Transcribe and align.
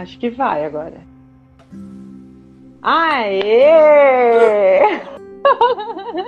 Acho 0.00 0.16
que 0.18 0.30
vai 0.30 0.64
agora. 0.64 1.00
Aê! 2.82 3.40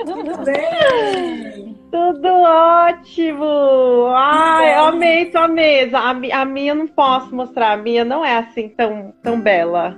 Tudo 0.04 0.44
bem? 0.44 1.78
Tudo 1.88 2.28
ótimo! 2.28 4.06
Ai, 4.12 4.74
amei 4.74 5.26
tua 5.26 5.46
mesa. 5.46 5.98
A, 5.98 6.10
a 6.10 6.44
minha 6.44 6.72
eu 6.72 6.76
não 6.76 6.88
posso 6.88 7.32
mostrar, 7.32 7.72
a 7.72 7.76
minha 7.76 8.04
não 8.04 8.24
é 8.24 8.38
assim 8.38 8.68
tão, 8.70 9.14
tão 9.22 9.40
bela. 9.40 9.96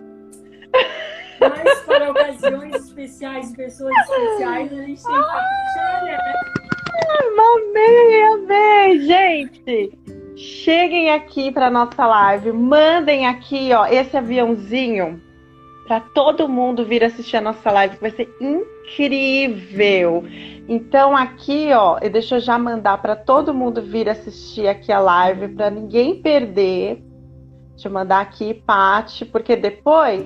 Mas 1.40 1.80
para 1.80 2.10
ocasiões 2.10 2.74
especiais, 2.74 3.56
pessoas 3.56 3.94
especiais, 4.00 4.70
a 4.70 4.82
gente 4.82 5.02
tem 5.02 5.14
que 5.14 6.04
né? 6.04 6.18
Amei, 7.54 8.22
amei, 8.22 9.00
gente! 9.00 9.98
Cheguem 10.36 11.10
aqui 11.10 11.52
para 11.52 11.70
nossa 11.70 12.06
live, 12.06 12.52
mandem 12.52 13.26
aqui, 13.26 13.70
ó, 13.72 13.86
esse 13.86 14.16
aviãozinho 14.16 15.20
para 15.86 16.00
todo 16.00 16.48
mundo 16.48 16.84
vir 16.84 17.04
assistir 17.04 17.36
a 17.36 17.40
nossa 17.40 17.70
live, 17.70 17.96
que 17.96 18.00
vai 18.00 18.10
ser 18.12 18.34
incrível. 18.40 20.24
Então 20.68 21.16
aqui, 21.16 21.70
ó, 21.74 21.98
deixa 21.98 22.36
eu 22.36 22.40
já 22.40 22.58
mandar 22.58 23.02
para 23.02 23.14
todo 23.14 23.52
mundo 23.52 23.82
vir 23.82 24.08
assistir 24.08 24.68
aqui 24.68 24.90
a 24.90 25.00
live, 25.00 25.48
para 25.48 25.70
ninguém 25.70 26.22
perder. 26.22 27.02
Deixa 27.72 27.88
eu 27.88 27.92
mandar 27.92 28.20
aqui, 28.20 28.54
Pati, 28.54 29.24
porque 29.24 29.56
depois 29.56 30.24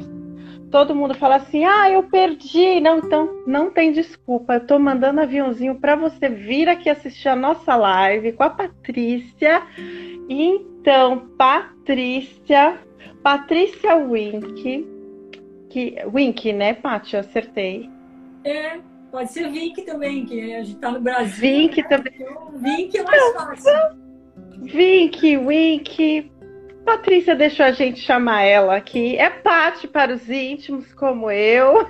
todo 0.70 0.95
mundo 0.95 1.15
fala 1.15 1.37
assim: 1.37 1.65
"Ah, 1.65 1.91
eu 1.91 2.02
perdi". 2.05 2.80
Não, 2.80 2.98
então 2.98 3.43
não 3.47 3.70
tem 3.70 3.93
desculpa. 3.93 4.55
Eu 4.55 4.66
tô 4.66 4.79
mandando 4.79 5.20
aviãozinho 5.20 5.77
para 5.77 5.97
você 5.97 6.29
vir 6.29 6.69
aqui 6.69 6.89
assistir 6.89 7.29
a 7.29 7.37
nossa 7.37 7.77
live 7.77 8.33
com 8.33 8.42
a 8.42 8.50
Patrícia. 8.50 9.62
Então, 10.28 11.28
Patrícia, 11.37 12.78
Patrícia 13.22 13.97
Wink, 13.97 14.87
que 15.70 15.97
Wink, 16.12 16.53
né, 16.53 16.75
Paty? 16.75 17.14
Eu 17.14 17.20
acertei. 17.20 17.91
É, 18.44 18.78
pode 19.11 19.33
ser 19.33 19.50
Vink 19.50 19.83
também, 19.83 20.25
que 20.25 20.55
a 20.55 20.62
gente 20.62 20.78
tá 20.78 20.91
no 20.91 21.00
Brasil. 21.00 21.41
Vink 21.41 21.83
né? 21.83 21.89
também. 21.89 22.12
Então, 22.19 22.53
Vink 22.59 22.97
é 22.97 23.03
mais 23.03 23.33
fácil. 23.33 24.06
Vink, 24.62 25.37
Wink, 25.37 26.31
Patrícia 26.87 27.34
deixou 27.34 27.67
a 27.67 27.73
gente 27.73 27.98
chamar 27.98 28.45
ela 28.45 28.77
aqui. 28.77 29.17
É 29.17 29.29
Pati 29.29 29.89
para 29.89 30.15
os 30.15 30.31
íntimos, 30.31 30.95
como 30.95 31.28
eu. 31.33 31.89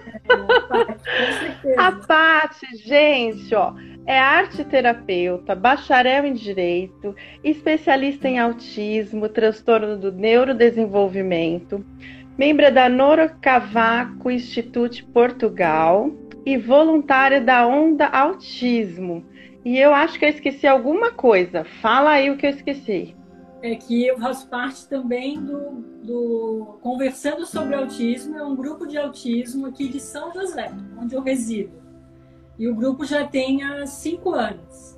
É, 1.65 1.75
a 1.79 1.93
Pati, 1.93 2.67
gente, 2.79 3.55
ó, 3.55 3.75
é 4.07 4.19
arte 4.19 4.65
terapeuta, 4.65 5.55
bacharel 5.55 6.25
em 6.25 6.33
direito, 6.33 7.15
especialista 7.45 8.27
em 8.27 8.39
autismo, 8.39 9.29
transtorno 9.29 9.99
do 9.99 10.11
neurodesenvolvimento, 10.11 11.85
membro 12.39 12.73
da 12.73 12.89
Norocavaco 12.89 14.31
Institute 14.31 15.05
Portugal 15.05 16.11
e 16.47 16.57
voluntária 16.57 17.41
da 17.41 17.67
Onda 17.67 18.07
Autismo. 18.07 19.27
E 19.63 19.79
eu 19.79 19.93
acho 19.93 20.19
que 20.19 20.25
eu 20.25 20.31
esqueci 20.31 20.67
alguma 20.67 21.11
coisa. 21.11 21.65
Fala 21.83 22.13
aí 22.13 22.31
o 22.31 22.37
que 22.39 22.47
eu 22.47 22.51
esqueci 22.51 23.15
é 23.67 23.77
que 23.77 24.07
eu 24.07 24.19
faço 24.19 24.49
parte 24.49 24.89
também 24.89 25.41
do, 25.41 25.71
do 26.03 26.79
Conversando 26.81 27.45
sobre 27.45 27.75
Autismo, 27.75 28.39
é 28.39 28.45
um 28.45 28.55
grupo 28.55 28.87
de 28.87 28.97
autismo 28.97 29.67
aqui 29.67 29.89
de 29.89 30.01
São 30.01 30.33
José, 30.33 30.71
onde 31.01 31.15
eu 31.15 31.23
resido. 31.23 31.73
E 32.59 32.69
o 32.69 32.75
grupo 32.75 33.05
já 33.05 33.27
tem 33.27 33.63
há 33.63 33.87
cinco 33.87 34.31
anos. 34.31 34.97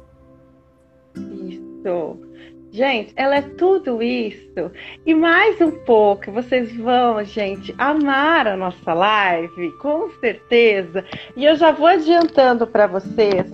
Isso. 1.16 2.28
Gente, 2.70 3.14
ela 3.16 3.36
é 3.36 3.42
tudo 3.42 4.02
isso 4.02 4.70
e 5.06 5.14
mais 5.14 5.58
um 5.60 5.70
pouco. 5.70 6.30
Vocês 6.30 6.76
vão, 6.76 7.24
gente, 7.24 7.74
amar 7.78 8.46
a 8.46 8.56
nossa 8.56 8.92
live, 8.92 9.72
com 9.78 10.10
certeza. 10.20 11.04
E 11.34 11.46
eu 11.46 11.56
já 11.56 11.72
vou 11.72 11.86
adiantando 11.86 12.66
para 12.66 12.86
vocês 12.86 13.50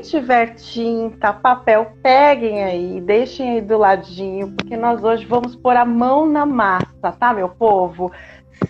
tiver 0.00 0.54
tinta, 0.54 1.32
papel, 1.32 1.92
peguem 2.02 2.64
aí, 2.64 3.00
deixem 3.00 3.52
aí 3.52 3.60
do 3.60 3.78
ladinho, 3.78 4.52
porque 4.52 4.76
nós 4.76 5.02
hoje 5.04 5.24
vamos 5.24 5.54
pôr 5.56 5.76
a 5.76 5.84
mão 5.84 6.26
na 6.26 6.44
massa, 6.46 7.12
tá, 7.18 7.32
meu 7.32 7.48
povo? 7.48 8.10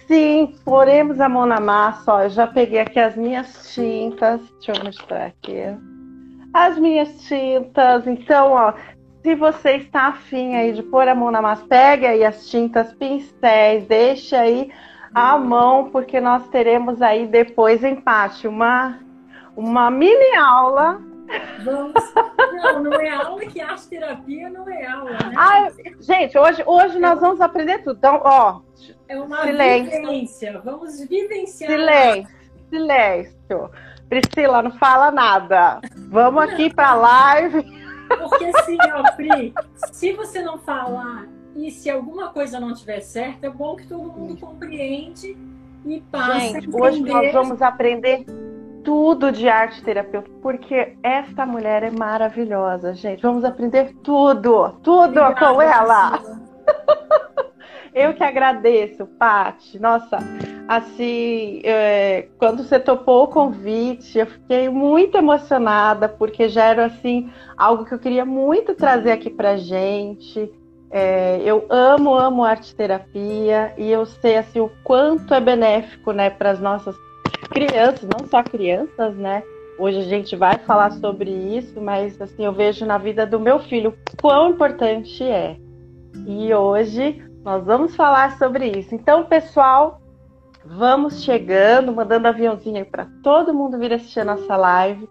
Sim, 0.06 0.54
poremos 0.64 1.20
a 1.20 1.28
mão 1.28 1.46
na 1.46 1.60
massa. 1.60 2.14
Ó, 2.14 2.22
eu 2.22 2.30
já 2.30 2.46
peguei 2.46 2.80
aqui 2.80 2.98
as 2.98 3.16
minhas 3.16 3.72
tintas. 3.74 4.40
Deixa 4.54 4.72
eu 4.72 4.84
mostrar 4.84 5.26
aqui. 5.26 5.62
As 6.52 6.78
minhas 6.78 7.22
tintas. 7.22 8.06
Então, 8.06 8.52
ó, 8.52 8.74
se 9.22 9.34
você 9.34 9.76
está 9.76 10.08
afim 10.08 10.56
aí 10.56 10.72
de 10.72 10.82
pôr 10.82 11.08
a 11.08 11.14
mão 11.14 11.30
na 11.30 11.42
massa, 11.42 11.64
pegue 11.66 12.06
aí 12.06 12.24
as 12.24 12.48
tintas, 12.48 12.92
pincéis, 12.94 13.86
deixe 13.86 14.34
aí 14.36 14.70
a 15.14 15.38
mão, 15.38 15.90
porque 15.90 16.20
nós 16.20 16.46
teremos 16.48 17.00
aí 17.00 17.26
depois 17.26 17.82
empate 17.82 18.46
uma 18.46 18.98
uma 19.56 19.90
mini 19.90 20.36
aula. 20.36 21.00
Vamos. 21.64 21.94
Não, 22.52 22.82
não 22.82 22.94
é 22.94 23.10
aula 23.10 23.40
que 23.46 23.60
arte 23.60 23.88
terapia 23.88 24.48
não 24.48 24.68
é 24.68 24.86
aula, 24.86 25.10
né? 25.10 25.32
Ai, 25.36 25.72
gente, 26.00 26.36
hoje, 26.38 26.62
hoje 26.66 26.98
nós 26.98 27.20
vamos 27.20 27.40
aprender 27.40 27.78
tudo. 27.78 27.96
Então, 27.96 28.20
ó. 28.24 28.60
É 29.08 29.20
uma 29.20 29.42
silêncio. 29.42 30.00
vivência. 30.00 30.60
Vamos 30.64 31.00
vivenciar. 31.00 31.70
Silêncio, 31.70 32.36
silêncio. 32.70 33.70
Priscila, 34.08 34.62
não 34.62 34.70
fala 34.72 35.10
nada. 35.10 35.80
Vamos 36.08 36.42
aqui 36.42 36.72
para 36.72 36.90
a 36.90 36.94
live. 36.94 37.62
Porque 38.08 38.46
assim, 38.46 38.78
ó, 38.94 39.12
Pri, 39.12 39.54
se 39.92 40.12
você 40.14 40.42
não 40.42 40.58
falar 40.58 41.26
e 41.54 41.70
se 41.70 41.90
alguma 41.90 42.30
coisa 42.30 42.58
não 42.58 42.70
estiver 42.70 43.00
certa, 43.00 43.46
é 43.46 43.50
bom 43.50 43.76
que 43.76 43.86
todo 43.86 44.04
mundo 44.04 44.36
compreende 44.38 45.36
e 45.84 46.00
passe. 46.10 46.52
Gente, 46.52 46.70
hoje 46.74 47.02
nós 47.02 47.32
vamos 47.32 47.60
aprender 47.60 48.24
tudo 48.88 49.30
de 49.30 49.46
arte 49.50 49.82
terapêutica, 49.82 50.34
porque 50.40 50.96
esta 51.02 51.44
mulher 51.44 51.82
é 51.82 51.90
maravilhosa, 51.90 52.94
gente. 52.94 53.20
Vamos 53.20 53.44
aprender 53.44 53.94
tudo, 54.02 54.70
tudo 54.82 55.20
Obrigada, 55.20 55.34
com 55.34 55.60
ela. 55.60 56.22
Eu 57.92 58.14
que 58.14 58.24
agradeço, 58.24 59.04
Pati. 59.04 59.78
Nossa, 59.78 60.16
assim, 60.66 61.60
é, 61.64 62.28
quando 62.38 62.62
você 62.64 62.80
topou 62.80 63.24
o 63.24 63.28
convite, 63.28 64.18
eu 64.18 64.26
fiquei 64.26 64.70
muito 64.70 65.18
emocionada, 65.18 66.08
porque 66.08 66.48
já 66.48 66.64
era 66.64 66.86
assim 66.86 67.30
algo 67.58 67.84
que 67.84 67.92
eu 67.92 67.98
queria 67.98 68.24
muito 68.24 68.74
trazer 68.74 69.10
aqui 69.10 69.28
pra 69.28 69.58
gente. 69.58 70.50
É, 70.90 71.42
eu 71.44 71.66
amo, 71.68 72.14
amo 72.14 72.42
arte 72.42 72.74
terapia 72.74 73.74
e 73.76 73.90
eu 73.90 74.06
sei 74.06 74.38
assim 74.38 74.60
o 74.60 74.70
quanto 74.82 75.34
é 75.34 75.40
benéfico, 75.40 76.12
né, 76.12 76.30
para 76.30 76.50
as 76.50 76.60
nossas 76.60 76.96
crianças, 77.50 78.08
não 78.08 78.26
só 78.26 78.42
crianças, 78.42 79.16
né? 79.16 79.42
Hoje 79.78 79.98
a 79.98 80.04
gente 80.04 80.34
vai 80.34 80.58
falar 80.58 80.90
sobre 80.92 81.30
isso, 81.30 81.80
mas 81.80 82.20
assim, 82.20 82.44
eu 82.44 82.52
vejo 82.52 82.84
na 82.84 82.98
vida 82.98 83.24
do 83.24 83.38
meu 83.38 83.58
filho 83.60 83.96
quão 84.20 84.50
importante 84.50 85.22
é. 85.22 85.56
E 86.26 86.52
hoje 86.52 87.22
nós 87.44 87.64
vamos 87.64 87.94
falar 87.94 88.36
sobre 88.38 88.66
isso. 88.66 88.94
Então, 88.94 89.24
pessoal, 89.24 90.00
vamos 90.64 91.22
chegando, 91.22 91.92
mandando 91.92 92.28
aviãozinho 92.28 92.78
aí 92.78 92.84
para 92.84 93.06
todo 93.22 93.54
mundo 93.54 93.78
vir 93.78 93.92
assistir 93.92 94.20
a 94.20 94.24
nossa 94.24 94.56
live. 94.56 95.08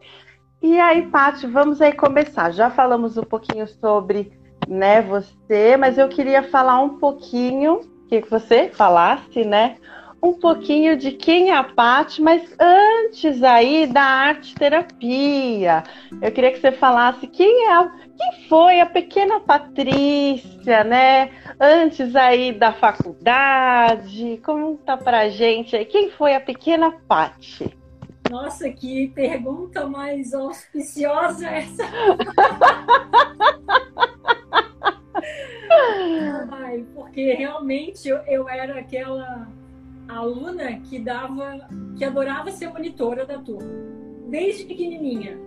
E 0.62 0.80
aí, 0.80 1.08
Paty, 1.08 1.48
vamos 1.48 1.82
aí 1.82 1.94
começar. 1.94 2.52
Já 2.52 2.70
falamos 2.70 3.18
um 3.18 3.24
pouquinho 3.24 3.68
sobre 3.68 4.38
né, 4.68 5.02
você, 5.02 5.78
mas 5.78 5.98
eu 5.98 6.10
queria 6.10 6.44
falar 6.44 6.80
um 6.82 6.98
pouquinho, 6.98 7.80
que 8.10 8.22
você 8.22 8.70
falasse, 8.70 9.46
né? 9.46 9.78
Um 10.22 10.34
pouquinho 10.34 10.98
de 10.98 11.12
quem 11.12 11.52
é 11.52 11.56
a 11.56 11.64
Paty, 11.64 12.22
mas 12.22 12.56
antes 12.60 13.44
aí 13.44 13.88
da 13.88 14.02
arte 14.02 14.56
terapia. 14.56 15.84
Eu 16.22 16.32
queria 16.32 16.52
que 16.52 16.60
você 16.60 16.72
falasse 16.72 17.28
quem 17.28 17.68
é 17.68 17.74
a, 17.74 17.90
quem 18.18 18.48
foi 18.48 18.80
a 18.80 18.86
pequena 18.86 19.40
Patrícia, 19.40 20.84
né? 20.84 21.32
Antes 21.60 22.16
aí 22.16 22.52
da 22.52 22.74
faculdade. 22.74 24.40
Conta 24.44 24.98
pra 24.98 25.30
gente 25.30 25.76
aí 25.76 25.86
quem 25.86 26.10
foi 26.10 26.36
a 26.36 26.42
pequena 26.42 26.92
Paty. 27.08 27.78
Nossa, 28.30 28.70
que 28.70 29.08
pergunta 29.10 29.88
mais 29.88 30.34
auspiciosa 30.34 31.48
essa. 31.48 31.84
Ai, 36.52 36.86
porque 36.94 37.34
realmente 37.34 38.08
eu, 38.10 38.18
eu 38.28 38.50
era 38.50 38.80
aquela 38.80 39.48
aluna 40.08 40.80
que 40.82 41.00
dava, 41.00 41.68
que 41.96 42.04
adorava 42.04 42.52
ser 42.52 42.70
monitora 42.70 43.26
da 43.26 43.38
turma, 43.38 43.70
desde 44.30 44.66
pequenininha. 44.66 45.38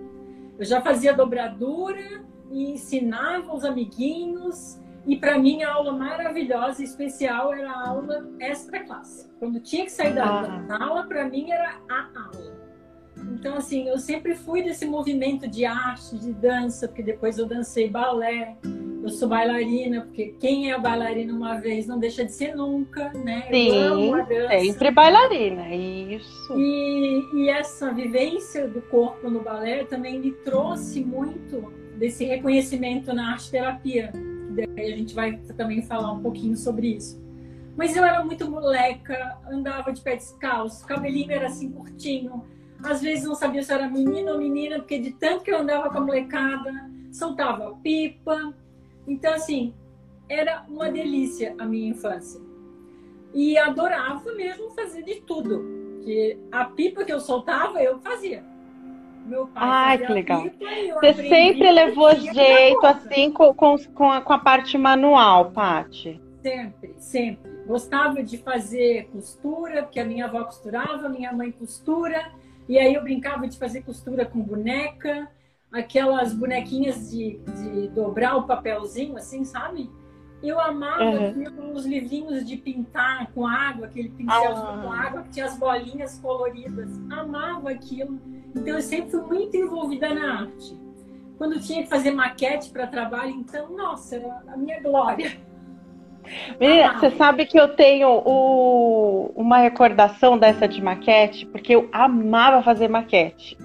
Eu 0.59 0.65
já 0.65 0.81
fazia 0.81 1.13
dobradura 1.13 2.23
e 2.51 2.73
ensinava 2.73 3.55
os 3.55 3.65
amiguinhos. 3.65 4.79
E 5.07 5.17
para 5.17 5.39
mim 5.39 5.63
a 5.63 5.73
aula 5.73 5.93
maravilhosa 5.93 6.83
e 6.83 6.85
especial 6.85 7.55
era 7.55 7.71
a 7.71 7.89
aula 7.89 8.29
extra 8.39 8.85
classe. 8.85 9.31
Quando 9.39 9.59
tinha 9.61 9.85
que 9.85 9.93
sair 9.93 10.15
da 10.15 10.41
ah. 10.41 10.67
sala, 10.67 11.05
para 11.05 11.27
mim 11.27 11.51
era 11.51 11.81
a 11.89 12.09
aula. 12.27 12.61
Então 13.33 13.57
assim, 13.57 13.89
eu 13.89 13.99
sempre 13.99 14.35
fui 14.35 14.63
desse 14.63 14.85
movimento 14.85 15.49
de 15.49 15.65
arte, 15.65 16.19
de 16.19 16.33
dança, 16.33 16.87
porque 16.87 17.03
depois 17.03 17.39
eu 17.39 17.47
dancei 17.47 17.89
balé. 17.89 18.57
Eu 19.03 19.09
sou 19.09 19.29
bailarina, 19.29 20.03
porque 20.03 20.35
quem 20.39 20.71
é 20.71 20.79
bailarina 20.79 21.33
uma 21.33 21.59
vez 21.59 21.87
não 21.87 21.99
deixa 21.99 22.25
de 22.25 22.33
ser 22.33 22.55
nunca, 22.55 23.11
né? 23.15 23.49
Sim, 23.51 24.13
sempre 24.73 24.91
bailarina, 24.91 25.75
isso. 25.75 26.55
E, 26.59 27.23
e 27.35 27.49
essa 27.49 27.93
vivência 27.93 28.69
do 28.69 28.83
corpo 28.83 29.31
no 29.31 29.41
balé 29.41 29.85
também 29.85 30.21
me 30.21 30.33
trouxe 30.33 31.03
muito 31.03 31.73
desse 31.97 32.25
reconhecimento 32.25 33.15
na 33.15 33.33
arte 33.33 33.51
terapia. 33.51 34.13
Daí 34.51 34.93
a 34.93 34.97
gente 34.97 35.15
vai 35.15 35.37
também 35.57 35.83
falar 35.83 36.13
um 36.13 36.21
pouquinho 36.21 36.57
sobre 36.57 36.89
isso. 36.97 37.21
Mas 37.77 37.97
eu 37.97 38.05
era 38.05 38.23
muito 38.25 38.51
moleca, 38.51 39.39
andava 39.51 39.93
de 39.93 40.03
pé 40.03 40.17
descalço, 40.17 40.87
cabelinho 40.87 41.33
era 41.33 41.47
assim 41.47 41.71
curtinho. 41.71 42.45
Às 42.83 43.01
vezes 43.01 43.25
não 43.25 43.35
sabia 43.35 43.63
se 43.63 43.73
era 43.73 43.89
menino 43.89 44.33
ou 44.33 44.39
menina, 44.39 44.79
porque 44.79 44.99
de 44.99 45.13
tanto 45.13 45.45
que 45.45 45.51
eu 45.51 45.59
andava 45.59 45.89
com 45.89 45.99
a 45.99 46.01
molecada, 46.01 46.91
soltava 47.13 47.75
pipa, 47.83 48.55
então, 49.11 49.35
assim, 49.35 49.75
era 50.29 50.65
uma 50.69 50.89
delícia 50.89 51.53
a 51.59 51.65
minha 51.65 51.91
infância. 51.91 52.41
E 53.35 53.59
adorava 53.59 54.33
mesmo 54.35 54.71
fazer 54.71 55.03
de 55.03 55.17
tudo. 55.23 56.01
Que 56.05 56.39
a 56.53 56.65
pipa 56.65 57.05
que 57.05 57.13
eu 57.13 57.19
soltava, 57.19 57.83
eu 57.83 57.99
fazia. 57.99 58.45
Meu 59.27 59.49
pai 59.49 59.63
Ai, 59.67 59.99
que 59.99 60.13
legal. 60.13 60.43
Pipa, 60.43 61.01
Você 61.01 61.29
sempre 61.29 61.71
levou 61.73 62.15
jeito 62.15 62.87
assim 62.87 63.33
com, 63.33 63.53
com, 63.53 63.77
com, 63.93 64.13
a, 64.13 64.21
com 64.21 64.33
a 64.33 64.39
parte 64.39 64.79
manual, 64.79 65.51
Paty? 65.51 66.21
Sempre, 66.41 66.95
sempre. 66.99 67.51
Gostava 67.67 68.23
de 68.23 68.39
fazer 68.39 69.09
costura, 69.13 69.83
porque 69.83 69.99
a 69.99 70.05
minha 70.05 70.27
avó 70.27 70.45
costurava, 70.45 71.09
minha 71.09 71.33
mãe 71.33 71.51
costura. 71.51 72.31
E 72.69 72.79
aí 72.79 72.95
eu 72.95 73.03
brincava 73.03 73.49
de 73.49 73.59
fazer 73.59 73.83
costura 73.83 74.25
com 74.25 74.41
boneca 74.41 75.29
aquelas 75.73 76.33
bonequinhas 76.33 77.11
de, 77.11 77.39
de 77.39 77.89
dobrar 77.89 78.37
o 78.37 78.43
papelzinho, 78.45 79.17
assim, 79.17 79.45
sabe? 79.45 79.91
Eu 80.43 80.59
amava 80.59 81.05
uhum. 81.05 81.73
os 81.75 81.85
livrinhos 81.85 82.47
de 82.47 82.57
pintar 82.57 83.31
com 83.33 83.47
água, 83.47 83.87
aquele 83.87 84.09
pincel 84.09 84.57
ah. 84.57 84.81
com 84.83 84.93
água 84.93 85.23
que 85.23 85.31
tinha 85.31 85.45
as 85.45 85.59
bolinhas 85.59 86.19
coloridas. 86.19 86.89
Amava 87.11 87.71
aquilo. 87.71 88.19
Então 88.57 88.75
eu 88.75 88.81
sempre 88.81 89.11
fui 89.11 89.21
muito 89.21 89.57
envolvida 89.57 90.15
na 90.15 90.41
arte. 90.41 90.81
Quando 91.37 91.61
tinha 91.61 91.83
que 91.83 91.89
fazer 91.89 92.11
maquete 92.11 92.71
para 92.71 92.87
trabalho, 92.87 93.31
então, 93.31 93.71
nossa, 93.77 94.17
era 94.17 94.43
a 94.49 94.57
minha 94.57 94.81
glória. 94.81 95.39
Menina, 96.59 96.99
você 96.99 97.11
sabe 97.13 97.47
que 97.47 97.59
eu 97.59 97.69
tenho 97.69 98.09
o, 98.09 99.33
uma 99.35 99.59
recordação 99.59 100.39
dessa 100.39 100.69
de 100.69 100.83
maquete, 100.83 101.47
porque 101.47 101.75
eu 101.75 101.89
amava 101.93 102.63
fazer 102.63 102.89
maquete. 102.89 103.57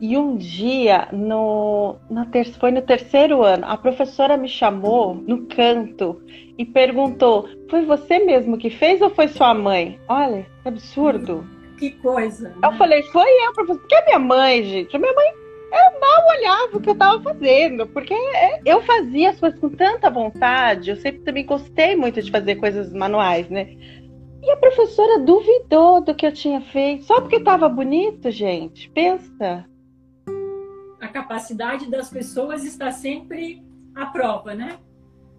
E 0.00 0.16
um 0.16 0.36
dia, 0.36 1.08
no, 1.12 1.96
na 2.08 2.24
ter, 2.26 2.44
foi 2.54 2.70
no 2.70 2.82
terceiro 2.82 3.42
ano, 3.42 3.64
a 3.66 3.76
professora 3.76 4.36
me 4.36 4.48
chamou 4.48 5.14
no 5.14 5.46
canto 5.46 6.22
e 6.56 6.64
perguntou: 6.64 7.48
Foi 7.68 7.84
você 7.84 8.20
mesmo 8.20 8.56
que 8.56 8.70
fez 8.70 9.02
ou 9.02 9.10
foi 9.10 9.26
sua 9.26 9.52
mãe? 9.54 9.98
Olha, 10.08 10.46
que 10.62 10.68
absurdo. 10.68 11.44
Que 11.78 11.90
coisa. 11.90 12.50
Né? 12.50 12.54
Eu 12.62 12.72
falei: 12.74 13.02
Foi 13.04 13.28
eu, 13.44 13.52
professora. 13.52 13.80
Porque 13.80 13.94
a 13.96 14.04
minha 14.04 14.18
mãe, 14.20 14.62
gente, 14.62 14.94
a 14.94 15.00
minha 15.00 15.12
mãe 15.12 15.26
eu 15.70 16.00
mal 16.00 16.36
olhava 16.38 16.76
o 16.76 16.80
que 16.80 16.88
eu 16.88 16.94
estava 16.94 17.22
fazendo, 17.22 17.86
porque 17.88 18.14
eu 18.64 18.80
fazia 18.82 19.30
as 19.30 19.40
coisas 19.40 19.60
com 19.60 19.68
tanta 19.68 20.08
vontade, 20.08 20.90
eu 20.90 20.96
sempre 20.96 21.20
também 21.20 21.44
gostei 21.44 21.94
muito 21.94 22.22
de 22.22 22.30
fazer 22.30 22.56
coisas 22.56 22.92
manuais, 22.92 23.50
né? 23.50 23.76
E 24.42 24.50
a 24.50 24.56
professora 24.56 25.18
duvidou 25.18 26.00
do 26.00 26.14
que 26.14 26.26
eu 26.26 26.32
tinha 26.32 26.60
feito, 26.60 27.04
só 27.04 27.20
porque 27.20 27.36
estava 27.36 27.68
bonito, 27.68 28.30
gente. 28.30 28.88
Pensa 28.90 29.66
a 31.08 31.10
capacidade 31.10 31.90
das 31.90 32.10
pessoas 32.10 32.64
está 32.64 32.90
sempre 32.90 33.62
à 33.94 34.06
prova, 34.06 34.54
né? 34.54 34.78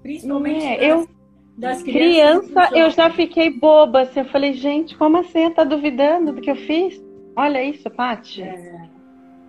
Principalmente 0.01 0.65
é, 0.65 0.77
das, 0.77 0.87
eu, 0.87 1.09
das 1.57 1.83
crianças. 1.83 2.51
Criança, 2.51 2.77
eu 2.77 2.89
já 2.89 3.09
fiquei 3.11 3.49
boba. 3.51 4.01
Assim, 4.01 4.19
eu 4.19 4.25
falei, 4.25 4.53
gente, 4.53 4.97
como 4.97 5.17
assim? 5.17 5.49
Tá 5.51 5.63
duvidando 5.63 6.33
do 6.33 6.41
que 6.41 6.49
eu 6.49 6.55
fiz? 6.55 7.01
Olha 7.35 7.63
isso, 7.63 7.89
Paty. 7.89 8.41
É, 8.41 8.89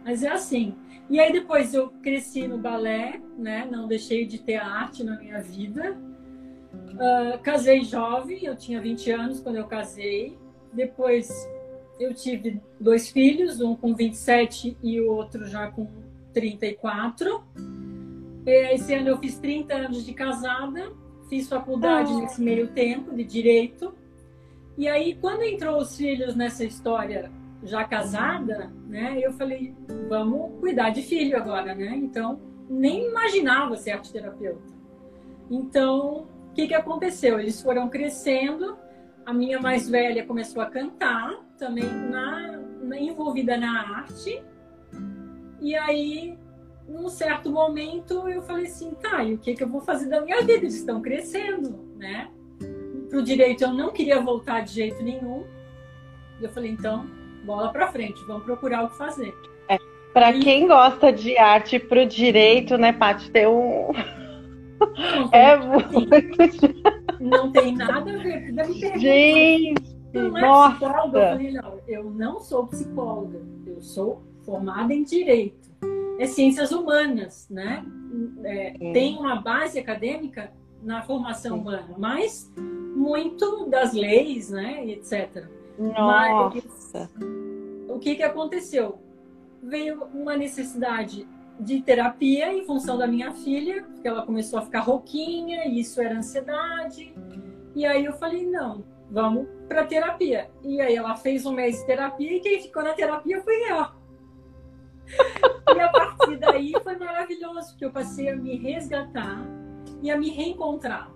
mas 0.05 0.23
é 0.23 0.29
assim. 0.29 0.75
E 1.09 1.19
aí 1.19 1.33
depois 1.33 1.75
eu 1.75 1.89
cresci 2.03 2.47
no 2.47 2.59
balé, 2.59 3.21
né? 3.37 3.67
Não 3.69 3.89
deixei 3.89 4.27
de 4.27 4.39
ter 4.39 4.57
arte 4.57 5.03
na 5.03 5.17
minha 5.17 5.41
vida. 5.41 5.99
Uh, 6.73 7.39
casei 7.43 7.83
jovem, 7.83 8.45
eu 8.45 8.55
tinha 8.57 8.81
20 8.81 9.11
anos 9.11 9.41
quando 9.41 9.57
eu 9.57 9.67
casei. 9.67 10.39
Depois 10.73 11.29
eu 11.99 12.15
tive 12.15 12.61
dois 12.79 13.11
filhos, 13.11 13.61
um 13.61 13.75
com 13.75 13.95
27 13.95 14.77
e 14.83 15.01
o 15.01 15.11
outro 15.11 15.47
já 15.47 15.71
com 15.71 15.89
34. 16.33 17.43
Esse 18.47 18.95
ano 18.95 19.09
eu 19.09 19.19
fiz 19.19 19.39
30 19.39 19.75
anos 19.75 20.05
de 20.05 20.15
casada, 20.15 20.93
fiz 21.29 21.49
faculdade 21.49 22.13
oh. 22.13 22.21
nesse 22.21 22.41
meio 22.43 22.69
tempo 22.69 23.15
de 23.15 23.25
direito. 23.25 23.95
E 24.77 24.89
aí, 24.89 25.15
quando 25.21 25.43
entrou 25.43 25.79
os 25.79 25.97
filhos 25.97 26.35
nessa 26.35 26.65
história 26.65 27.31
já 27.63 27.85
casada, 27.85 28.73
né, 28.87 29.19
eu 29.23 29.33
falei, 29.33 29.75
vamos 30.09 30.59
cuidar 30.59 30.91
de 30.91 31.03
filho 31.03 31.37
agora, 31.37 31.75
né? 31.75 31.95
Então, 31.97 32.41
nem 32.69 33.09
imaginava 33.09 33.77
ser 33.77 33.91
arte 33.91 34.13
terapeuta. 34.13 34.73
Então, 35.51 36.27
o 36.51 36.55
que, 36.55 36.69
que 36.69 36.75
aconteceu? 36.75 37.39
Eles 37.39 37.61
foram 37.61 37.89
crescendo, 37.89 38.79
a 39.27 39.33
minha 39.33 39.61
mais 39.61 39.89
velha 39.89 40.25
começou 40.25 40.63
a 40.63 40.67
cantar, 40.67 41.45
também 41.59 41.85
na, 41.85 42.59
na, 42.83 42.99
envolvida 42.99 43.57
na 43.57 43.99
arte. 43.99 44.43
E 45.61 45.77
aí, 45.77 46.39
num 46.89 47.09
certo 47.09 47.51
momento, 47.51 48.29
eu 48.29 48.43
falei 48.43 48.67
assim, 48.67 48.93
tá, 48.95 49.23
e 49.23 49.35
o 49.35 49.39
que, 49.39 49.55
que 49.55 49.63
eu 49.63 49.69
vou 49.69 49.81
fazer 49.81 50.09
da 50.09 50.21
minha 50.21 50.41
vida? 50.41 50.53
Eles 50.55 50.75
estão 50.75 51.01
crescendo, 51.01 51.79
né? 51.97 52.29
Pro 53.09 53.23
direito 53.23 53.65
eu 53.65 53.73
não 53.73 53.93
queria 53.93 54.21
voltar 54.21 54.61
de 54.61 54.73
jeito 54.73 55.03
nenhum. 55.03 55.45
E 56.41 56.45
eu 56.45 56.51
falei, 56.51 56.71
então, 56.71 57.07
bola 57.45 57.71
para 57.73 57.93
frente, 57.93 58.25
vamos 58.27 58.45
procurar 58.45 58.85
o 58.85 58.91
que 58.91 58.97
fazer. 58.97 59.35
É, 59.69 59.79
para 60.15 60.33
e... 60.33 60.41
quem 60.41 60.67
gosta 60.67 61.13
de 61.13 61.37
arte 61.37 61.79
pro 61.79 62.07
direito, 62.07 62.79
né, 62.79 62.93
Paty, 62.93 63.31
tem 63.31 63.47
um... 63.47 63.91
é 65.33 65.57
muito... 65.57 65.91
Não 67.21 67.53
tem 67.53 67.77
nada 67.77 68.11
a 68.11 68.17
ver. 68.17 68.51
Gente, 68.99 69.95
não 70.15 70.39
é 70.39 70.41
Nossa. 70.41 70.71
psicóloga? 70.77 71.19
Eu 71.19 71.29
falei, 71.29 71.53
não, 71.53 71.81
eu 71.87 72.05
não 72.11 72.41
sou 72.41 72.67
psicóloga, 72.67 73.43
eu 73.67 73.81
sou 73.83 74.23
formada 74.51 74.93
em 74.93 75.05
direito. 75.05 75.71
É 76.19 76.27
ciências 76.27 76.73
humanas, 76.73 77.47
né? 77.49 77.85
É, 78.43 78.73
tem 78.93 79.17
uma 79.17 79.37
base 79.37 79.79
acadêmica 79.79 80.53
na 80.83 81.03
formação 81.03 81.59
humana, 81.59 81.95
mas 81.97 82.53
muito 82.97 83.67
das 83.67 83.93
leis, 83.93 84.51
né, 84.51 84.85
etc. 84.89 85.45
Nossa. 85.79 87.09
Mas, 87.15 87.89
o 87.89 87.99
que 88.01 88.17
que 88.17 88.23
aconteceu? 88.25 88.99
Veio 89.63 90.03
uma 90.13 90.37
necessidade 90.37 91.29
de 91.61 91.81
terapia 91.81 92.53
em 92.53 92.65
função 92.65 92.99
da 92.99 93.07
minha 93.07 93.33
filha, 93.33 93.85
porque 93.85 94.09
ela 94.09 94.23
começou 94.23 94.59
a 94.59 94.63
ficar 94.63 94.81
rouquinha, 94.81 95.67
e 95.67 95.81
isso 95.81 96.01
era 96.03 96.19
ansiedade. 96.19 97.15
E 97.77 97.87
aí 97.87 98.05
eu 98.05 98.15
falei, 98.15 98.51
não, 98.51 98.83
vamos 99.11 99.47
para 99.69 99.87
terapia. 99.87 100.51
E 100.65 100.81
aí 100.81 100.97
ela 100.97 101.15
fez 101.15 101.47
um 101.47 101.53
mês 101.53 101.79
de 101.79 101.87
terapia 101.87 102.37
e 102.37 102.41
quem 102.41 102.61
ficou 102.61 102.83
na 102.83 102.95
terapia 102.95 103.41
foi 103.43 103.71
eu. 103.71 104.00
E 105.75 105.81
a 105.81 105.89
partir 105.89 106.37
daí 106.39 106.73
foi 106.83 106.97
maravilhoso, 106.97 107.71
porque 107.71 107.85
eu 107.85 107.91
passei 107.91 108.29
a 108.29 108.37
me 108.37 108.57
resgatar 108.57 109.45
e 110.03 110.11
a 110.11 110.19
me 110.19 110.31
reencontrar. 110.31 111.11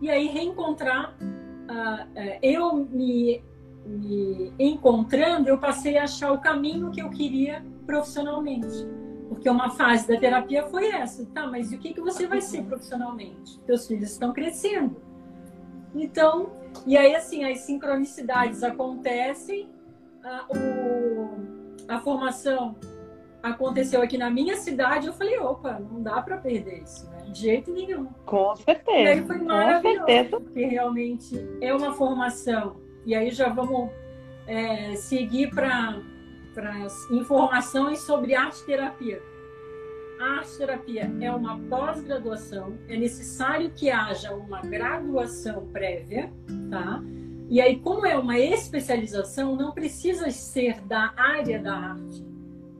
E 0.00 0.10
aí 0.10 0.28
reencontrar, 0.28 1.16
uh, 1.20 2.38
eu 2.42 2.74
me, 2.74 3.42
me 3.84 4.52
encontrando, 4.58 5.48
eu 5.48 5.58
passei 5.58 5.98
a 5.98 6.04
achar 6.04 6.32
o 6.32 6.38
caminho 6.38 6.90
que 6.90 7.02
eu 7.02 7.10
queria 7.10 7.64
profissionalmente. 7.86 8.86
Porque 9.28 9.48
uma 9.48 9.70
fase 9.70 10.08
da 10.08 10.18
terapia 10.18 10.66
foi 10.68 10.88
essa, 10.88 11.24
tá? 11.26 11.46
Mas 11.46 11.72
o 11.72 11.78
que, 11.78 11.94
que 11.94 12.00
você 12.00 12.26
vai 12.26 12.40
ser 12.40 12.64
profissionalmente? 12.64 13.60
Teus 13.60 13.86
filhos 13.86 14.10
estão 14.10 14.32
crescendo. 14.32 14.96
Então, 15.94 16.50
e 16.86 16.96
aí, 16.96 17.14
assim, 17.14 17.44
as 17.44 17.60
sincronicidades 17.60 18.62
acontecem, 18.62 19.68
a, 20.22 20.46
o, 20.50 21.36
a 21.88 22.00
formação 22.00 22.76
aconteceu 23.42 24.02
aqui 24.02 24.18
na 24.18 24.30
minha 24.30 24.56
cidade, 24.56 25.06
eu 25.06 25.12
falei, 25.12 25.38
opa, 25.38 25.78
não 25.78 26.02
dá 26.02 26.20
para 26.22 26.36
perder 26.36 26.82
isso, 26.82 27.08
né? 27.10 27.18
De 27.26 27.40
jeito 27.40 27.72
nenhum. 27.72 28.06
Com 28.26 28.54
certeza. 28.56 28.98
E 28.98 29.06
aí 29.06 29.24
foi 29.24 29.38
maravilhoso, 29.38 30.06
certeza. 30.06 30.40
porque 30.40 30.64
realmente 30.64 31.48
é 31.60 31.74
uma 31.74 31.92
formação. 31.92 32.76
E 33.06 33.14
aí 33.14 33.30
já 33.30 33.48
vamos 33.48 33.90
é, 34.46 34.94
seguir 34.96 35.50
para 35.50 36.02
as 36.84 37.10
informações 37.10 38.00
sobre 38.00 38.34
arte 38.34 38.64
terapia. 38.64 39.22
A 40.20 40.38
arte 40.38 40.58
terapia 40.58 41.10
é 41.20 41.32
uma 41.32 41.58
pós-graduação, 41.58 42.76
é 42.88 42.96
necessário 42.96 43.70
que 43.70 43.90
haja 43.90 44.34
uma 44.34 44.60
graduação 44.60 45.66
prévia, 45.72 46.30
tá? 46.70 47.02
E 47.48 47.60
aí, 47.60 47.80
como 47.80 48.06
é 48.06 48.16
uma 48.16 48.38
especialização, 48.38 49.56
não 49.56 49.72
precisa 49.72 50.30
ser 50.30 50.80
da 50.82 51.12
área 51.16 51.58
da 51.58 51.74
arte, 51.74 52.24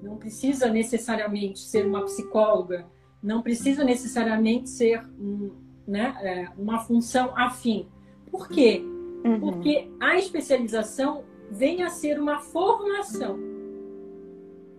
não 0.03 0.17
precisa 0.17 0.69
necessariamente 0.69 1.61
ser 1.61 1.87
uma 1.87 2.05
psicóloga 2.05 2.87
Não 3.23 3.43
precisa 3.43 3.85
necessariamente 3.85 4.71
ser 4.71 5.05
um, 5.19 5.53
né, 5.87 6.17
é, 6.21 6.49
uma 6.57 6.79
função 6.81 7.37
afim. 7.37 7.87
Por 8.31 8.49
quê? 8.49 8.83
Uhum. 9.25 9.41
Porque 9.41 9.91
a 10.01 10.17
especialização 10.17 11.25
vem 11.51 11.83
a 11.83 11.91
ser 11.91 12.19
uma 12.19 12.39
formação, 12.39 13.39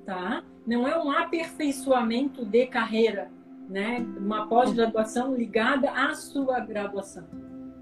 tá? 0.05 0.43
Não 0.65 0.87
é 0.87 0.97
um 0.97 1.11
aperfeiçoamento 1.11 2.45
de 2.45 2.65
carreira, 2.65 3.29
né? 3.69 3.99
Uma 4.17 4.47
pós-graduação 4.47 5.35
ligada 5.35 5.91
à 5.91 6.15
sua 6.15 6.59
graduação, 6.61 7.27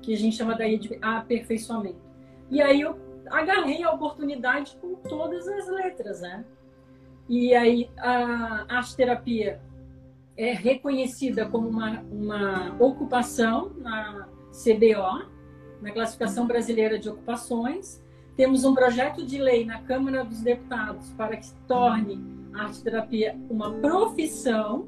que 0.01 0.13
a 0.13 0.17
gente 0.17 0.35
chama 0.35 0.55
daí 0.55 0.77
de 0.77 0.97
aperfeiçoamento. 1.01 2.01
E 2.49 2.61
aí 2.61 2.81
eu 2.81 2.97
agarrei 3.29 3.83
a 3.83 3.91
oportunidade 3.91 4.75
com 4.81 4.95
todas 4.95 5.47
as 5.47 5.67
letras, 5.67 6.21
né? 6.21 6.43
E 7.29 7.53
aí 7.53 7.91
a 7.95 8.65
arte 8.67 8.95
terapia 8.95 9.61
é 10.35 10.51
reconhecida 10.51 11.45
como 11.45 11.69
uma, 11.69 12.01
uma 12.11 12.75
ocupação 12.79 13.71
na 13.77 14.27
CBO, 14.51 15.29
na 15.79 15.91
Classificação 15.91 16.47
Brasileira 16.47 16.97
de 16.97 17.07
Ocupações. 17.07 18.03
Temos 18.35 18.65
um 18.65 18.73
projeto 18.73 19.23
de 19.23 19.37
lei 19.37 19.63
na 19.63 19.79
Câmara 19.83 20.25
dos 20.25 20.41
Deputados 20.41 21.11
para 21.11 21.37
que 21.37 21.53
torne 21.67 22.19
a 22.55 22.63
arte 22.63 22.81
terapia 22.81 23.37
uma 23.47 23.73
profissão 23.73 24.87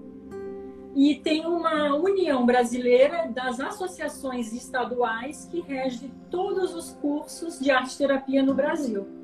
e 0.95 1.15
tem 1.15 1.45
uma 1.45 1.95
união 1.95 2.43
brasileira 2.43 3.27
das 3.27 3.59
associações 3.59 4.51
estaduais 4.51 5.47
que 5.51 5.61
rege 5.61 6.11
todos 6.31 6.73
os 6.73 6.93
cursos 6.93 7.59
de 7.59 7.69
arte 7.69 7.95
terapia 7.95 8.41
no 8.41 8.55
Brasil. 8.55 9.20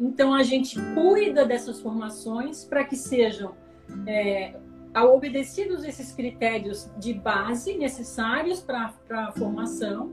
Então 0.00 0.32
a 0.32 0.42
gente 0.42 0.80
cuida 0.94 1.44
dessas 1.44 1.80
formações 1.80 2.64
para 2.64 2.84
que 2.84 2.96
sejam 2.96 3.54
é, 4.06 4.54
obedecidos 4.96 5.84
esses 5.84 6.12
critérios 6.12 6.90
de 6.98 7.12
base 7.12 7.76
necessários 7.76 8.60
para 8.60 8.94
a 9.10 9.32
formação, 9.32 10.10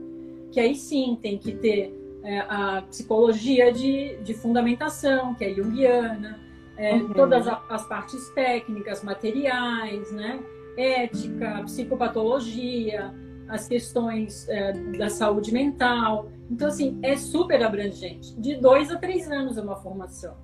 que 0.52 0.60
aí 0.60 0.74
sim 0.74 1.18
tem 1.20 1.38
que 1.38 1.52
ter 1.52 1.94
é, 2.22 2.40
a 2.40 2.82
psicologia 2.82 3.72
de, 3.72 4.18
de 4.18 4.34
fundamentação, 4.34 5.34
que 5.34 5.44
é 5.44 5.54
junguiana, 5.54 6.38
é, 6.76 6.94
uhum. 6.94 7.12
todas 7.14 7.48
as 7.48 7.88
partes 7.88 8.28
técnicas, 8.30 9.02
materiais, 9.02 10.12
né? 10.12 10.38
ética, 10.78 11.62
psicopatologia, 11.64 13.12
as 13.48 13.66
questões 13.66 14.48
é, 14.48 14.72
da 14.72 15.08
saúde 15.08 15.52
mental. 15.52 16.30
Então, 16.50 16.68
assim, 16.68 16.98
é 17.02 17.16
super 17.16 17.62
abrangente. 17.62 18.38
De 18.38 18.56
dois 18.56 18.90
a 18.90 18.98
três 18.98 19.30
anos 19.30 19.56
é 19.56 19.62
uma 19.62 19.76
formação. 19.76 20.36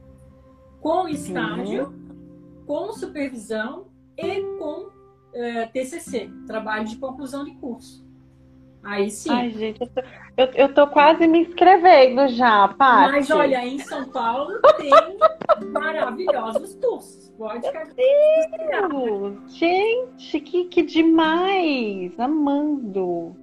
Com 0.81 1.09
estágio, 1.09 1.87
uhum. 1.87 2.65
com 2.67 2.93
supervisão 2.93 3.87
e 4.17 4.41
com 4.59 4.91
é, 5.33 5.67
TCC, 5.67 6.31
trabalho 6.47 6.87
de 6.87 6.97
conclusão 6.97 7.45
de 7.45 7.53
curso. 7.57 8.04
Aí 8.85 9.11
sim. 9.11 9.31
Ai, 9.31 9.51
gente, 9.51 9.81
eu 9.81 9.89
tô, 9.89 10.03
eu, 10.37 10.47
eu 10.55 10.75
tô 10.75 10.87
quase 10.87 11.27
me 11.27 11.41
inscrevendo 11.41 12.29
já, 12.29 12.69
Paty. 12.69 13.13
Mas 13.13 13.31
olha, 13.31 13.65
em 13.67 13.79
São 13.79 14.09
Paulo 14.11 14.61
tem 14.77 14.91
maravilhosos 15.73 16.75
cursos. 16.75 17.33
Pode 17.39 17.67
Deus! 17.97 19.55
Gente, 19.57 20.41
que, 20.41 20.65
que 20.65 20.83
demais! 20.83 22.19
Amando! 22.19 23.35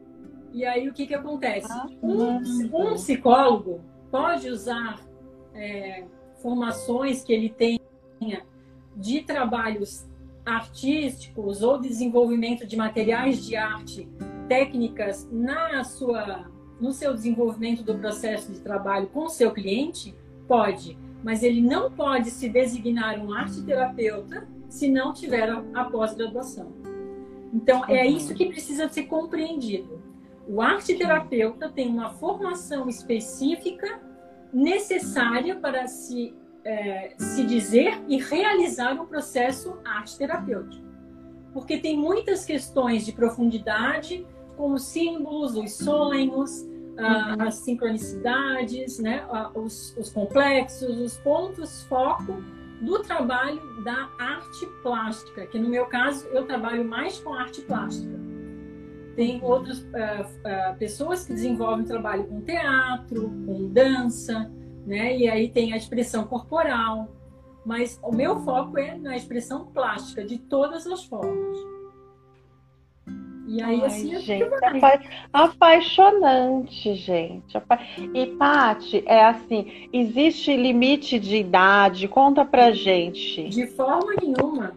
E 0.54 0.66
aí 0.66 0.88
o 0.88 0.94
que, 0.94 1.08
que 1.08 1.16
acontece? 1.16 1.72
Um, 2.04 2.36
um, 2.74 2.94
psicólogo 2.94 3.82
pode 4.12 4.50
usar 4.50 5.00
é, 5.56 6.04
formações 6.42 7.24
que 7.24 7.34
ele 7.34 7.50
tenha 7.50 7.80
de 8.96 9.22
trabalhos 9.22 10.06
artísticos 10.46 11.62
ou 11.62 11.80
desenvolvimento 11.80 12.68
de 12.68 12.76
materiais 12.76 13.46
de 13.46 13.56
arte, 13.56 14.10
técnicas 14.52 15.30
na 15.32 15.84
sua, 15.84 16.52
no 16.80 16.92
seu 16.92 17.14
desenvolvimento 17.14 17.84
do 17.84 17.96
processo 17.96 18.52
de 18.52 18.60
trabalho 18.60 19.08
com 19.08 19.26
o 19.26 19.30
seu 19.30 19.52
cliente? 19.52 20.16
Pode 20.48 20.98
mas 21.24 21.44
ele 21.44 21.62
não 21.62 21.92
pode 21.92 22.32
se 22.32 22.50
designar 22.50 23.20
um 23.20 23.34
arte 23.34 23.62
terapeuta 23.62 24.48
se 24.70 24.90
não 24.90 25.14
tiver 25.14 25.50
a, 25.74 25.86
pós-graduação. 25.86 26.72
Então, 27.54 27.84
é 27.88 28.08
isso 28.08 28.34
que 28.34 28.46
precisa 28.46 28.88
ser 28.88 29.04
compreendido. 29.04 30.02
O 30.48 30.62
arte 30.62 30.96
terapeuta 30.96 31.70
tem 31.70 31.88
uma 31.88 32.12
formação 32.12 32.88
específica 32.88 34.02
necessária 34.54 35.56
para 35.56 35.88
se, 35.88 36.34
é, 36.64 37.14
se 37.18 37.44
dizer 37.44 38.02
e 38.08 38.18
realizar 38.18 38.94
um 39.00 39.06
processo 39.06 39.78
arte 39.84 40.18
terapêutico. 40.18 40.84
Porque 41.54 41.78
tem 41.78 41.98
muitas 41.98 42.46
questões 42.46 43.06
de 43.06 43.12
profundidade, 43.12 44.26
como 44.56 44.78
símbolos, 44.78 45.56
os 45.56 45.74
sonhos, 45.74 46.62
uhum. 46.62 47.48
as 47.48 47.56
sincronicidades, 47.56 49.00
né, 49.00 49.26
os, 49.56 49.96
os 49.98 50.10
complexos, 50.12 51.00
os 51.00 51.18
pontos 51.18 51.84
foco 51.84 52.44
do 52.82 53.00
trabalho 53.04 53.62
da 53.84 54.10
arte 54.18 54.66
plástica, 54.82 55.46
que 55.46 55.60
no 55.60 55.70
meu 55.70 55.86
caso 55.86 56.28
eu 56.30 56.46
trabalho 56.46 56.84
mais 56.84 57.20
com 57.20 57.34
arte 57.34 57.62
plástica. 57.62 58.20
Tem 59.16 59.40
outras 59.44 59.80
uh, 59.80 59.92
uh, 59.92 60.78
pessoas 60.80 61.26
que 61.26 61.34
desenvolvem 61.34 61.86
trabalho 61.86 62.24
com 62.24 62.42
teatro, 62.42 63.30
com 63.46 63.68
dança, 63.68 64.50
né? 64.86 65.18
E 65.18 65.30
aí 65.30 65.50
tem 65.50 65.74
a 65.74 65.78
expressão 65.78 66.24
corporal. 66.24 67.10
Mas 67.64 68.00
o 68.02 68.12
meu 68.12 68.40
foco 68.40 68.80
é 68.80 68.98
na 68.98 69.16
expressão 69.16 69.68
plástica, 69.68 70.24
de 70.24 70.40
todas 70.40 70.88
as 70.88 71.04
formas. 71.04 71.71
E 73.52 73.62
aí, 73.62 73.82
Ai, 73.82 73.86
assim, 73.86 74.20
gente, 74.22 74.44
apa 74.64 75.02
apaixonante, 75.34 76.96
gente. 76.96 77.62
E, 78.14 78.28
Pati, 78.38 79.04
é 79.06 79.26
assim, 79.26 79.90
existe 79.92 80.56
limite 80.56 81.20
de 81.20 81.36
idade? 81.36 82.08
Conta 82.08 82.46
pra 82.46 82.72
gente. 82.72 83.50
De 83.50 83.68
forma 83.68 84.14
nenhuma. 84.22 84.74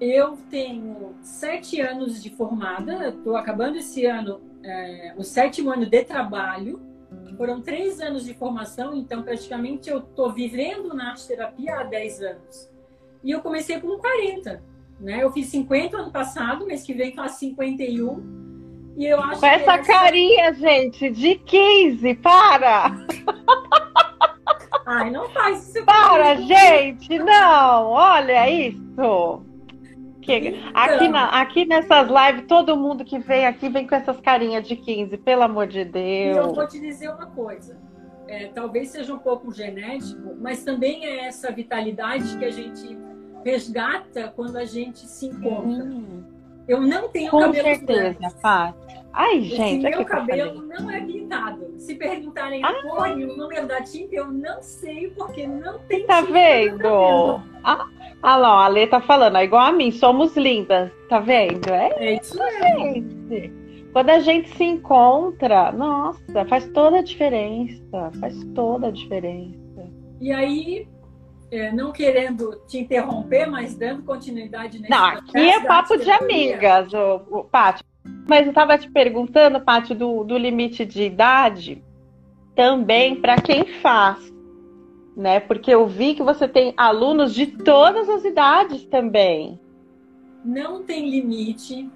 Eu 0.00 0.38
tenho 0.48 1.16
sete 1.20 1.80
anos 1.80 2.22
de 2.22 2.30
formada, 2.30 3.08
estou 3.08 3.34
acabando 3.34 3.78
esse 3.78 4.06
ano, 4.06 4.40
é, 4.62 5.12
o 5.16 5.24
sétimo 5.24 5.72
ano 5.72 5.84
de 5.84 6.04
trabalho. 6.04 6.80
Foram 7.36 7.60
três 7.60 8.00
anos 8.00 8.24
de 8.24 8.34
formação, 8.34 8.94
então 8.94 9.24
praticamente 9.24 9.90
eu 9.90 9.98
estou 9.98 10.32
vivendo 10.32 10.94
na 10.94 11.10
arte 11.10 11.26
terapia 11.26 11.80
há 11.80 11.82
dez 11.82 12.22
anos. 12.22 12.70
E 13.24 13.32
eu 13.32 13.40
comecei 13.40 13.80
com 13.80 13.98
40. 13.98 14.62
Né? 15.00 15.22
Eu 15.22 15.30
fiz 15.30 15.46
50 15.48 15.96
ano 15.96 16.10
passado, 16.10 16.66
mês 16.66 16.82
que 16.82 16.94
vem 16.94 17.14
faço 17.14 17.38
51. 17.40 18.94
E 18.96 19.04
eu 19.06 19.20
acho 19.20 19.40
Com 19.40 19.46
essa, 19.46 19.72
essa 19.72 19.78
carinha, 19.78 20.54
gente, 20.54 21.10
de 21.10 21.34
15, 21.34 22.14
para! 22.14 22.96
Ai, 24.86 25.10
não 25.10 25.28
faz 25.30 25.74
isso. 25.74 25.84
Para, 25.84 26.36
gente, 26.36 27.18
não, 27.18 27.86
olha 27.90 28.48
isso. 28.48 29.42
Que... 30.22 30.32
Então, 30.36 30.72
aqui, 30.74 31.08
na, 31.08 31.40
aqui 31.40 31.64
nessas 31.66 32.08
lives, 32.08 32.46
todo 32.46 32.76
mundo 32.76 33.04
que 33.04 33.18
vem 33.18 33.46
aqui 33.46 33.68
vem 33.68 33.86
com 33.86 33.94
essas 33.94 34.20
carinhas 34.20 34.66
de 34.66 34.76
15, 34.76 35.16
pelo 35.18 35.42
amor 35.42 35.66
de 35.66 35.84
Deus. 35.84 36.36
E 36.36 36.38
eu 36.38 36.54
vou 36.54 36.66
te 36.66 36.80
dizer 36.80 37.08
uma 37.10 37.26
coisa. 37.26 37.76
É, 38.28 38.46
talvez 38.46 38.88
seja 38.88 39.14
um 39.14 39.18
pouco 39.18 39.52
genético, 39.52 40.36
mas 40.40 40.64
também 40.64 41.04
é 41.04 41.26
essa 41.26 41.52
vitalidade 41.52 42.36
que 42.38 42.44
a 42.44 42.50
gente 42.50 42.96
resgata 43.46 44.32
quando 44.34 44.56
a 44.56 44.64
gente 44.64 45.06
se 45.06 45.26
encontra. 45.26 45.84
Hum. 45.84 46.24
Eu 46.66 46.80
não 46.80 47.08
tenho 47.08 47.30
Com 47.30 47.38
cabelo 47.40 47.64
certeza, 47.64 48.30
Fátima. 48.42 49.06
Ai, 49.12 49.40
gente, 49.40 49.86
Esse 49.86 49.96
meu 49.96 50.04
cabelo 50.04 50.62
não 50.62 50.90
é 50.90 51.00
pintado. 51.00 51.72
Se 51.78 51.94
perguntarem 51.94 52.62
ah. 52.62 52.68
a 52.68 52.82
cor 52.82 53.18
e 53.18 53.24
o 53.24 53.36
número 53.36 53.66
da 53.66 53.80
tinta, 53.80 54.14
eu 54.16 54.30
não 54.30 54.60
sei, 54.60 55.08
porque 55.10 55.46
não 55.46 55.78
tem 55.78 56.04
Tá 56.04 56.20
vendo? 56.22 57.40
Ah, 57.62 57.86
ah 58.20 58.36
lá, 58.36 58.64
a 58.64 58.68
Lê 58.68 58.86
tá 58.86 59.00
falando, 59.00 59.38
é 59.38 59.44
igual 59.44 59.62
a 59.62 59.72
mim, 59.72 59.92
somos 59.92 60.36
lindas. 60.36 60.90
Tá 61.08 61.20
vendo? 61.20 61.68
É, 61.70 61.92
é 61.98 62.20
isso 62.20 62.36
gente. 62.36 63.52
Quando 63.92 64.10
a 64.10 64.18
gente 64.18 64.54
se 64.56 64.64
encontra, 64.64 65.72
nossa, 65.72 66.44
faz 66.46 66.68
toda 66.70 66.98
a 66.98 67.02
diferença. 67.02 68.10
Faz 68.20 68.36
toda 68.54 68.88
a 68.88 68.90
diferença. 68.90 69.56
E 70.20 70.32
aí, 70.32 70.86
é, 71.50 71.72
não 71.72 71.92
querendo 71.92 72.60
te 72.66 72.78
interromper, 72.78 73.46
mas 73.46 73.76
dando 73.76 74.02
continuidade 74.02 74.78
nesse 74.78 74.90
Não, 74.90 75.04
aqui 75.04 75.38
é 75.38 75.60
papo 75.60 75.96
de 75.96 76.10
amigas, 76.10 76.92
o, 76.92 77.44
Pátio. 77.44 77.84
Mas 78.28 78.42
eu 78.42 78.50
estava 78.50 78.76
te 78.78 78.90
perguntando, 78.90 79.60
Pátio, 79.60 79.94
do, 79.94 80.24
do 80.24 80.36
limite 80.36 80.84
de 80.84 81.02
idade 81.02 81.82
também 82.54 83.16
para 83.20 83.40
quem 83.40 83.64
faz, 83.64 84.32
né? 85.16 85.40
Porque 85.40 85.70
eu 85.72 85.86
vi 85.86 86.14
que 86.14 86.22
você 86.22 86.48
tem 86.48 86.72
alunos 86.76 87.34
de 87.34 87.46
todas 87.46 88.08
as 88.08 88.24
idades 88.24 88.84
também. 88.86 89.60
Não 90.44 90.82
tem 90.82 91.10
limite 91.10 91.88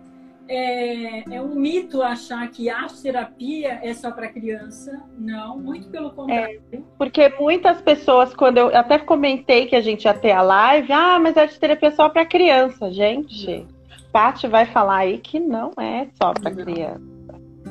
é, 0.51 1.37
é 1.37 1.41
um 1.41 1.55
mito 1.55 2.03
achar 2.03 2.51
que 2.51 2.69
arte 2.69 3.01
terapia 3.01 3.79
é 3.85 3.95
só 3.95 4.11
para 4.11 4.29
criança. 4.29 5.01
Não, 5.17 5.57
muito 5.57 5.89
pelo 5.89 6.11
contrário. 6.11 6.61
É, 6.73 6.81
porque 6.99 7.29
muitas 7.39 7.81
pessoas, 7.81 8.35
quando 8.35 8.59
eu 8.59 8.77
até 8.77 8.99
comentei 8.99 9.67
que 9.67 9.77
a 9.77 9.81
gente 9.81 10.07
ia 10.07 10.15
ter 10.15 10.33
a 10.33 10.43
live, 10.43 10.93
ah, 10.93 11.21
mas 11.21 11.37
arte 11.37 11.59
terapia 11.59 11.91
é 11.91 11.93
só 11.93 12.09
para 12.09 12.27
criança, 12.27 12.91
gente. 12.91 13.65
Paty 14.13 14.49
vai 14.49 14.67
falar 14.67 14.97
aí 14.97 15.19
que 15.19 15.39
não 15.39 15.71
é 15.79 16.09
só 16.21 16.35
para 16.35 16.51
criança. 16.51 17.01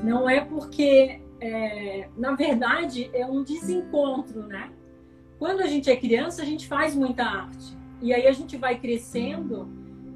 Não 0.02 0.30
é 0.30 0.40
porque, 0.40 1.20
é, 1.42 2.08
na 2.18 2.34
verdade, 2.34 3.10
é 3.14 3.26
um 3.26 3.44
desencontro, 3.44 4.44
né? 4.44 4.70
Quando 5.38 5.60
a 5.60 5.68
gente 5.68 5.90
é 5.92 5.98
criança, 5.98 6.42
a 6.42 6.46
gente 6.46 6.66
faz 6.66 6.96
muita 6.96 7.26
arte. 7.26 7.78
E 8.02 8.14
aí 8.14 8.26
a 8.26 8.32
gente 8.32 8.56
vai 8.56 8.80
crescendo 8.80 9.68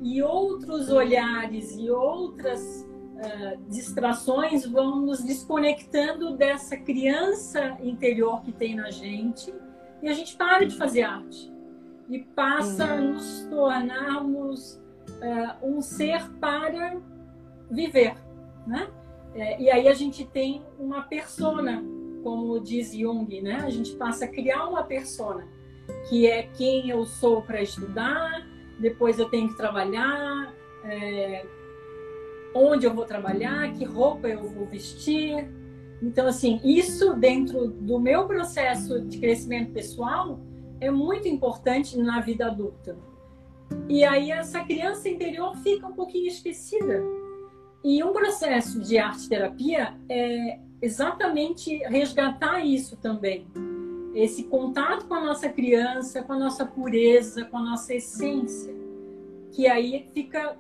e 0.03 0.21
outros 0.21 0.89
olhares 0.89 1.77
e 1.77 1.89
outras 1.89 2.85
uh, 3.15 3.57
distrações 3.69 4.65
vão 4.65 4.97
nos 4.97 5.23
desconectando 5.23 6.35
dessa 6.35 6.75
criança 6.75 7.77
interior 7.81 8.41
que 8.43 8.51
tem 8.51 8.75
na 8.75 8.91
gente 8.91 9.53
e 10.01 10.09
a 10.09 10.13
gente 10.13 10.35
para 10.35 10.65
de 10.65 10.75
fazer 10.75 11.03
arte 11.03 11.51
e 12.09 12.19
passa 12.19 12.83
a 12.83 12.99
nos 12.99 13.47
tornarmos 13.49 14.75
uh, 15.07 15.65
um 15.65 15.81
ser 15.81 16.29
para 16.33 16.97
viver, 17.71 18.15
né? 18.67 18.91
É, 19.33 19.59
e 19.59 19.69
aí 19.71 19.87
a 19.87 19.93
gente 19.93 20.25
tem 20.25 20.63
uma 20.77 21.03
persona, 21.03 21.83
como 22.23 22.59
diz 22.59 22.93
Jung, 22.93 23.41
né? 23.41 23.61
A 23.65 23.69
gente 23.69 23.95
passa 23.95 24.25
a 24.25 24.27
criar 24.27 24.67
uma 24.67 24.83
persona, 24.83 25.47
que 26.07 26.27
é 26.27 26.43
quem 26.43 26.89
eu 26.89 27.05
sou 27.05 27.41
para 27.41 27.61
estudar, 27.61 28.45
depois 28.83 29.17
eu 29.17 29.29
tenho 29.29 29.47
que 29.47 29.55
trabalhar, 29.55 30.53
é, 30.83 31.45
onde 32.53 32.85
eu 32.85 32.93
vou 32.93 33.05
trabalhar, 33.05 33.73
que 33.73 33.85
roupa 33.85 34.27
eu 34.27 34.43
vou 34.43 34.65
vestir. 34.67 35.49
Então, 36.01 36.27
assim, 36.27 36.59
isso 36.63 37.13
dentro 37.13 37.67
do 37.67 37.97
meu 37.97 38.27
processo 38.27 38.99
de 38.99 39.17
crescimento 39.19 39.71
pessoal 39.71 40.37
é 40.81 40.91
muito 40.91 41.29
importante 41.29 41.97
na 41.97 42.19
vida 42.19 42.47
adulta. 42.47 42.97
E 43.87 44.03
aí 44.03 44.31
essa 44.31 44.59
criança 44.65 45.07
interior 45.07 45.55
fica 45.57 45.87
um 45.87 45.93
pouquinho 45.93 46.27
esquecida. 46.27 47.01
E 47.83 48.03
um 48.03 48.11
processo 48.11 48.81
de 48.81 48.97
arte 48.97 49.29
terapia 49.29 49.95
é 50.09 50.59
exatamente 50.81 51.77
resgatar 51.87 52.59
isso 52.59 52.97
também. 52.97 53.47
Esse 54.13 54.43
contato 54.43 55.07
com 55.07 55.15
a 55.15 55.21
nossa 55.21 55.49
criança, 55.49 56.21
com 56.21 56.33
a 56.33 56.39
nossa 56.39 56.65
pureza, 56.65 57.45
com 57.45 57.57
a 57.57 57.61
nossa 57.61 57.95
essência, 57.95 58.73
que 59.51 59.67
aí 59.67 60.09
fica 60.13 60.55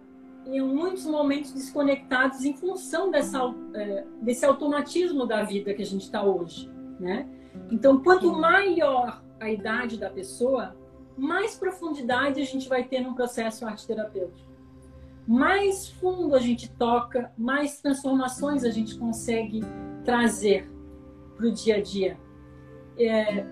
em 0.45 0.61
muitos 0.61 1.05
momentos 1.05 1.53
desconectados 1.53 2.43
em 2.43 2.53
função 2.55 3.09
dessa, 3.09 3.39
é, 3.73 4.05
desse 4.21 4.45
automatismo 4.45 5.25
da 5.25 5.43
vida 5.43 5.73
que 5.73 5.81
a 5.81 5.85
gente 5.85 6.03
está 6.03 6.23
hoje, 6.23 6.69
né? 6.99 7.27
Então, 7.71 8.01
quanto 8.01 8.31
maior 8.33 9.23
a 9.39 9.49
idade 9.49 9.97
da 9.97 10.09
pessoa, 10.09 10.75
mais 11.17 11.55
profundidade 11.55 12.41
a 12.41 12.45
gente 12.45 12.67
vai 12.67 12.83
ter 12.83 13.01
no 13.01 13.13
processo 13.13 13.65
arte 13.65 13.85
terapêutico. 13.85 14.51
Mais 15.27 15.89
fundo 15.89 16.35
a 16.35 16.39
gente 16.39 16.69
toca, 16.71 17.31
mais 17.37 17.79
transformações 17.79 18.63
a 18.63 18.69
gente 18.69 18.97
consegue 18.97 19.61
trazer 20.03 20.69
para 21.35 21.47
o 21.47 21.51
dia 21.51 21.77
a 21.77 21.81
dia. 21.81 22.19
É, 22.97 23.45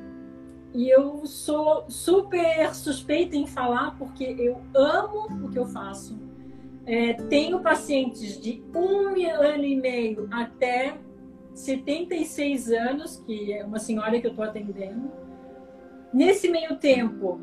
e 0.73 0.89
eu 0.89 1.25
sou 1.25 1.85
super 1.89 2.73
suspeita 2.73 3.35
em 3.35 3.45
falar 3.45 3.97
porque 3.97 4.23
eu 4.23 4.61
amo 4.73 5.45
o 5.45 5.49
que 5.49 5.59
eu 5.59 5.65
faço. 5.65 6.17
É, 6.85 7.13
tenho 7.13 7.59
pacientes 7.59 8.39
de 8.39 8.63
um 8.73 9.09
ano 9.25 9.63
e 9.63 9.75
meio 9.75 10.27
até 10.31 10.97
76 11.53 12.71
anos, 12.71 13.17
que 13.25 13.53
é 13.53 13.63
uma 13.65 13.79
senhora 13.79 14.19
que 14.19 14.27
eu 14.27 14.31
estou 14.31 14.45
atendendo. 14.45 15.11
Nesse 16.13 16.49
meio 16.49 16.77
tempo, 16.77 17.39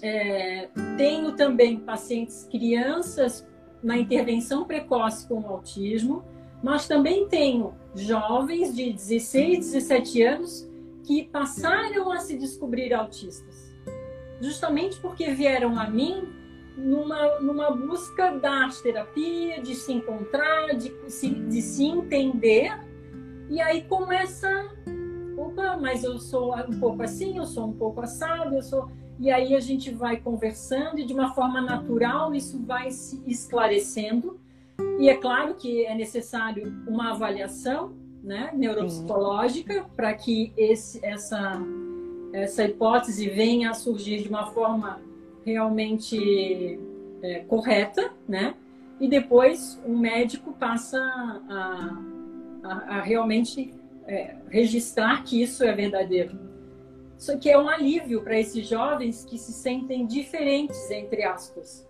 é, 0.00 0.68
tenho 0.96 1.32
também 1.32 1.78
pacientes 1.78 2.46
crianças 2.50 3.46
na 3.82 3.98
intervenção 3.98 4.64
precoce 4.64 5.26
com 5.26 5.46
autismo, 5.46 6.24
mas 6.62 6.88
também 6.88 7.28
tenho 7.28 7.74
jovens 7.94 8.74
de 8.74 8.92
16, 8.92 9.58
17 9.72 10.22
anos 10.22 10.67
que 11.08 11.24
passaram 11.24 12.12
a 12.12 12.18
se 12.18 12.36
descobrir 12.36 12.92
autistas, 12.92 13.74
justamente 14.42 15.00
porque 15.00 15.30
vieram 15.30 15.80
a 15.80 15.88
mim 15.88 16.28
numa, 16.76 17.40
numa 17.40 17.70
busca 17.70 18.30
da 18.32 18.68
terapia, 18.82 19.62
de 19.62 19.74
se 19.74 19.90
encontrar, 19.90 20.76
de 20.76 20.92
se, 21.10 21.30
de 21.30 21.62
se 21.62 21.86
entender, 21.86 22.78
e 23.48 23.58
aí 23.58 23.84
começa, 23.84 24.50
opa, 25.34 25.78
mas 25.78 26.04
eu 26.04 26.18
sou 26.18 26.54
um 26.54 26.78
pouco 26.78 27.02
assim, 27.02 27.38
eu 27.38 27.46
sou 27.46 27.68
um 27.68 27.72
pouco 27.72 28.02
assado, 28.02 28.56
eu 28.56 28.62
sou 28.62 28.90
e 29.18 29.30
aí 29.30 29.54
a 29.54 29.60
gente 29.60 29.90
vai 29.90 30.18
conversando 30.18 30.98
e 30.98 31.06
de 31.06 31.14
uma 31.14 31.34
forma 31.34 31.62
natural 31.62 32.34
isso 32.34 32.62
vai 32.64 32.90
se 32.90 33.20
esclarecendo. 33.26 34.38
E 35.00 35.08
é 35.08 35.16
claro 35.16 35.54
que 35.54 35.84
é 35.86 35.94
necessário 35.94 36.84
uma 36.86 37.12
avaliação 37.12 37.96
né, 38.28 38.50
neuropsicológica 38.52 39.86
para 39.96 40.12
que 40.12 40.52
esse, 40.54 41.02
essa, 41.02 41.58
essa 42.30 42.62
hipótese 42.62 43.26
venha 43.30 43.70
a 43.70 43.74
surgir 43.74 44.22
de 44.22 44.28
uma 44.28 44.50
forma 44.50 45.00
realmente 45.46 46.78
é, 47.22 47.38
correta, 47.48 48.12
né? 48.28 48.54
E 49.00 49.08
depois 49.08 49.80
o 49.86 49.96
médico 49.96 50.52
passa 50.52 50.98
a, 50.98 51.98
a, 52.62 52.98
a 52.98 53.00
realmente 53.00 53.72
é, 54.06 54.36
registrar 54.50 55.24
que 55.24 55.40
isso 55.40 55.64
é 55.64 55.72
verdadeiro. 55.72 56.38
Isso 57.16 57.32
aqui 57.32 57.48
é 57.48 57.58
um 57.58 57.66
alívio 57.66 58.20
para 58.20 58.38
esses 58.38 58.68
jovens 58.68 59.24
que 59.24 59.38
se 59.38 59.54
sentem 59.54 60.06
diferentes, 60.06 60.90
entre 60.90 61.22
aspas, 61.22 61.87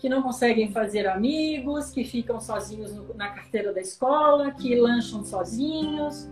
que 0.00 0.08
não 0.08 0.22
conseguem 0.22 0.72
fazer 0.72 1.06
amigos, 1.06 1.90
que 1.90 2.04
ficam 2.04 2.40
sozinhos 2.40 2.94
no, 2.94 3.12
na 3.14 3.28
carteira 3.28 3.70
da 3.70 3.82
escola, 3.82 4.50
que 4.50 4.74
lancham 4.74 5.22
sozinhos, 5.22 6.26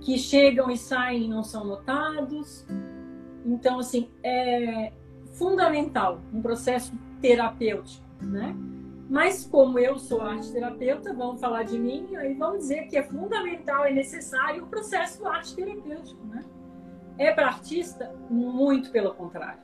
que 0.00 0.16
chegam 0.16 0.70
e 0.70 0.78
saem 0.78 1.24
e 1.24 1.28
não 1.28 1.44
são 1.44 1.62
notados. 1.62 2.66
Então, 3.44 3.78
assim, 3.78 4.10
é 4.22 4.90
fundamental 5.32 6.18
um 6.32 6.40
processo 6.40 6.92
terapêutico, 7.20 8.02
né? 8.22 8.56
Mas 9.10 9.44
como 9.44 9.78
eu 9.78 9.98
sou 9.98 10.22
arte 10.22 10.50
terapeuta, 10.50 11.12
vamos 11.12 11.40
falar 11.40 11.64
de 11.64 11.78
mim 11.78 12.08
e 12.12 12.34
vamos 12.34 12.60
dizer 12.60 12.86
que 12.86 12.96
é 12.96 13.02
fundamental 13.02 13.86
e 13.86 13.92
necessário 13.92 14.64
o 14.64 14.66
processo 14.66 15.26
arte 15.26 15.54
terapêutico, 15.54 16.24
né? 16.26 16.42
É 17.18 17.30
para 17.32 17.48
artista? 17.48 18.14
Muito 18.30 18.90
pelo 18.90 19.12
contrário. 19.12 19.60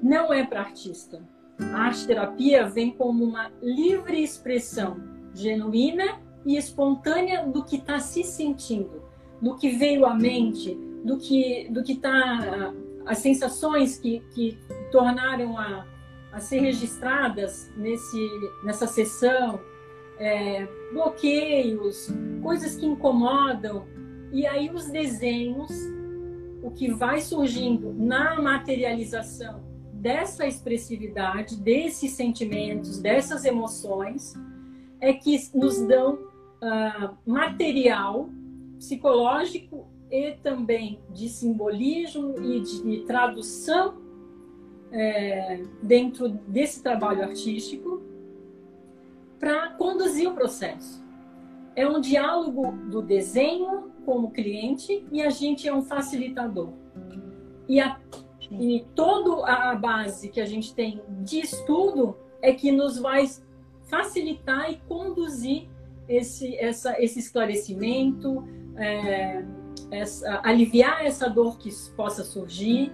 Não 0.00 0.32
é 0.32 0.46
para 0.46 0.60
artista. 0.60 1.20
A 1.60 1.86
arte 1.86 2.06
terapia 2.06 2.68
vem 2.68 2.92
como 2.92 3.24
uma 3.24 3.50
livre 3.60 4.22
expressão 4.22 4.96
genuína 5.34 6.20
e 6.46 6.56
espontânea 6.56 7.44
do 7.44 7.64
que 7.64 7.76
está 7.76 7.98
se 7.98 8.22
sentindo, 8.22 9.02
do 9.42 9.56
que 9.56 9.70
veio 9.70 10.06
à 10.06 10.14
mente, 10.14 10.74
do 11.04 11.18
que 11.18 11.68
do 11.70 11.82
que 11.82 11.92
está 11.92 12.72
as 13.06 13.18
sensações 13.18 13.98
que, 13.98 14.20
que 14.34 14.58
tornaram 14.92 15.58
a, 15.58 15.86
a 16.32 16.38
ser 16.38 16.60
registradas 16.60 17.70
nesse 17.76 18.18
nessa 18.64 18.86
sessão, 18.86 19.60
é, 20.18 20.66
bloqueios, 20.92 22.08
coisas 22.42 22.76
que 22.76 22.86
incomodam. 22.86 23.86
E 24.32 24.46
aí 24.46 24.70
os 24.70 24.86
desenhos 24.90 25.70
o 26.62 26.70
que 26.70 26.92
vai 26.92 27.20
surgindo 27.20 27.92
na 27.94 28.40
materialização 28.40 29.67
dessa 29.98 30.46
expressividade, 30.46 31.56
desses 31.56 32.12
sentimentos, 32.12 32.98
dessas 32.98 33.44
emoções, 33.44 34.34
é 35.00 35.12
que 35.12 35.36
nos 35.54 35.80
dão 35.86 36.14
uh, 36.14 37.16
material 37.26 38.30
psicológico 38.78 39.88
e 40.10 40.32
também 40.42 41.00
de 41.10 41.28
simbolismo 41.28 42.34
e 42.40 42.60
de 42.60 43.04
tradução 43.06 43.98
é, 44.90 45.62
dentro 45.82 46.28
desse 46.28 46.82
trabalho 46.82 47.22
artístico 47.22 48.00
para 49.38 49.70
conduzir 49.72 50.28
o 50.30 50.34
processo. 50.34 51.04
É 51.76 51.86
um 51.86 52.00
diálogo 52.00 52.72
do 52.88 53.02
desenho 53.02 53.92
como 54.06 54.30
cliente 54.30 55.04
e 55.12 55.20
a 55.22 55.28
gente 55.28 55.68
é 55.68 55.74
um 55.74 55.82
facilitador. 55.82 56.72
E, 57.68 57.80
a, 57.80 58.00
e 58.50 58.84
toda 58.94 59.46
a 59.46 59.74
base 59.74 60.28
que 60.28 60.40
a 60.40 60.46
gente 60.46 60.74
tem 60.74 61.02
de 61.20 61.40
estudo 61.40 62.16
é 62.40 62.52
que 62.52 62.72
nos 62.72 62.98
vai 62.98 63.28
facilitar 63.84 64.70
e 64.70 64.76
conduzir 64.88 65.68
esse, 66.08 66.56
essa, 66.56 67.00
esse 67.02 67.18
esclarecimento, 67.18 68.44
é, 68.76 69.44
essa, 69.90 70.40
aliviar 70.42 71.04
essa 71.04 71.28
dor 71.28 71.58
que 71.58 71.70
possa 71.96 72.24
surgir 72.24 72.92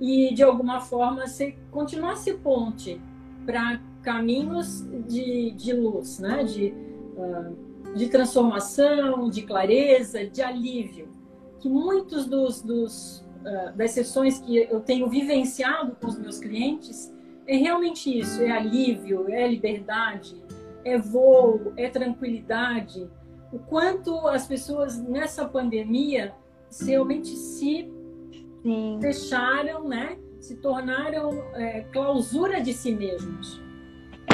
e, 0.00 0.34
de 0.34 0.42
alguma 0.42 0.80
forma, 0.80 1.26
ser, 1.26 1.58
continuar 1.70 2.12
a 2.12 2.16
ser 2.16 2.38
ponte 2.38 3.00
para 3.44 3.80
caminhos 4.02 4.84
de, 5.06 5.52
de 5.52 5.72
luz, 5.72 6.18
né? 6.18 6.44
de, 6.44 6.74
uh, 7.16 7.94
de 7.94 8.08
transformação, 8.08 9.28
de 9.30 9.42
clareza, 9.42 10.26
de 10.26 10.42
alívio, 10.42 11.08
que 11.60 11.68
muitos 11.68 12.26
dos, 12.26 12.60
dos 12.60 13.25
das 13.76 13.92
sessões 13.92 14.40
que 14.40 14.56
eu 14.56 14.80
tenho 14.80 15.08
vivenciado 15.08 15.96
com 16.00 16.08
os 16.08 16.18
meus 16.18 16.38
clientes 16.38 17.12
é 17.46 17.56
realmente 17.56 18.18
isso: 18.18 18.42
é 18.42 18.50
alívio, 18.50 19.28
é 19.28 19.46
liberdade, 19.46 20.42
é 20.84 20.98
voo, 20.98 21.72
é 21.76 21.88
tranquilidade. 21.88 23.08
O 23.52 23.58
quanto 23.58 24.26
as 24.26 24.46
pessoas 24.46 25.00
nessa 25.00 25.46
pandemia 25.46 26.34
realmente 26.84 27.28
se 27.28 27.90
Sim. 28.62 28.98
fecharam, 29.00 29.88
né? 29.88 30.18
Se 30.40 30.56
tornaram 30.56 31.30
é, 31.54 31.82
clausura 31.92 32.60
de 32.60 32.72
si 32.72 32.92
mesmos. 32.92 33.60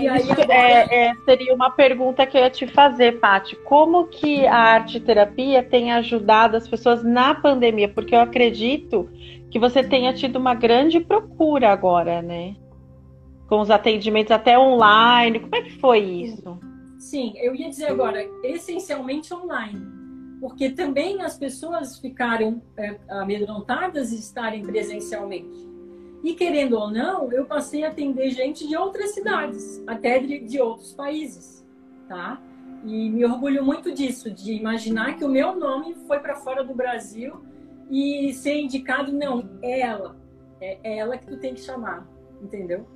E 0.01 0.09
aí 0.09 0.31
agora... 0.31 0.55
é, 0.55 1.09
é, 1.09 1.15
seria 1.25 1.55
uma 1.55 1.71
pergunta 1.71 2.27
que 2.27 2.37
eu 2.37 2.43
ia 2.43 2.51
te 2.51 2.67
fazer, 2.67 3.21
Paty. 3.21 3.57
Como 3.65 4.07
que 4.07 4.47
a 4.47 4.57
arte 4.57 5.01
terapia 5.01 5.63
tem 5.63 5.93
ajudado 5.93 6.57
as 6.57 6.67
pessoas 6.67 7.05
na 7.05 7.35
pandemia? 7.35 7.89
Porque 7.89 8.15
eu 8.15 8.21
acredito 8.21 9.09
que 9.51 9.59
você 9.59 9.83
tenha 9.83 10.13
tido 10.13 10.37
uma 10.37 10.55
grande 10.55 10.99
procura 10.99 11.71
agora, 11.71 12.23
né? 12.23 12.57
Com 13.49 13.61
os 13.61 13.71
atendimentos 13.71 14.33
até 14.33 14.59
online. 14.59 15.41
Como 15.41 15.55
é 15.55 15.63
que 15.63 15.79
foi 15.79 15.99
isso? 16.01 16.59
Sim, 16.99 17.33
eu 17.37 17.55
ia 17.55 17.69
dizer 17.69 17.87
agora, 17.87 18.25
essencialmente 18.43 19.35
online. 19.35 19.81
Porque 20.41 20.71
também 20.71 21.21
as 21.23 21.39
pessoas 21.39 21.99
ficaram 21.99 22.63
é, 22.77 22.97
amedrontadas 23.11 24.11
de 24.11 24.17
estarem 24.17 24.63
presencialmente. 24.63 25.72
E 26.23 26.35
querendo 26.35 26.79
ou 26.79 26.91
não, 26.91 27.33
eu 27.33 27.45
passei 27.45 27.85
a 27.85 27.89
atender 27.89 28.31
gente 28.31 28.67
de 28.67 28.77
outras 28.77 29.13
cidades, 29.13 29.83
até 29.87 30.21
de, 30.21 30.39
de 30.39 30.61
outros 30.61 30.93
países, 30.93 31.67
tá? 32.09 32.41
E 32.85 33.11
me 33.11 33.25
orgulho 33.25 33.65
muito 33.65 33.93
disso, 33.93 34.31
de 34.31 34.53
imaginar 34.53 35.17
que 35.17 35.25
o 35.25 35.29
meu 35.29 35.57
nome 35.57 35.95
foi 36.07 36.21
para 36.21 36.37
fora 36.37 36.63
do 36.63 36.75
Brasil 36.75 37.43
e 37.91 38.33
ser 38.35 38.61
indicado, 38.61 39.13
não, 39.13 39.49
é 39.61 39.81
ela. 39.81 40.17
É, 40.61 40.79
é 40.83 40.99
ela 40.99 41.19
que 41.19 41.27
tu 41.27 41.37
tem 41.39 41.55
que 41.55 41.61
chamar, 41.61 42.07
entendeu? 42.41 42.87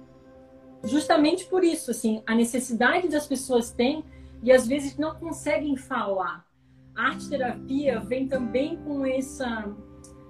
Justamente 0.85 1.47
por 1.47 1.65
isso, 1.65 1.91
assim, 1.91 2.23
a 2.27 2.35
necessidade 2.35 3.09
das 3.09 3.27
pessoas 3.27 3.73
têm 3.73 4.05
e 4.43 4.53
às 4.53 4.67
vezes 4.69 4.97
não 4.97 5.17
conseguem 5.17 5.77
falar. 5.77 6.47
A 6.95 7.09
arte 7.09 7.29
terapia 7.29 7.99
vem 8.01 8.29
também 8.29 8.77
com 8.77 9.05
essa 9.05 9.69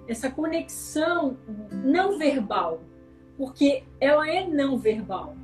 essa 0.08 0.30
conexão 0.30 1.36
não 1.70 2.18
verbal, 2.18 2.80
porque 3.36 3.84
ela 4.00 4.28
é 4.28 4.46
não 4.46 4.78
verbal. 4.78 5.36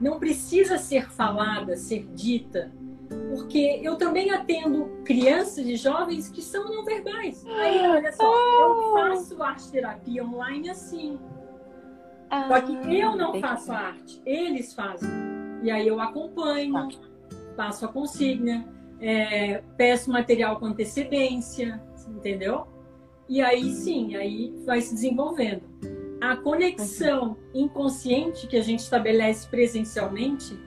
Não 0.00 0.18
precisa 0.18 0.76
ser 0.78 1.10
falada, 1.10 1.76
ser 1.76 2.06
dita, 2.14 2.72
porque 3.30 3.80
eu 3.82 3.96
também 3.96 4.30
atendo 4.30 4.86
crianças 5.04 5.66
e 5.66 5.76
jovens 5.76 6.28
que 6.28 6.42
são 6.42 6.64
não 6.68 6.84
verbais. 6.84 7.44
Aí, 7.46 7.80
olha 7.88 8.12
só, 8.12 8.24
eu 8.24 8.92
faço 8.92 9.42
arte 9.42 9.70
terapia 9.70 10.24
online 10.24 10.70
assim. 10.70 11.18
Só 12.48 12.60
que 12.60 12.76
ah, 12.76 12.92
eu 12.92 13.16
não 13.16 13.38
faço 13.40 13.72
a 13.72 13.78
arte, 13.78 14.20
eles 14.26 14.74
fazem. 14.74 15.08
E 15.62 15.70
aí 15.70 15.86
eu 15.86 16.00
acompanho, 16.00 16.72
tá. 16.72 16.88
passo 17.56 17.84
a 17.84 17.88
consigna, 17.88 18.66
é, 19.00 19.62
peço 19.76 20.10
material 20.10 20.58
com 20.58 20.66
antecedência, 20.66 21.80
entendeu? 22.08 22.66
E 23.28 23.40
aí 23.40 23.72
sim, 23.72 24.16
aí 24.16 24.54
vai 24.64 24.80
se 24.80 24.94
desenvolvendo. 24.94 25.62
A 26.20 26.36
conexão 26.36 27.36
inconsciente 27.52 28.46
que 28.46 28.56
a 28.56 28.62
gente 28.62 28.80
estabelece 28.80 29.48
presencialmente 29.48 30.58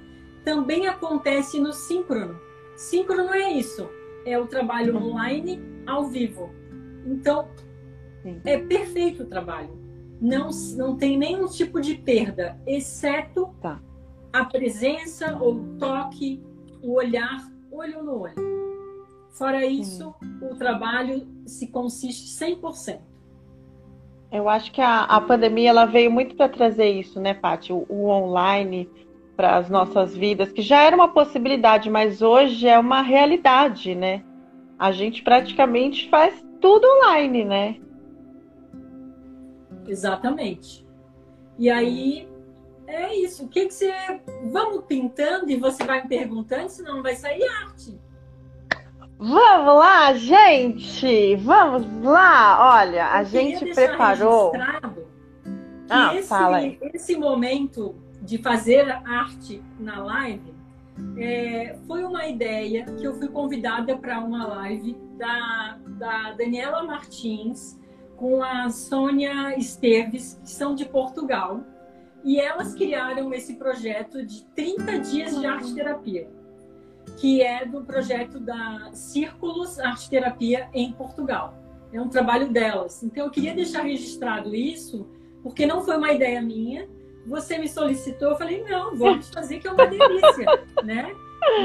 também 0.44 0.88
acontece 0.88 1.60
no 1.60 1.74
síncrono. 1.74 2.40
Síncrono 2.76 3.34
é 3.34 3.52
isso, 3.52 3.90
é 4.26 4.38
o 4.38 4.48
trabalho 4.48 4.96
uhum. 4.96 5.12
online 5.12 5.62
ao 5.86 6.06
vivo. 6.06 6.52
Então, 7.06 7.48
é 8.44 8.58
perfeito 8.58 9.24
o 9.24 9.26
trabalho. 9.26 9.78
Não, 10.20 10.50
não 10.76 10.96
tem 10.96 11.18
nenhum 11.18 11.48
tipo 11.48 11.80
de 11.80 11.96
perda, 11.96 12.60
exceto 12.66 13.54
tá. 13.62 13.82
a 14.34 14.46
presença, 14.46 15.38
o 15.38 15.78
toque, 15.78 16.44
o 16.82 16.94
olhar, 16.94 17.40
olho 17.72 18.04
no 18.04 18.22
olho. 18.22 18.57
Fora 19.38 19.64
isso, 19.66 20.16
o 20.42 20.56
trabalho 20.56 21.28
se 21.46 21.68
consiste 21.68 22.28
100%. 22.44 23.00
Eu 24.32 24.50
acho 24.50 24.72
que 24.72 24.82
a, 24.82 25.04
a 25.04 25.22
pandemia 25.22 25.70
ela 25.70 25.86
veio 25.86 26.12
muito 26.12 26.36
para 26.36 26.50
trazer 26.50 26.90
isso, 26.90 27.20
né, 27.20 27.36
Paty? 27.36 27.72
O, 27.72 27.86
o 27.88 28.08
online, 28.08 28.90
para 29.36 29.58
as 29.58 29.70
nossas 29.70 30.16
vidas, 30.16 30.52
que 30.52 30.62
já 30.64 30.82
era 30.82 30.96
uma 30.96 31.10
possibilidade, 31.10 31.90
mas 31.90 32.22
hoje 32.22 32.68
é 32.68 32.80
uma 32.80 33.02
realidade, 33.02 33.94
né? 33.94 34.24
A 34.78 34.92
gente 34.92 35.22
praticamente 35.22 36.10
faz 36.10 36.44
tudo 36.60 36.88
online, 36.98 37.46
né? 37.46 37.78
Exatamente. 39.88 40.86
E 41.60 41.70
aí 41.70 42.28
é 42.88 43.16
isso. 43.16 43.46
O 43.46 43.48
que, 43.48 43.68
que 43.68 43.74
você. 43.74 43.94
Vamos 44.52 44.86
pintando 44.86 45.50
e 45.52 45.58
você 45.58 45.84
vai 45.84 46.02
me 46.02 46.10
perguntando, 46.10 46.70
senão 46.70 46.96
não 46.96 47.04
vai 47.04 47.16
sair 47.16 47.44
arte. 47.44 48.00
Vamos 49.20 49.76
lá, 49.76 50.14
gente! 50.14 51.36
Vamos 51.38 52.04
lá! 52.04 52.80
Olha, 52.80 53.08
a 53.08 53.24
gente 53.24 53.74
preparou. 53.74 54.52
Ah, 55.90 56.16
esse, 56.16 56.28
fala 56.28 56.58
aí. 56.58 56.78
esse 56.94 57.16
momento 57.16 57.96
de 58.22 58.38
fazer 58.38 58.90
arte 59.06 59.64
na 59.80 60.04
live 60.04 60.54
é, 61.18 61.78
foi 61.88 62.04
uma 62.04 62.28
ideia 62.28 62.86
que 62.86 63.06
eu 63.06 63.14
fui 63.16 63.28
convidada 63.28 63.98
para 63.98 64.20
uma 64.20 64.46
live 64.48 64.96
da, 65.18 65.78
da 65.88 66.32
Daniela 66.34 66.84
Martins 66.84 67.80
com 68.16 68.44
a 68.44 68.70
Sônia 68.70 69.58
Esteves, 69.58 70.40
que 70.44 70.50
são 70.50 70.76
de 70.76 70.86
Portugal. 70.86 71.62
E 72.24 72.40
elas 72.40 72.74
criaram 72.74 73.34
esse 73.34 73.56
projeto 73.56 74.26
de 74.26 74.44
30 74.56 75.00
dias 75.00 75.40
de 75.40 75.46
arte 75.46 75.74
terapia, 75.74 76.28
que 77.16 77.42
é 77.42 77.66
do 77.66 77.84
projeto 77.84 78.40
da 78.40 78.90
Círculos 78.94 79.80
Arte 79.80 80.10
Terapia 80.10 80.70
em 80.74 80.92
Portugal. 80.92 81.58
É 81.92 82.02
um 82.02 82.10
trabalho 82.10 82.52
delas. 82.52 83.02
Então 83.04 83.26
eu 83.26 83.32
queria 83.32 83.56
deixar 83.56 83.84
registrado 83.84 84.54
isso, 84.54 85.08
porque 85.42 85.66
não 85.66 85.84
foi 85.84 85.98
uma 85.98 86.12
ideia 86.12 86.42
minha, 86.42 86.88
você 87.26 87.58
me 87.58 87.68
solicitou, 87.68 88.32
eu 88.32 88.38
falei, 88.38 88.64
não, 88.64 88.96
vamos 88.96 89.30
fazer 89.30 89.60
que 89.60 89.68
é 89.68 89.72
uma 89.72 89.86
delícia, 89.86 90.46
né? 90.84 91.14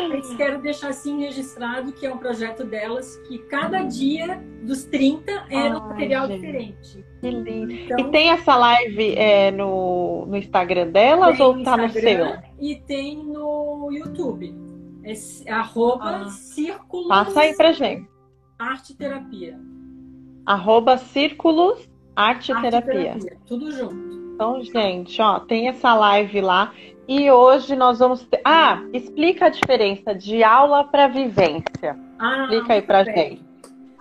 Mas 0.08 0.34
quero 0.34 0.60
deixar 0.60 0.88
assim 0.88 1.20
registrado 1.20 1.92
que 1.92 2.06
é 2.06 2.12
um 2.12 2.18
projeto 2.18 2.64
delas 2.64 3.16
que 3.26 3.38
cada 3.38 3.82
dia 3.82 4.40
dos 4.62 4.84
30 4.84 5.46
era 5.50 5.78
um 5.78 5.88
material 5.88 6.26
gente, 6.28 6.40
diferente. 6.40 7.04
Que 7.20 7.30
lindo. 7.30 7.72
Então, 7.72 7.98
e 7.98 8.10
tem 8.10 8.30
essa 8.30 8.54
live 8.54 9.14
é, 9.16 9.50
no, 9.50 10.26
no 10.26 10.36
Instagram 10.36 10.88
delas 10.88 11.40
ou 11.40 11.62
tá 11.62 11.76
no 11.76 11.88
seu? 11.88 12.36
E 12.60 12.76
tem 12.76 13.16
no 13.24 13.90
YouTube. 13.90 14.54
É 15.04 15.52
arroba 15.52 16.24
ah, 16.24 16.28
Círculos. 16.28 17.08
Passa 17.08 17.40
aí 17.40 17.56
pra 17.56 17.72
gente. 17.72 18.08
Arte 18.58 18.94
Terapia. 18.94 19.58
Arroba 20.46 20.96
Círculos 20.96 21.88
Arte, 22.14 22.52
terapia. 22.60 23.16
Tudo 23.46 23.70
junto. 23.70 24.12
Então, 24.34 24.62
gente, 24.62 25.20
ó, 25.20 25.40
tem 25.40 25.68
essa 25.68 25.94
live 25.94 26.40
lá. 26.40 26.72
E 27.08 27.30
hoje 27.30 27.74
nós 27.74 27.98
vamos 27.98 28.24
ter. 28.24 28.40
Ah, 28.44 28.82
explica 28.92 29.46
a 29.46 29.48
diferença 29.48 30.14
de 30.14 30.42
aula 30.42 30.84
para 30.84 31.08
vivência. 31.08 31.98
Ah, 32.18 32.42
explica 32.42 32.74
aí 32.74 32.82
pra 32.82 33.04
bem. 33.04 33.14
gente. 33.14 33.44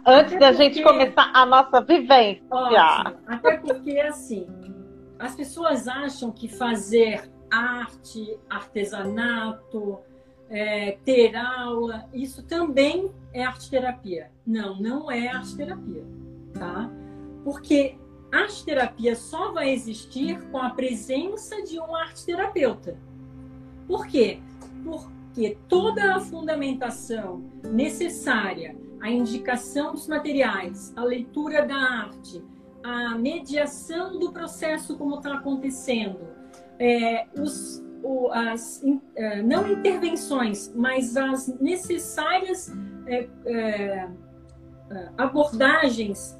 Antes 0.05 0.33
Até 0.33 0.39
da 0.39 0.47
porque... 0.47 0.63
gente 0.63 0.83
começar 0.83 1.31
a 1.33 1.45
nossa 1.45 1.81
vivência. 1.81 2.43
Ótimo. 2.49 3.17
Até 3.27 3.57
porque, 3.57 3.99
assim, 3.99 4.47
as 5.19 5.35
pessoas 5.35 5.87
acham 5.87 6.31
que 6.31 6.47
fazer 6.47 7.31
arte, 7.51 8.39
artesanato, 8.49 9.99
é, 10.51 10.97
ter 11.05 11.33
aula, 11.35 12.05
isso 12.13 12.43
também 12.43 13.09
é 13.33 13.43
arte 13.43 13.69
terapia. 13.69 14.29
Não, 14.45 14.75
não 14.79 15.09
é 15.09 15.29
arte 15.29 15.55
terapia, 15.55 16.03
tá? 16.53 16.91
Porque 17.45 17.95
arte 18.29 18.65
terapia 18.65 19.15
só 19.15 19.53
vai 19.53 19.71
existir 19.71 20.41
com 20.51 20.57
a 20.57 20.69
presença 20.71 21.63
de 21.63 21.79
um 21.79 21.95
arte 21.95 22.25
terapeuta. 22.25 22.97
Por 23.87 24.05
quê? 24.05 24.39
Porque 24.83 25.57
toda 25.69 26.15
a 26.15 26.19
fundamentação 26.19 27.41
necessária, 27.63 28.75
a 28.99 29.09
indicação 29.09 29.93
dos 29.93 30.05
materiais, 30.05 30.93
a 30.97 31.03
leitura 31.03 31.65
da 31.65 31.77
arte, 31.77 32.43
a 32.83 33.15
mediação 33.15 34.19
do 34.19 34.33
processo 34.33 34.97
como 34.97 35.15
está 35.15 35.35
acontecendo, 35.35 36.19
é, 36.77 37.27
os, 37.39 37.80
o, 38.03 38.29
as 38.31 38.83
é, 39.15 39.41
não 39.41 39.71
intervenções, 39.71 40.71
mas 40.75 41.15
as 41.15 41.47
necessárias 41.59 42.71
é, 43.07 43.27
é 43.45 44.09
abordagens 45.17 46.37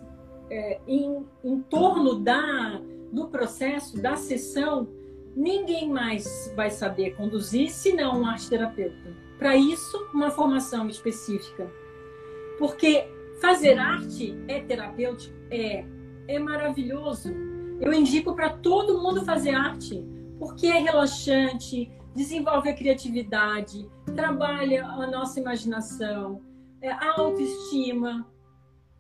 é, 0.50 0.80
em, 0.86 1.26
em 1.43 1.62
torno 1.62 2.19
da, 2.19 2.82
do 3.12 3.28
processo, 3.28 4.02
da 4.02 4.15
sessão, 4.15 4.88
ninguém 5.36 5.89
mais 5.89 6.52
vai 6.56 6.69
saber 6.69 7.15
conduzir 7.15 7.69
senão 7.69 8.21
um 8.21 8.26
arte 8.26 8.50
terapeuta. 8.50 9.15
Para 9.39 9.56
isso, 9.56 9.97
uma 10.13 10.30
formação 10.30 10.88
específica. 10.89 11.71
Porque 12.60 13.08
fazer 13.41 13.80
arte 13.80 14.38
é 14.47 14.60
terapêutico? 14.62 15.36
É. 15.50 15.86
É 16.28 16.38
maravilhoso. 16.38 17.34
Eu 17.80 17.91
indico 17.91 18.36
para 18.36 18.50
todo 18.50 19.02
mundo 19.02 19.26
fazer 19.26 19.56
arte, 19.56 20.06
porque 20.41 20.65
é 20.65 20.80
relaxante, 20.80 21.91
desenvolve 22.15 22.67
a 22.67 22.73
criatividade, 22.73 23.88
trabalha 24.15 24.84
a 24.88 25.06
nossa 25.06 25.39
imaginação, 25.39 26.41
é, 26.82 26.89
a 26.89 27.13
autoestima. 27.19 28.27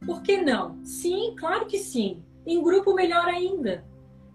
Por 0.05 0.21
que 0.21 0.39
não? 0.39 0.85
Sim, 0.85 1.33
claro 1.35 1.65
que 1.65 1.79
sim. 1.79 2.23
Em 2.45 2.61
grupo, 2.61 2.93
melhor 2.93 3.27
ainda. 3.27 3.83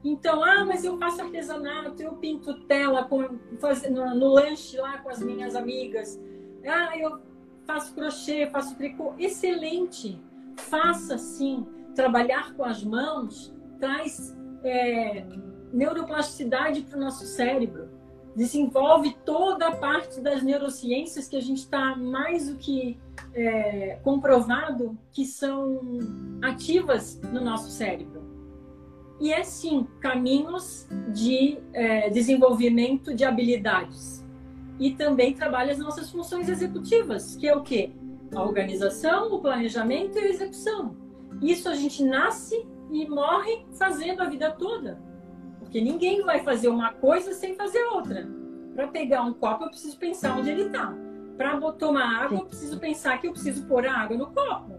Então, 0.03 0.43
ah, 0.43 0.65
mas 0.65 0.83
eu 0.83 0.99
faço 0.99 1.23
artesanato, 1.23 2.03
eu 2.03 2.15
pinto 2.15 2.67
tela 2.67 3.05
com, 3.05 3.39
faz, 3.61 3.89
no, 3.89 4.13
no, 4.13 4.27
lanche 4.27 4.77
lá 4.77 4.99
com 4.99 5.09
as 5.09 5.23
minhas 5.23 5.55
amigas. 5.55 6.21
Ah, 6.67 6.99
eu 6.99 7.21
faço 7.65 7.95
crochê, 7.95 8.49
faço 8.51 8.77
tricô. 8.77 9.15
Excelente! 9.17 10.21
Faça 10.57 11.17
sim. 11.19 11.65
Trabalhar 11.95 12.53
com 12.55 12.65
as 12.65 12.83
mãos 12.83 13.55
traz 13.79 14.37
é, 14.65 15.25
neuroplasticidade 15.77 16.81
para 16.81 16.97
o 16.97 17.01
nosso 17.01 17.27
cérebro. 17.27 17.89
Desenvolve 18.35 19.17
toda 19.25 19.69
a 19.69 19.77
parte 19.77 20.21
das 20.21 20.43
neurociências 20.43 21.29
que 21.29 21.37
a 21.37 21.41
gente 21.41 21.59
está 21.59 21.95
mais 21.95 22.49
do 22.49 22.57
que 22.57 22.99
é, 23.35 23.99
comprovado 24.03 24.99
que 25.13 25.25
são 25.25 25.81
ativas 26.43 27.21
no 27.33 27.43
nosso 27.43 27.71
cérebro. 27.71 28.25
E 29.21 29.33
é 29.33 29.43
sim 29.43 29.87
caminhos 30.01 30.87
de 31.15 31.59
é, 31.73 32.11
desenvolvimento 32.11 33.15
de 33.15 33.25
habilidades. 33.25 34.25
E 34.79 34.91
também 34.93 35.35
trabalha 35.35 35.73
as 35.73 35.79
nossas 35.79 36.11
funções 36.11 36.49
executivas, 36.49 37.37
que 37.37 37.49
é 37.49 37.57
o 37.57 37.63
quê? 37.63 37.93
A 38.35 38.43
organização, 38.43 39.33
o 39.35 39.41
planejamento 39.41 40.19
e 40.19 40.21
a 40.21 40.29
execução. 40.29 40.95
Isso 41.41 41.69
a 41.69 41.75
gente 41.75 42.03
nasce 42.03 42.67
e 42.91 43.09
morre 43.09 43.65
fazendo 43.79 44.21
a 44.21 44.27
vida 44.27 44.51
toda. 44.51 45.01
Porque 45.67 45.81
ninguém 45.81 46.23
vai 46.23 46.45
fazer 46.45 46.69
uma 46.69 46.93
coisa 46.93 47.33
sem 47.33 47.57
fazer 47.57 47.83
outra. 47.87 48.29
Para 48.75 48.87
pegar 48.87 49.23
um 49.23 49.35
copo, 49.35 49.65
eu 49.65 49.69
preciso 49.69 49.99
pensar 49.99 50.39
onde 50.39 50.49
ele 50.49 50.67
está. 50.67 50.95
Para 51.37 51.61
tomar 51.73 52.23
água, 52.23 52.39
eu 52.39 52.47
preciso 52.47 52.79
pensar 52.79 53.21
que 53.21 53.27
eu 53.27 53.33
preciso 53.33 53.67
pôr 53.67 53.85
a 53.85 53.93
água 53.93 54.17
no 54.17 54.31
copo. 54.31 54.79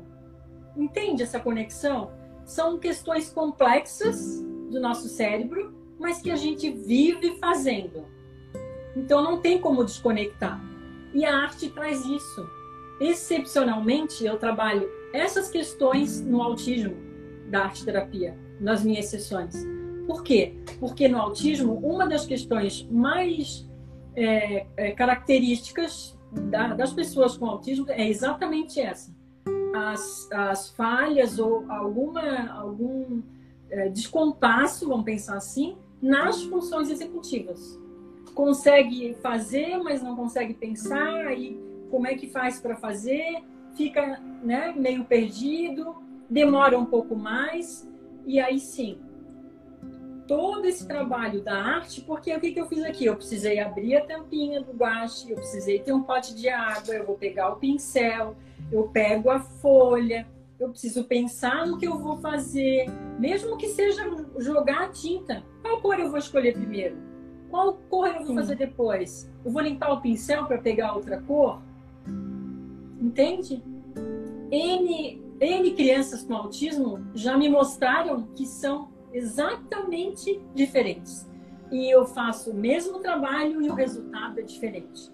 Entende 0.78 1.24
essa 1.24 1.42
conexão? 1.42 2.12
São 2.46 2.80
questões 2.80 3.30
complexas 3.30 4.42
do 4.72 4.80
nosso 4.80 5.10
cérebro, 5.10 5.76
mas 6.00 6.22
que 6.22 6.32
a 6.32 6.38
gente 6.38 6.72
vive 6.72 7.38
fazendo. 7.38 8.06
Então 8.96 9.22
não 9.22 9.42
tem 9.42 9.60
como 9.60 9.84
desconectar. 9.84 10.60
E 11.14 11.26
a 11.26 11.36
arte 11.36 11.70
traz 11.70 12.06
isso. 12.06 12.50
Excepcionalmente, 13.02 14.26
eu 14.26 14.38
trabalho 14.38 14.90
essas 15.14 15.50
questões 15.50 16.22
no 16.22 16.42
autismo 16.42 16.96
da 17.50 17.66
arte 17.66 17.84
terapia, 17.84 18.38
nas 18.60 18.84
minhas 18.84 19.08
sessões. 19.08 19.77
Por 20.08 20.24
quê? 20.24 20.54
Porque 20.80 21.10
no 21.10 21.20
autismo, 21.20 21.74
uma 21.74 22.08
das 22.08 22.26
questões 22.26 22.88
mais 22.90 23.68
é, 24.16 24.66
é, 24.78 24.92
características 24.92 26.18
da, 26.50 26.74
das 26.74 26.94
pessoas 26.94 27.38
com 27.38 27.46
autismo 27.46 27.86
é 27.90 28.08
exatamente 28.08 28.80
essa. 28.80 29.14
As, 29.76 30.32
as 30.32 30.70
falhas 30.70 31.38
ou 31.38 31.70
alguma, 31.70 32.50
algum 32.52 33.22
é, 33.70 33.90
descompasso, 33.90 34.88
vamos 34.88 35.06
pensar 35.06 35.36
assim, 35.36 35.78
nas 36.02 36.42
funções 36.44 36.90
executivas. 36.90 37.78
Consegue 38.34 39.16
fazer, 39.22 39.78
mas 39.78 40.02
não 40.02 40.16
consegue 40.16 40.54
pensar, 40.54 41.38
e 41.38 41.60
como 41.92 42.08
é 42.08 42.16
que 42.16 42.28
faz 42.28 42.62
para 42.62 42.76
fazer? 42.76 43.44
Fica 43.76 44.20
né, 44.44 44.74
meio 44.76 45.04
perdido, 45.04 45.96
demora 46.30 46.78
um 46.78 46.86
pouco 46.86 47.16
mais, 47.16 47.88
e 48.26 48.40
aí 48.40 48.60
sim, 48.60 49.00
todo 50.28 50.66
esse 50.66 50.86
trabalho 50.86 51.42
da 51.42 51.56
arte, 51.56 52.02
porque 52.02 52.36
o 52.36 52.40
que, 52.40 52.52
que 52.52 52.60
eu 52.60 52.68
fiz 52.68 52.84
aqui? 52.84 53.06
Eu 53.06 53.16
precisei 53.16 53.60
abrir 53.60 53.96
a 53.96 54.06
tampinha 54.06 54.62
do 54.62 54.74
guache, 54.74 55.32
eu 55.32 55.38
precisei 55.38 55.80
ter 55.80 55.94
um 55.94 56.04
pote 56.04 56.36
de 56.36 56.50
água, 56.50 56.94
eu 56.94 57.06
vou 57.06 57.16
pegar 57.16 57.50
o 57.50 57.56
pincel, 57.56 58.36
eu 58.72 58.84
pego 58.90 59.30
a 59.30 59.40
folha, 59.40 60.28
eu 60.60 60.70
preciso 60.70 61.04
pensar 61.06 61.66
no 61.66 61.78
que 61.78 61.88
eu 61.88 61.98
vou 61.98 62.18
fazer, 62.18 62.90
mesmo 63.18 63.58
que 63.58 63.68
seja 63.70 64.04
jogar 64.38 64.84
a 64.84 64.90
tinta. 64.90 65.44
Qual 65.62 65.80
cor 65.82 66.00
eu 66.00 66.10
vou 66.10 66.18
escolher 66.18 66.54
primeiro? 66.54 66.98
Qual 67.50 67.76
cor 67.90 68.08
eu 68.08 68.26
vou 68.26 68.36
fazer 68.36 68.56
depois? 68.56 69.32
Eu 69.46 69.52
vou 69.52 69.62
limpar 69.62 69.94
o 69.94 70.02
pincel 70.02 70.46
para 70.46 70.58
pegar 70.58 70.94
outra 70.94 71.22
cor? 71.22 71.62
Entende? 73.00 73.64
N, 74.52 75.22
N 75.40 75.72
crianças 75.72 76.24
com 76.24 76.36
autismo 76.36 77.06
já 77.14 77.38
me 77.38 77.48
mostraram 77.48 78.24
que 78.36 78.46
são 78.46 78.90
exatamente 79.18 80.40
diferentes. 80.54 81.28
E 81.72 81.94
eu 81.94 82.06
faço 82.06 82.52
o 82.52 82.54
mesmo 82.54 83.00
trabalho 83.00 83.62
e 83.62 83.70
o 83.70 83.74
resultado 83.74 84.40
é 84.40 84.44
diferente. 84.44 85.12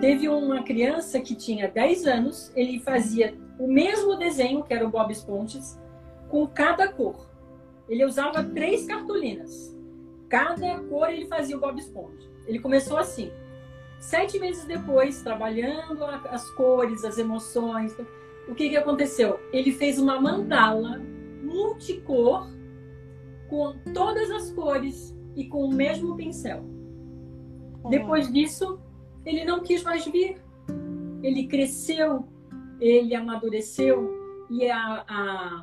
Teve 0.00 0.28
uma 0.28 0.62
criança 0.62 1.20
que 1.20 1.34
tinha 1.34 1.68
10 1.68 2.06
anos, 2.06 2.52
ele 2.54 2.78
fazia 2.80 3.36
o 3.58 3.66
mesmo 3.66 4.16
desenho, 4.16 4.62
que 4.62 4.74
era 4.74 4.86
o 4.86 4.90
Bob 4.90 5.10
Esponjas, 5.10 5.78
com 6.28 6.46
cada 6.46 6.88
cor. 6.88 7.30
Ele 7.88 8.04
usava 8.04 8.42
três 8.42 8.86
cartolinas. 8.86 9.74
Cada 10.28 10.80
cor 10.80 11.08
ele 11.08 11.26
fazia 11.26 11.56
o 11.56 11.60
Bob 11.60 11.78
Esponja. 11.78 12.28
Ele 12.46 12.58
começou 12.58 12.98
assim. 12.98 13.30
Sete 14.00 14.38
meses 14.38 14.64
depois, 14.64 15.22
trabalhando 15.22 16.04
as 16.04 16.50
cores, 16.50 17.04
as 17.04 17.16
emoções, 17.16 17.96
o 18.48 18.54
que, 18.54 18.68
que 18.68 18.76
aconteceu? 18.76 19.40
Ele 19.52 19.72
fez 19.72 19.98
uma 19.98 20.20
mandala 20.20 21.00
multicor 21.42 22.46
com 23.48 23.74
todas 23.92 24.30
as 24.30 24.50
cores 24.52 25.16
e 25.34 25.44
com 25.44 25.64
o 25.64 25.72
mesmo 25.72 26.16
pincel. 26.16 26.64
Depois 27.88 28.32
disso, 28.32 28.80
ele 29.24 29.44
não 29.44 29.62
quis 29.62 29.82
mais 29.82 30.04
vir. 30.06 30.40
Ele 31.22 31.46
cresceu, 31.46 32.26
ele 32.80 33.14
amadureceu 33.14 34.16
e 34.50 34.68
a, 34.70 35.04
a, 35.08 35.62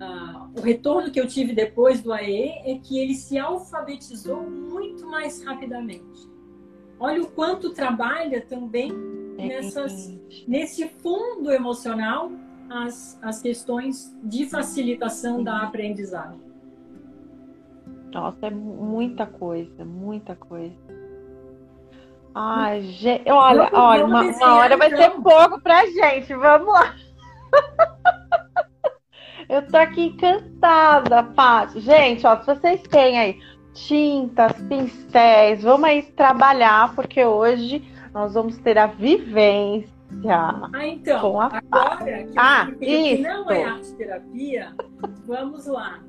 a, 0.00 0.50
o 0.56 0.60
retorno 0.60 1.10
que 1.10 1.20
eu 1.20 1.26
tive 1.26 1.52
depois 1.52 2.00
do 2.02 2.12
AE 2.12 2.48
é 2.64 2.78
que 2.82 2.98
ele 2.98 3.14
se 3.14 3.38
alfabetizou 3.38 4.42
muito 4.42 5.06
mais 5.06 5.42
rapidamente. 5.44 6.28
Olha 6.98 7.22
o 7.22 7.30
quanto 7.30 7.70
trabalha 7.70 8.40
também 8.40 8.90
é 9.38 9.46
nessas, 9.46 10.18
nesse 10.48 10.88
fundo 10.88 11.52
emocional 11.52 12.32
as, 12.68 13.18
as 13.22 13.40
questões 13.40 14.14
de 14.22 14.48
facilitação 14.48 15.42
da 15.42 15.62
aprendizagem. 15.62 16.47
Nossa, 18.12 18.46
é 18.46 18.50
muita 18.50 19.26
coisa, 19.26 19.84
muita 19.84 20.34
coisa. 20.34 20.74
Ai, 22.34 22.82
gente, 22.82 23.30
olha, 23.30 23.68
olha, 23.72 24.04
uma, 24.04 24.22
uma, 24.22 24.54
hora 24.56 24.76
vai 24.76 24.90
ser 24.90 25.10
pouco 25.10 25.60
pra 25.60 25.86
gente. 25.86 26.34
Vamos 26.34 26.72
lá. 26.72 26.94
Eu 29.48 29.66
tô 29.66 29.78
aqui 29.78 30.06
encantada, 30.06 31.22
Paty. 31.22 31.80
Gente, 31.80 32.26
ó, 32.26 32.38
se 32.38 32.46
vocês 32.46 32.82
têm 32.82 33.18
aí 33.18 33.40
tintas, 33.72 34.52
pincéis, 34.68 35.62
vamos 35.62 35.88
aí 35.88 36.02
trabalhar, 36.02 36.94
porque 36.94 37.24
hoje 37.24 37.82
nós 38.12 38.34
vamos 38.34 38.58
ter 38.58 38.76
a 38.76 38.86
vivência. 38.86 39.88
Ah, 40.28 40.86
então, 40.86 41.20
com 41.20 41.40
a 41.40 41.46
agora 41.46 42.24
que, 42.24 42.38
ah, 42.38 42.68
que 42.78 43.18
não 43.18 43.50
é 43.50 43.64
arte 43.64 43.92
terapia, 43.94 44.74
vamos 45.26 45.66
lá. 45.66 46.00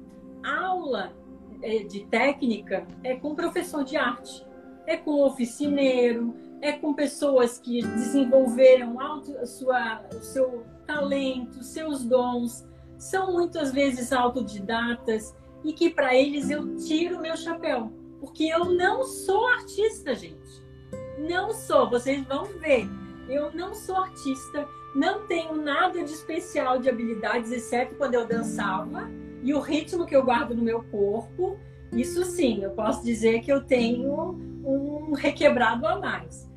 Aula 0.43 1.11
de 1.59 2.05
técnica 2.05 2.87
é 3.03 3.15
com 3.15 3.35
professor 3.35 3.83
de 3.83 3.97
arte, 3.97 4.45
é 4.85 4.95
com 4.97 5.23
oficineiro, 5.23 6.33
é 6.61 6.71
com 6.71 6.93
pessoas 6.93 7.59
que 7.59 7.81
desenvolveram 7.81 8.99
auto, 8.99 9.45
sua, 9.45 10.01
seu 10.21 10.65
talento, 10.85 11.63
seus 11.63 12.03
dons, 12.03 12.67
são 12.97 13.31
muitas 13.31 13.71
vezes 13.71 14.11
autodidatas 14.11 15.35
e 15.63 15.73
que 15.73 15.89
para 15.89 16.15
eles 16.15 16.49
eu 16.49 16.75
tiro 16.77 17.21
meu 17.21 17.35
chapéu, 17.37 17.91
porque 18.19 18.45
eu 18.45 18.65
não 18.65 19.03
sou 19.03 19.47
artista, 19.47 20.13
gente. 20.15 20.69
Não 21.17 21.53
sou, 21.53 21.89
vocês 21.89 22.23
vão 22.25 22.45
ver. 22.45 22.87
Eu 23.27 23.53
não 23.53 23.75
sou 23.75 23.95
artista, 23.95 24.67
não 24.95 25.27
tenho 25.27 25.55
nada 25.55 26.03
de 26.03 26.11
especial 26.11 26.79
de 26.79 26.89
habilidades, 26.89 27.51
exceto 27.51 27.95
quando 27.95 28.15
eu 28.15 28.25
dançava 28.25 29.09
e 29.43 29.53
o 29.53 29.59
ritmo 29.59 30.05
que 30.05 30.15
eu 30.15 30.23
guardo 30.23 30.55
no 30.55 30.61
meu 30.61 30.83
corpo, 30.83 31.57
isso 31.91 32.23
sim, 32.23 32.63
eu 32.63 32.71
posso 32.71 33.03
dizer 33.03 33.41
que 33.41 33.51
eu 33.51 33.63
tenho 33.63 34.37
um 34.63 35.13
requebrado 35.13 35.87
a 35.87 35.99
mais. 35.99 36.49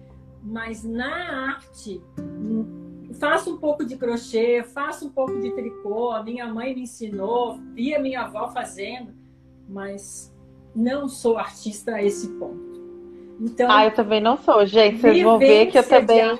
Mas 0.42 0.82
na 0.82 1.52
arte, 1.54 2.02
faço 3.14 3.54
um 3.54 3.58
pouco 3.58 3.84
de 3.84 3.96
crochê, 3.96 4.62
faço 4.64 5.06
um 5.06 5.10
pouco 5.10 5.40
de 5.40 5.52
tricô, 5.52 6.10
a 6.10 6.22
minha 6.22 6.52
mãe 6.52 6.74
me 6.74 6.82
ensinou, 6.82 7.58
vi 7.74 7.94
a 7.94 8.00
minha 8.00 8.22
avó 8.22 8.48
fazendo, 8.48 9.14
mas 9.68 10.34
não 10.74 11.08
sou 11.08 11.38
artista 11.38 11.94
a 11.94 12.02
esse 12.02 12.28
ponto. 12.30 12.71
Então, 13.44 13.68
ah, 13.68 13.84
eu 13.86 13.90
também 13.92 14.20
não 14.20 14.36
sou, 14.36 14.64
gente. 14.64 15.00
Vocês 15.00 15.20
vão 15.20 15.36
ver 15.36 15.66
que 15.66 15.76
eu 15.76 15.88
também 15.88 16.38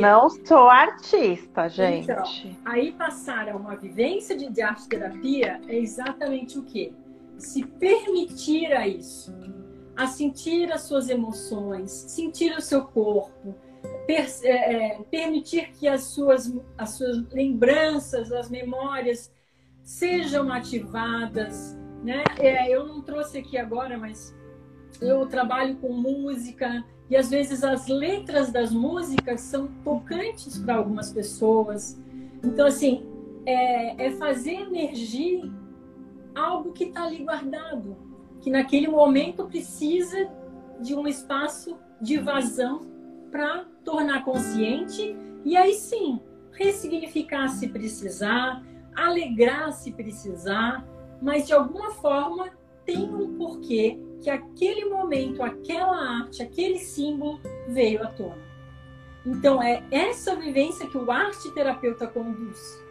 não 0.00 0.30
sou 0.30 0.70
artista, 0.70 1.68
gente. 1.68 2.10
Então, 2.10 2.24
aí 2.64 2.92
passar 2.92 3.46
a 3.46 3.54
uma 3.54 3.76
vivência 3.76 4.34
de, 4.34 4.48
de 4.48 4.62
arte 4.62 4.88
terapia 4.88 5.60
é 5.68 5.76
exatamente 5.76 6.58
o 6.58 6.62
quê? 6.62 6.94
Se 7.36 7.62
permitir 7.62 8.72
a 8.72 8.88
isso. 8.88 9.34
a 9.94 10.06
sentir 10.06 10.72
as 10.72 10.82
suas 10.82 11.10
emoções, 11.10 11.90
sentir 11.90 12.56
o 12.56 12.60
seu 12.62 12.84
corpo, 12.84 13.54
per, 14.06 14.26
é, 14.44 14.94
é, 14.94 14.98
permitir 15.10 15.72
que 15.72 15.86
as 15.86 16.04
suas, 16.04 16.50
as 16.78 16.90
suas 16.90 17.28
lembranças, 17.30 18.32
as 18.32 18.48
memórias 18.48 19.30
sejam 19.82 20.50
ativadas. 20.50 21.76
Né? 22.02 22.22
É, 22.38 22.70
eu 22.70 22.86
não 22.86 23.02
trouxe 23.02 23.38
aqui 23.38 23.58
agora, 23.58 23.98
mas 23.98 24.37
eu 25.00 25.26
trabalho 25.26 25.76
com 25.76 25.92
música 25.92 26.84
e 27.08 27.16
às 27.16 27.30
vezes 27.30 27.64
as 27.64 27.86
letras 27.86 28.52
das 28.52 28.72
músicas 28.72 29.40
são 29.40 29.68
tocantes 29.82 30.58
para 30.58 30.74
algumas 30.76 31.12
pessoas. 31.12 32.00
Então, 32.44 32.66
assim, 32.66 33.06
é, 33.46 34.06
é 34.06 34.10
fazer 34.12 34.54
emergir 34.54 35.50
algo 36.34 36.72
que 36.72 36.84
está 36.84 37.04
ali 37.04 37.24
guardado, 37.24 37.96
que 38.40 38.50
naquele 38.50 38.88
momento 38.88 39.46
precisa 39.46 40.30
de 40.80 40.94
um 40.94 41.06
espaço 41.06 41.78
de 42.00 42.18
vazão 42.18 42.82
para 43.30 43.64
tornar 43.84 44.24
consciente 44.24 45.16
e 45.44 45.56
aí 45.56 45.74
sim 45.74 46.20
ressignificar 46.52 47.48
se 47.48 47.68
precisar, 47.68 48.62
alegrar 48.94 49.72
se 49.72 49.92
precisar, 49.92 50.86
mas 51.20 51.46
de 51.46 51.52
alguma 51.52 51.90
forma 51.90 52.50
tem 52.84 53.08
um 53.12 53.36
porquê 53.36 53.98
que 54.20 54.30
aquele 54.30 54.84
momento, 54.86 55.42
aquela 55.42 56.20
arte, 56.20 56.42
aquele 56.42 56.78
símbolo 56.78 57.40
veio 57.68 58.02
à 58.02 58.06
tona. 58.06 58.48
Então 59.24 59.62
é 59.62 59.82
essa 59.90 60.34
vivência 60.34 60.88
que 60.88 60.96
o 60.96 61.10
arte 61.10 61.52
terapeuta 61.52 62.06
conduz. 62.06 62.82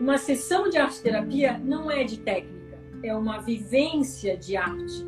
Uma 0.00 0.16
sessão 0.16 0.68
de 0.68 0.78
arte 0.78 1.02
terapia 1.02 1.58
não 1.58 1.90
é 1.90 2.04
de 2.04 2.18
técnica, 2.18 2.78
é 3.02 3.14
uma 3.14 3.38
vivência 3.38 4.36
de 4.36 4.56
arte. 4.56 5.06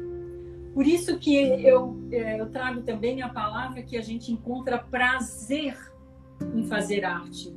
Por 0.74 0.86
isso 0.86 1.18
que 1.18 1.36
eu, 1.36 1.96
é, 2.10 2.40
eu 2.40 2.50
trago 2.50 2.82
também 2.82 3.22
a 3.22 3.28
palavra 3.28 3.82
que 3.82 3.96
a 3.96 4.02
gente 4.02 4.32
encontra 4.32 4.78
prazer 4.78 5.76
em 6.54 6.64
fazer 6.64 7.04
arte. 7.04 7.54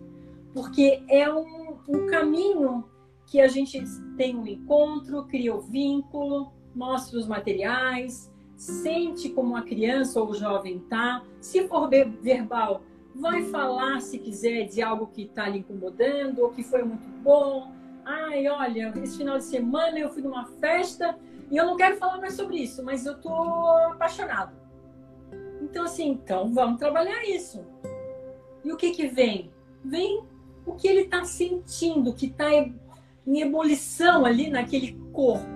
Porque 0.54 1.04
é 1.10 1.32
um, 1.34 1.78
um 1.88 2.08
caminho 2.08 2.86
que 3.26 3.40
a 3.40 3.48
gente 3.48 3.82
tem 4.16 4.36
um 4.36 4.46
encontro, 4.46 5.26
cria 5.26 5.56
o 5.56 5.62
vínculo, 5.62 6.54
mostra 6.76 7.18
os 7.18 7.28
materiais, 7.28 8.32
sente 8.56 9.30
como 9.30 9.56
a 9.56 9.62
criança 9.62 10.22
ou 10.22 10.30
o 10.30 10.34
jovem 10.36 10.80
tá. 10.80 11.24
Se 11.40 11.68
for 11.68 11.90
verbal, 11.90 12.84
vai 13.16 13.44
falar 13.44 14.02
se 14.02 14.20
quiser 14.20 14.66
de 14.66 14.82
algo 14.82 15.08
que 15.08 15.24
está 15.24 15.48
lhe 15.48 15.60
incomodando 15.60 16.40
ou 16.40 16.50
que 16.50 16.64
foi 16.64 16.84
muito 16.84 17.08
bom. 17.24 17.72
Ai, 18.04 18.48
olha, 18.48 18.94
esse 19.02 19.18
final 19.18 19.38
de 19.38 19.46
semana 19.46 19.98
eu 19.98 20.10
fui 20.10 20.22
numa 20.22 20.46
festa 20.46 21.18
e 21.50 21.58
eu 21.58 21.66
não 21.66 21.78
quero 21.78 21.98
falar 21.98 22.20
mais 22.20 22.34
sobre 22.34 22.58
isso, 22.58 22.84
mas 22.84 23.06
eu 23.06 23.20
tô 23.20 23.34
apaixonado. 23.92 24.54
Então, 25.62 25.86
assim, 25.86 26.10
então 26.10 26.54
vamos 26.54 26.78
trabalhar 26.78 27.24
isso. 27.24 27.66
E 28.64 28.72
o 28.72 28.78
que 28.78 28.92
que 28.92 29.08
vem? 29.08 29.52
Vem 29.84 30.24
o 30.66 30.74
que 30.74 30.88
ele 30.88 31.02
está 31.02 31.24
sentindo, 31.24 32.14
que 32.14 32.28
está 32.28 32.52
em 32.52 33.42
ebulição 33.42 34.26
ali 34.26 34.50
naquele 34.50 34.94
corpo. 35.14 35.55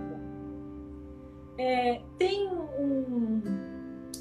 É, 1.60 2.00
tem 2.17 2.48
um, 2.48 3.41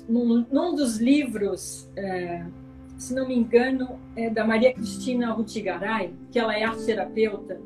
num, 0.08 0.44
num 0.50 0.74
dos 0.74 0.96
livros, 0.96 1.88
é, 1.94 2.44
se 2.96 3.14
não 3.14 3.28
me 3.28 3.38
engano, 3.38 4.00
é 4.16 4.28
da 4.28 4.44
Maria 4.44 4.74
Cristina 4.74 5.30
Rutigaray, 5.30 6.12
que 6.32 6.38
ela 6.40 6.58
é 6.58 6.64
arte 6.64 6.84
terapeuta, 6.84 7.60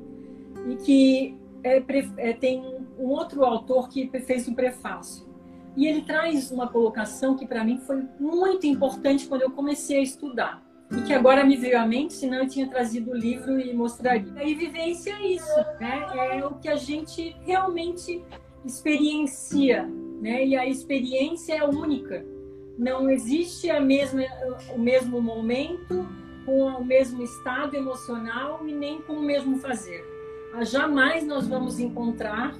e 0.69 0.77
que 0.77 1.39
é, 1.65 1.83
é, 2.19 2.33
tem 2.35 2.63
um 2.99 3.07
outro 3.07 3.47
autor 3.47 3.89
que 3.89 4.11
fez 4.21 4.47
um 4.47 4.55
prefácio. 4.55 5.27
E 5.75 5.87
ele 5.87 6.03
traz 6.03 6.51
uma 6.51 6.69
colocação 6.69 7.35
que 7.35 7.47
para 7.47 7.65
mim 7.65 7.79
foi 7.79 8.05
muito 8.21 8.67
importante 8.67 9.27
quando 9.27 9.41
eu 9.41 9.53
comecei 9.53 9.97
a 10.01 10.03
estudar. 10.03 10.63
E 10.95 11.01
que 11.01 11.15
agora 11.15 11.43
me 11.43 11.57
veio 11.57 11.81
à 11.81 11.87
mente, 11.87 12.13
senão 12.13 12.41
eu 12.41 12.47
tinha 12.47 12.69
trazido 12.69 13.13
o 13.13 13.17
livro 13.17 13.59
e 13.59 13.73
mostraria. 13.73 14.45
E 14.45 14.55
vivência 14.55 15.15
é 15.15 15.27
isso, 15.29 15.57
né? 15.81 16.37
É 16.37 16.45
o 16.45 16.57
que 16.57 16.69
a 16.69 16.77
gente 16.77 17.35
realmente 17.47 18.23
experiencia, 18.64 19.87
né? 20.20 20.44
E 20.46 20.57
a 20.57 20.66
experiência 20.66 21.55
é 21.55 21.64
única. 21.64 22.25
Não 22.79 23.11
existe 23.11 23.70
a 23.70 23.81
mesma, 23.81 24.22
o 24.75 24.79
mesmo 24.79 25.20
momento, 25.20 26.07
com 26.44 26.64
o 26.64 26.85
mesmo 26.85 27.22
estado 27.22 27.77
emocional 27.77 28.66
e 28.66 28.72
nem 28.72 29.01
com 29.03 29.14
o 29.14 29.22
mesmo 29.22 29.59
fazer. 29.59 30.05
Jamais 30.62 31.27
nós 31.27 31.46
vamos 31.46 31.79
encontrar 31.79 32.55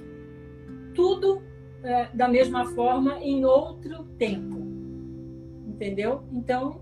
tudo 0.95 1.43
é, 1.83 2.09
da 2.15 2.29
mesma 2.29 2.67
forma 2.67 3.19
em 3.19 3.45
outro 3.45 4.05
tempo. 4.19 4.63
Entendeu? 5.67 6.25
Então, 6.33 6.81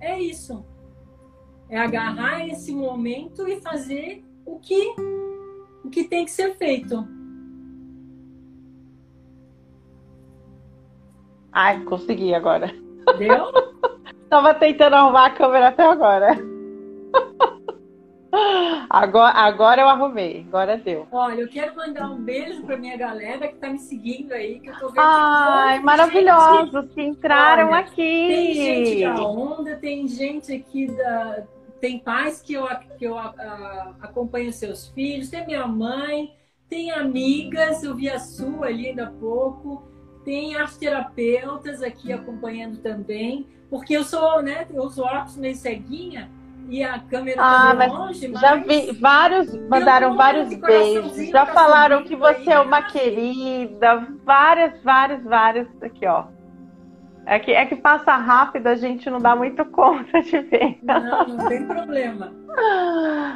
é 0.00 0.20
isso. 0.20 0.64
É 1.68 1.78
agarrar 1.78 2.46
esse 2.46 2.72
momento 2.72 3.48
e 3.48 3.60
fazer 3.60 4.24
o 4.44 4.58
que, 4.58 4.94
o 5.84 5.90
que 5.90 6.04
tem 6.04 6.24
que 6.24 6.30
ser 6.30 6.56
feito. 6.56 7.15
Ai, 11.56 11.80
consegui 11.84 12.34
agora. 12.34 12.70
Deu? 13.16 13.46
Tava 14.28 14.52
tentando 14.52 14.94
arrumar 14.94 15.24
a 15.24 15.30
câmera 15.30 15.68
até 15.68 15.84
agora. 15.84 16.36
Agora, 18.90 19.32
agora 19.32 19.80
eu 19.80 19.88
arrumei, 19.88 20.44
agora 20.46 20.76
deu. 20.76 21.08
Olha, 21.10 21.40
eu 21.40 21.48
quero 21.48 21.74
mandar 21.74 22.10
um 22.10 22.22
beijo 22.22 22.62
para 22.64 22.76
minha 22.76 22.94
galera 22.94 23.48
que 23.48 23.54
tá 23.54 23.70
me 23.70 23.78
seguindo 23.78 24.32
aí, 24.32 24.60
que 24.60 24.68
eu 24.68 24.78
tô 24.78 24.88
vendo. 24.88 24.98
Ai, 24.98 25.78
maravilhosos 25.78 26.92
que 26.92 27.00
entraram 27.00 27.68
Olha, 27.68 27.78
aqui. 27.78 27.94
Tem 27.96 28.54
gente 28.54 29.00
da 29.04 29.26
onda, 29.26 29.76
tem 29.76 30.06
gente 30.06 30.52
aqui 30.52 30.88
da. 30.88 31.44
Tem 31.80 31.98
pais 31.98 32.42
que 32.42 32.52
eu, 32.52 32.66
que 32.98 33.06
eu 33.06 33.16
a, 33.16 33.34
a, 33.38 33.94
acompanho 34.02 34.52
seus 34.52 34.88
filhos, 34.88 35.30
tem 35.30 35.46
minha 35.46 35.66
mãe, 35.66 36.34
tem 36.68 36.90
amigas, 36.90 37.82
eu 37.82 37.94
vi 37.94 38.10
a 38.10 38.18
sua 38.18 38.66
ali 38.66 38.88
ainda 38.88 39.04
há 39.04 39.10
pouco, 39.10 39.82
tem 40.26 40.56
as 40.56 40.76
terapeutas 40.76 41.80
aqui 41.84 42.12
acompanhando 42.12 42.78
também, 42.78 43.46
porque 43.70 43.96
eu 43.96 44.02
sou, 44.02 44.42
né, 44.42 44.66
eu 44.74 44.90
sou 44.90 45.04
óculos 45.04 45.36
meio 45.36 45.54
ceguinha, 45.54 46.28
e 46.68 46.82
a 46.82 46.98
câmera 46.98 47.40
ah, 47.40 47.76
tá 47.76 47.86
longe, 47.86 48.26
mas 48.26 48.40
já 48.40 48.56
vi 48.56 48.90
vários 49.00 49.54
mandaram 49.68 50.16
vários 50.16 50.52
beijos, 50.52 51.28
já 51.28 51.46
falaram 51.46 52.02
que 52.02 52.16
você 52.16 52.50
é 52.50 52.58
uma 52.58 52.82
querida, 52.82 54.04
várias, 54.24 54.82
várias, 54.82 55.22
várias 55.22 55.68
aqui, 55.80 56.04
ó. 56.04 56.24
É 57.24 57.38
que, 57.38 57.52
é 57.52 57.64
que 57.66 57.76
passa 57.76 58.16
rápido, 58.16 58.66
a 58.66 58.74
gente 58.74 59.08
não 59.08 59.20
dá 59.20 59.36
muito 59.36 59.64
conta 59.70 60.20
de 60.22 60.40
ver. 60.40 60.78
Não, 60.82 61.26
não 61.26 61.48
tem 61.48 61.66
problema. 61.66 62.32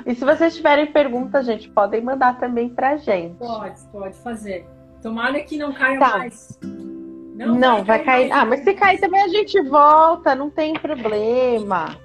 E 0.07 0.15
se 0.15 0.25
vocês 0.25 0.57
tiverem 0.57 0.87
perguntas, 0.87 1.47
gente, 1.47 1.69
podem 1.69 2.01
mandar 2.01 2.39
também 2.39 2.69
pra 2.69 2.97
gente. 2.97 3.37
Pode, 3.37 3.81
pode 3.93 4.17
fazer. 4.19 4.67
Tomara 5.03 5.41
que 5.41 5.57
não 5.57 5.73
caia 5.73 5.99
tá. 5.99 6.19
mais. 6.19 6.59
Não, 6.63 7.55
não 7.55 7.77
vai, 7.77 7.99
vai 7.99 8.05
cair. 8.05 8.33
Ah, 8.33 8.45
mas 8.45 8.63
se 8.63 8.75
cair 8.75 9.01
também 9.01 9.23
a 9.23 9.29
gente 9.29 9.61
volta, 9.63 10.35
não 10.35 10.51
tem 10.51 10.75
problema. 10.75 11.97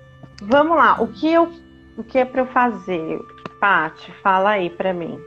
Vamos 0.42 0.78
lá, 0.78 1.02
o 1.02 1.08
que, 1.08 1.32
eu, 1.32 1.52
o 1.98 2.04
que 2.04 2.18
é 2.18 2.26
para 2.26 2.42
eu 2.42 2.48
fazer? 2.48 3.20
Paty, 3.60 4.12
fala 4.22 4.52
aí 4.52 4.70
para 4.70 4.94
mim. 4.94 5.20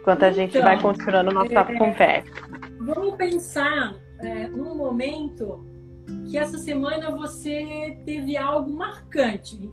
Enquanto 0.00 0.18
então, 0.18 0.28
a 0.28 0.32
gente 0.32 0.58
vai 0.58 0.76
então, 0.76 0.92
continuando 0.92 1.32
nossa 1.32 1.52
é, 1.52 1.78
conversa. 1.78 2.30
Vamos 2.80 3.16
pensar 3.16 3.94
é, 4.20 4.48
num 4.48 4.74
momento 4.74 5.64
que 6.28 6.38
essa 6.38 6.58
semana 6.58 7.10
você 7.10 7.98
teve 8.04 8.36
algo 8.36 8.72
marcante. 8.72 9.70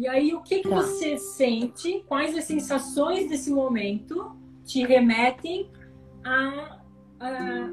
E 0.00 0.08
aí, 0.08 0.32
o 0.32 0.40
que, 0.40 0.60
que 0.60 0.68
tá. 0.70 0.76
você 0.76 1.18
sente? 1.18 2.02
Quais 2.08 2.34
as 2.34 2.44
sensações 2.44 3.28
desse 3.28 3.50
momento 3.50 4.34
te 4.64 4.82
remetem 4.82 5.70
a, 6.24 6.78
a 7.20 7.68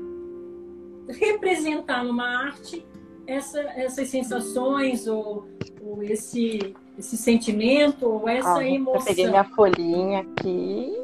representar 1.08 2.04
numa 2.04 2.48
arte 2.48 2.86
essa, 3.26 3.62
essas 3.62 4.10
sensações 4.10 5.08
ou, 5.08 5.48
ou 5.82 6.04
esse, 6.04 6.76
esse 7.00 7.16
sentimento 7.16 8.06
ou 8.06 8.28
essa 8.28 8.58
ah, 8.58 8.68
emoção. 8.68 9.00
Eu 9.00 9.06
peguei 9.06 9.28
minha 9.30 9.46
folhinha 9.46 10.20
aqui. 10.20 11.02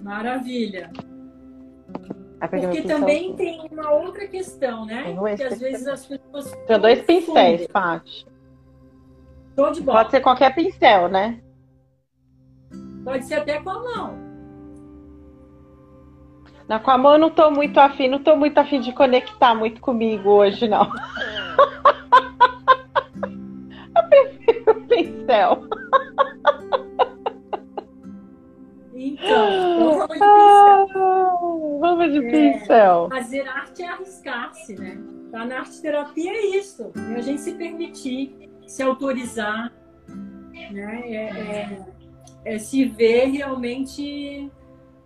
Maravilha. 0.00 0.92
Porque 2.48 2.82
também 2.82 3.34
tem 3.34 3.68
uma 3.72 3.90
outra 3.90 4.28
questão, 4.28 4.86
né? 4.86 5.16
Que 5.36 5.42
às 5.42 5.58
vezes 5.58 5.88
as 5.88 6.06
pessoas. 6.06 6.56
Tem 6.68 6.78
dois 6.78 7.02
pincéis, 7.02 7.66
Paty. 7.66 8.29
De 9.72 9.82
bola. 9.82 9.98
Pode 9.98 10.10
ser 10.10 10.20
qualquer 10.20 10.54
pincel, 10.54 11.08
né? 11.08 11.40
Pode 13.04 13.24
ser 13.24 13.34
até 13.34 13.60
com 13.60 13.70
a 13.70 13.82
mão. 13.82 14.18
Na 16.68 16.78
com 16.78 16.90
a 16.90 16.98
mão 16.98 17.12
eu 17.14 17.18
não 17.18 17.30
tô 17.30 17.50
muito 17.50 17.78
afim, 17.78 18.08
não 18.08 18.22
tô 18.22 18.36
muito 18.36 18.56
afim 18.58 18.80
de 18.80 18.92
conectar 18.92 19.54
muito 19.54 19.80
comigo 19.80 20.30
hoje, 20.30 20.68
não. 20.68 20.84
eu 23.96 24.08
prefiro 24.08 24.70
o 24.70 24.86
pincel. 24.86 25.64
Então, 28.94 29.98
vamos 29.98 30.08
de 30.08 30.20
pincel. 30.20 30.88
Como 31.80 32.02
é 32.02 32.08
difícil. 32.08 32.74
É, 32.74 33.08
fazer 33.08 33.48
arte 33.48 33.82
é 33.82 33.88
arriscar-se, 33.88 34.74
né? 34.74 34.98
Tá? 35.30 35.44
Na 35.44 35.60
arte 35.60 35.80
terapia 35.80 36.30
é 36.30 36.46
isso. 36.56 36.92
É 37.12 37.14
a 37.14 37.20
gente 37.20 37.40
se 37.40 37.54
permitir, 37.54 38.36
se 38.70 38.84
autorizar, 38.84 39.72
né? 40.70 41.02
É, 41.06 41.16
é, 41.16 41.86
é 42.44 42.58
se 42.58 42.84
ver 42.84 43.26
realmente 43.26 44.48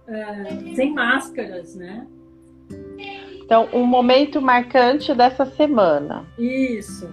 é, 0.06 0.74
sem 0.74 0.92
máscaras, 0.92 1.74
né? 1.74 2.06
Então, 3.42 3.66
um 3.72 3.86
momento 3.86 4.40
marcante 4.40 5.14
dessa 5.14 5.46
semana. 5.46 6.26
Isso. 6.38 7.10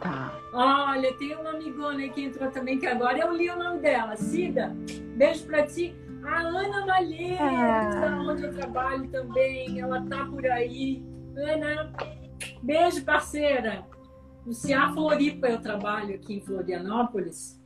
Tá. 0.00 0.36
Olha, 0.52 1.12
tem 1.14 1.36
uma 1.36 1.50
amigona 1.50 2.08
que 2.08 2.24
entrou 2.24 2.50
também, 2.50 2.78
que 2.78 2.86
agora 2.86 3.16
eu 3.18 3.32
li 3.32 3.48
o 3.48 3.56
nome 3.56 3.78
dela. 3.78 4.16
Cida, 4.16 4.74
beijo 5.16 5.46
pra 5.46 5.64
ti. 5.64 5.94
A 6.24 6.40
Ana 6.40 6.84
Malheiro, 6.86 7.38
ah. 7.40 8.24
onde 8.28 8.42
eu 8.42 8.52
trabalho 8.52 9.08
também, 9.10 9.80
ela 9.80 10.04
tá 10.06 10.24
por 10.24 10.44
aí. 10.44 11.04
Ana, 11.36 11.92
beijo, 12.64 13.04
parceira. 13.04 13.84
No 14.46 14.54
CIA 14.54 14.92
Floripa 14.92 15.48
eu 15.48 15.60
trabalho 15.60 16.14
aqui 16.14 16.34
em 16.34 16.40
Florianópolis. 16.40 17.60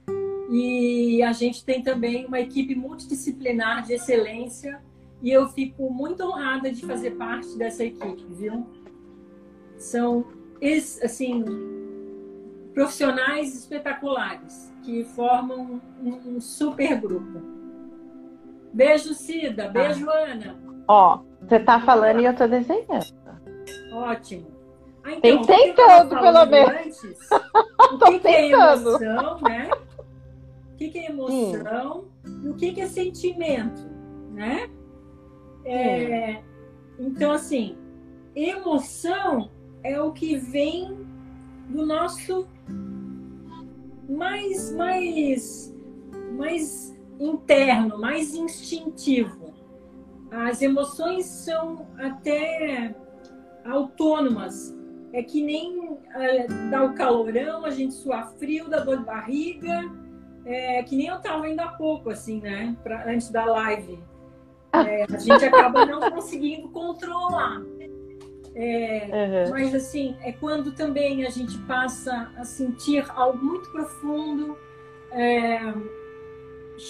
E 0.51 1.23
a 1.23 1.31
gente 1.31 1.63
tem 1.63 1.83
também 1.83 2.25
uma 2.25 2.41
equipe 2.41 2.75
multidisciplinar 2.75 3.83
de 3.83 3.93
excelência 3.93 4.81
e 5.23 5.31
eu 5.31 5.47
fico 5.49 5.91
muito 5.91 6.25
honrada 6.25 6.73
de 6.73 6.85
fazer 6.87 7.13
parte 7.13 7.57
dessa 7.59 7.85
equipe, 7.85 8.25
viu? 8.31 8.67
São, 9.77 10.25
assim, 11.05 11.45
profissionais 12.73 13.55
espetaculares 13.55 14.73
que 14.83 15.05
formam 15.05 15.81
um 16.03 16.41
super 16.41 16.99
grupo. 16.99 17.43
Beijo, 18.73 19.13
Cida. 19.13 19.69
Beijo, 19.69 20.09
ah. 20.09 20.31
Ana. 20.31 20.59
Ó, 20.89 21.21
você 21.43 21.61
tá 21.61 21.79
falando 21.81 22.21
e 22.21 22.25
eu 22.25 22.35
tô 22.35 22.47
desenhando. 22.47 23.05
Ótimo. 23.93 24.60
Ah, 25.05 25.13
então, 25.13 25.43
Tentando, 25.43 26.21
pelo 26.21 26.47
menos. 26.47 27.05
Antes, 27.05 27.29
o 27.93 27.99
que, 27.99 28.19
que 28.19 28.29
é 28.29 28.49
emoção, 28.51 29.41
né? 29.41 29.71
O 30.73 30.77
que, 30.77 30.91
que 30.91 30.99
é 30.99 31.11
emoção 31.11 32.05
hum. 32.27 32.43
e 32.45 32.49
o 32.49 32.55
que, 32.55 32.73
que 32.73 32.81
é 32.81 32.87
sentimento, 32.87 33.83
né? 34.33 34.71
É, 35.65 36.43
então, 36.99 37.33
assim, 37.33 37.77
emoção 38.35 39.51
é 39.83 40.01
o 40.01 40.13
que 40.13 40.37
vem 40.37 41.07
do 41.69 41.87
nosso 41.87 42.47
mais, 44.09 44.73
mais, 44.73 45.75
mais 46.37 46.99
interno, 47.19 47.99
mais 47.99 48.35
instintivo. 48.35 49.55
As 50.31 50.63
emoções 50.63 51.27
são 51.27 51.87
até 51.99 52.95
autônomas. 53.65 54.77
É 55.13 55.23
que 55.23 55.43
nem 55.43 55.99
é, 56.15 56.47
dá 56.71 56.85
o 56.85 56.95
calorão, 56.95 57.65
a 57.65 57.71
gente 57.71 57.95
suar 57.95 58.33
frio, 58.39 58.69
dá 58.69 58.81
dor 58.81 58.99
de 58.99 59.05
barriga. 59.05 59.91
É 60.45 60.83
que 60.83 60.97
nem 60.97 61.09
eu 61.09 61.17
estava 61.17 61.45
ainda 61.45 61.65
há 61.65 61.69
pouco, 61.69 62.11
assim, 62.11 62.41
né? 62.41 62.77
Pra, 62.83 63.11
antes 63.11 63.31
da 63.31 63.45
live 63.45 63.99
é, 64.73 65.05
a 65.05 65.19
gente 65.19 65.45
acaba 65.45 65.85
não 65.85 66.01
conseguindo 66.11 66.69
controlar. 66.69 67.61
É, 68.55 69.45
uhum. 69.47 69.51
Mas 69.51 69.75
assim, 69.75 70.17
é 70.23 70.33
quando 70.33 70.73
também 70.73 71.25
a 71.25 71.31
gente 71.31 71.57
passa 71.61 72.31
a 72.37 72.45
sentir 72.45 73.05
algo 73.11 73.45
muito 73.45 73.71
profundo, 73.71 74.57
é, 75.13 75.61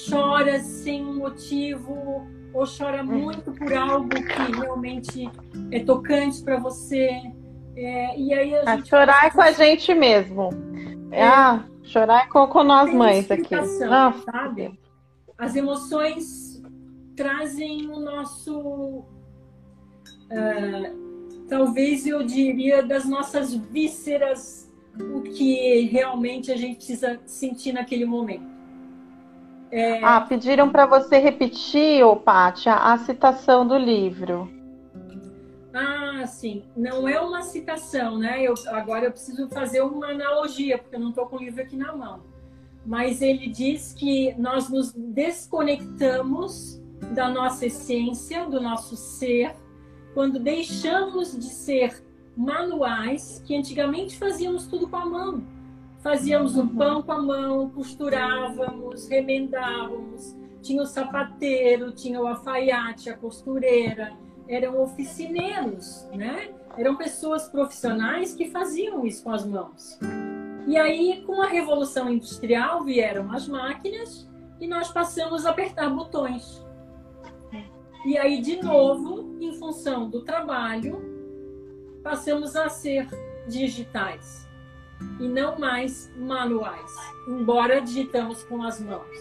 chora 0.09 0.59
sem 0.61 1.05
um 1.05 1.17
motivo, 1.17 2.27
ou 2.53 2.65
chora 2.67 3.03
muito 3.03 3.53
por 3.53 3.73
algo 3.73 4.09
que 4.09 4.53
realmente 4.59 5.31
é 5.71 5.81
tocante 5.81 6.43
para 6.43 6.59
você. 6.59 7.11
É, 7.77 8.19
e 8.19 8.35
aí 8.35 8.55
a, 8.55 8.75
a 8.75 8.85
chorar 8.85 9.27
é 9.27 9.31
com 9.31 9.41
a 9.41 9.53
gente 9.53 9.95
mesmo. 9.95 10.51
É, 11.11 11.25
ah, 11.25 11.65
chorar 11.83 12.25
é 12.25 12.27
com, 12.29 12.47
com 12.47 12.63
nós 12.63 12.93
mães 12.93 13.31
aqui. 13.31 13.55
Nossa. 13.55 14.23
Sabe? 14.25 14.79
As 15.39 15.57
emoções 15.57 16.63
trazem 17.17 17.89
o 17.89 18.01
nosso. 18.01 19.05
Uh, 20.31 21.45
talvez 21.49 22.07
eu 22.07 22.23
diria 22.23 22.83
das 22.83 23.05
nossas 23.05 23.55
vísceras, 23.55 24.71
o 24.99 25.23
que 25.23 25.81
realmente 25.87 26.53
a 26.53 26.57
gente 26.57 26.77
precisa 26.77 27.21
sentir 27.27 27.73
naquele 27.73 28.05
momento. 28.05 28.49
É... 29.73 30.03
Ah, 30.03 30.21
pediram 30.21 30.71
para 30.71 30.87
você 30.87 31.19
repetir, 31.19 32.05
ô 32.05 32.17
Pátia, 32.17 32.75
a 32.75 32.99
citação 32.99 33.67
do 33.67 33.77
livro. 33.77 34.60
Ah, 35.73 36.27
sim. 36.27 36.65
Não 36.77 37.09
é 37.09 37.21
uma 37.21 37.43
citação, 37.43 38.19
né? 38.19 38.43
Eu, 38.43 38.55
agora 38.69 39.07
eu 39.07 39.13
preciso 39.13 39.49
fazer 39.49 39.83
uma 39.83 40.09
analogia, 40.09 40.79
porque 40.79 40.97
eu 40.97 41.01
não 41.01 41.11
estou 41.11 41.27
com 41.27 41.37
o 41.37 41.39
livro 41.39 41.63
aqui 41.63 41.77
na 41.77 41.95
mão. 41.95 42.23
Mas 42.85 43.23
ele 43.23 43.49
diz 43.49 43.93
que 43.93 44.35
nós 44.35 44.69
nos 44.69 44.93
desconectamos 44.93 46.81
da 47.15 47.29
nossa 47.29 47.67
essência, 47.67 48.47
do 48.47 48.61
nosso 48.61 48.97
ser, 48.97 49.55
quando 50.15 50.39
deixamos 50.39 51.39
de 51.39 51.47
ser 51.47 52.03
manuais, 52.37 53.43
que 53.47 53.55
antigamente 53.55 54.17
fazíamos 54.17 54.67
tudo 54.67 54.89
com 54.89 54.97
a 54.97 55.07
mão. 55.07 55.45
Fazíamos 56.03 56.57
o 56.57 56.67
pão 56.67 57.03
com 57.03 57.13
a 57.13 57.23
mão, 57.23 57.71
costurávamos, 57.71 59.07
remendávamos, 59.07 60.35
tinha 60.63 60.83
o 60.83 60.87
sapateiro, 60.87 61.93
tinha 61.93 62.21
o 62.21 62.27
alfaiate, 62.27 63.11
a 63.11 63.17
costureira, 63.17 64.17
eram 64.51 64.83
oficineiros, 64.83 66.09
né? 66.13 66.51
Eram 66.77 66.97
pessoas 66.97 67.49
profissionais 67.49 68.35
que 68.35 68.51
faziam 68.51 69.07
isso 69.07 69.23
com 69.23 69.31
as 69.31 69.47
mãos. 69.47 69.97
E 70.67 70.77
aí, 70.77 71.23
com 71.25 71.41
a 71.41 71.47
Revolução 71.47 72.13
Industrial, 72.13 72.83
vieram 72.85 73.31
as 73.33 73.47
máquinas 73.47 74.29
e 74.61 74.67
nós 74.67 74.91
passamos 74.91 75.47
a 75.47 75.51
apertar 75.51 75.89
botões. 75.89 76.67
E 78.05 78.19
aí, 78.19 78.41
de 78.41 78.61
novo, 78.61 79.37
em 79.41 79.53
função 79.55 80.11
do 80.11 80.23
trabalho, 80.23 81.01
passamos 82.03 82.57
a 82.57 82.69
ser 82.69 83.07
digitais 83.47 84.49
e 85.21 85.29
não 85.29 85.59
mais 85.59 86.13
manuais, 86.17 86.93
embora 87.29 87.81
digitamos 87.81 88.43
com 88.43 88.63
as 88.63 88.81
mãos. 88.81 89.17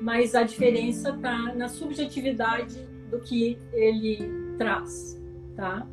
Mas 0.00 0.34
a 0.34 0.42
diferença 0.42 1.10
está 1.10 1.54
na 1.54 1.68
subjetividade 1.68 2.88
do 3.10 3.20
que 3.20 3.58
ele 3.72 4.47
traz, 4.58 5.18
tá? 5.56 5.86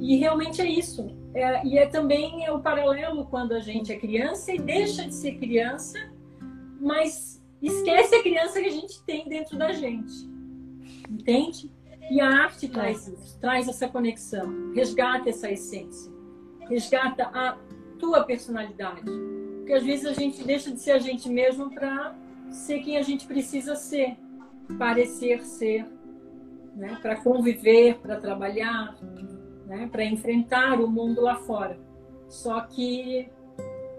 E 0.00 0.16
realmente 0.16 0.62
é 0.62 0.66
isso. 0.66 1.14
É, 1.34 1.66
e 1.66 1.76
é 1.76 1.86
também 1.86 2.46
é 2.46 2.52
o 2.52 2.60
paralelo 2.60 3.26
quando 3.26 3.52
a 3.52 3.60
gente 3.60 3.92
é 3.92 3.98
criança 3.98 4.52
e 4.52 4.58
deixa 4.58 5.04
de 5.04 5.14
ser 5.14 5.34
criança, 5.38 5.98
mas 6.80 7.42
esquece 7.60 8.14
a 8.14 8.22
criança 8.22 8.60
que 8.60 8.66
a 8.66 8.72
gente 8.72 9.02
tem 9.04 9.28
dentro 9.28 9.58
da 9.58 9.72
gente 9.72 10.32
entende? 11.10 11.70
E 12.10 12.20
a 12.20 12.28
arte 12.28 12.68
traz 12.68 13.08
isso, 13.08 13.38
traz 13.40 13.68
essa 13.68 13.88
conexão, 13.88 14.72
resgata 14.74 15.30
essa 15.30 15.50
essência, 15.50 16.12
resgata 16.68 17.24
a 17.24 17.56
tua 17.98 18.24
personalidade. 18.24 19.02
Porque 19.58 19.72
às 19.72 19.82
vezes 19.82 20.04
a 20.04 20.12
gente 20.12 20.44
deixa 20.44 20.70
de 20.70 20.80
ser 20.80 20.92
a 20.92 20.98
gente 20.98 21.28
mesmo 21.28 21.70
para 21.70 22.14
ser 22.50 22.80
quem 22.80 22.98
a 22.98 23.02
gente 23.02 23.26
precisa 23.26 23.74
ser, 23.74 24.16
parecer 24.78 25.42
ser, 25.42 25.86
né? 26.74 26.98
para 27.00 27.16
conviver, 27.16 27.98
para 27.98 28.16
trabalhar, 28.16 28.96
né? 29.66 29.88
para 29.90 30.04
enfrentar 30.04 30.80
o 30.80 30.88
mundo 30.88 31.22
lá 31.22 31.36
fora. 31.36 31.78
Só 32.28 32.60
que 32.62 33.28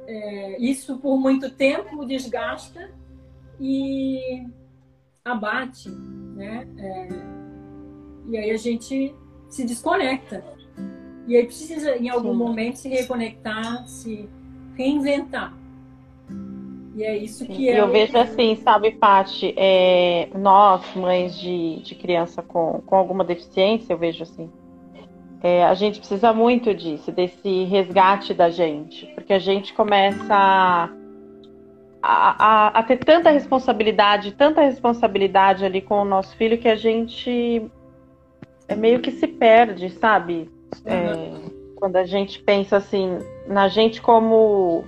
é, 0.07 0.61
isso 0.61 0.97
por 0.99 1.17
muito 1.17 1.49
tempo 1.49 2.05
desgasta 2.05 2.91
e 3.59 4.45
abate 5.23 5.89
né? 6.35 6.67
É, 6.77 7.07
e 8.27 8.37
aí 8.37 8.51
a 8.51 8.57
gente 8.57 9.15
se 9.49 9.65
desconecta. 9.65 10.43
E 11.27 11.35
aí 11.35 11.45
precisa, 11.45 11.95
em 11.95 12.09
algum 12.09 12.33
Sim. 12.33 12.37
momento, 12.37 12.75
se 12.75 12.89
reconectar, 12.89 13.87
se 13.87 14.29
reinventar. 14.75 15.57
E 16.95 17.03
é 17.03 17.17
isso 17.17 17.45
que 17.45 17.69
é. 17.69 17.79
Eu 17.79 17.89
vejo 17.89 18.17
assim, 18.17 18.55
sabe, 18.55 18.91
Paty, 18.91 19.53
é, 19.57 20.29
nós, 20.33 20.81
mães 20.95 21.37
de, 21.37 21.81
de 21.83 21.93
criança 21.93 22.41
com, 22.41 22.81
com 22.85 22.95
alguma 22.95 23.23
deficiência, 23.23 23.91
eu 23.91 23.97
vejo 23.97 24.23
assim, 24.23 24.49
é, 25.43 25.65
a 25.65 25.73
gente 25.73 25.99
precisa 25.99 26.33
muito 26.33 26.73
disso, 26.73 27.11
desse 27.11 27.65
resgate 27.65 28.33
da 28.33 28.49
gente, 28.49 29.07
porque 29.07 29.33
a 29.33 29.39
gente 29.39 29.73
começa 29.73 30.33
a 30.33 30.89
a, 32.07 32.67
a, 32.67 32.67
a, 32.79 32.83
ter 32.83 32.97
tanta 32.97 33.31
responsabilidade, 33.31 34.31
tanta 34.33 34.61
responsabilidade 34.61 35.65
ali 35.65 35.81
com 35.81 36.03
o 36.03 36.05
nosso 36.05 36.35
filho 36.35 36.55
que 36.55 36.67
a 36.67 36.75
gente 36.75 37.65
é 38.67 38.75
meio 38.75 38.99
que 38.99 39.11
se 39.11 39.27
perde, 39.27 39.89
sabe? 39.89 40.47
É, 40.85 41.31
quando 41.75 41.95
a 41.95 42.05
gente 42.05 42.43
pensa 42.43 42.77
assim 42.77 43.17
na 43.47 43.67
gente 43.67 44.01
como 44.03 44.85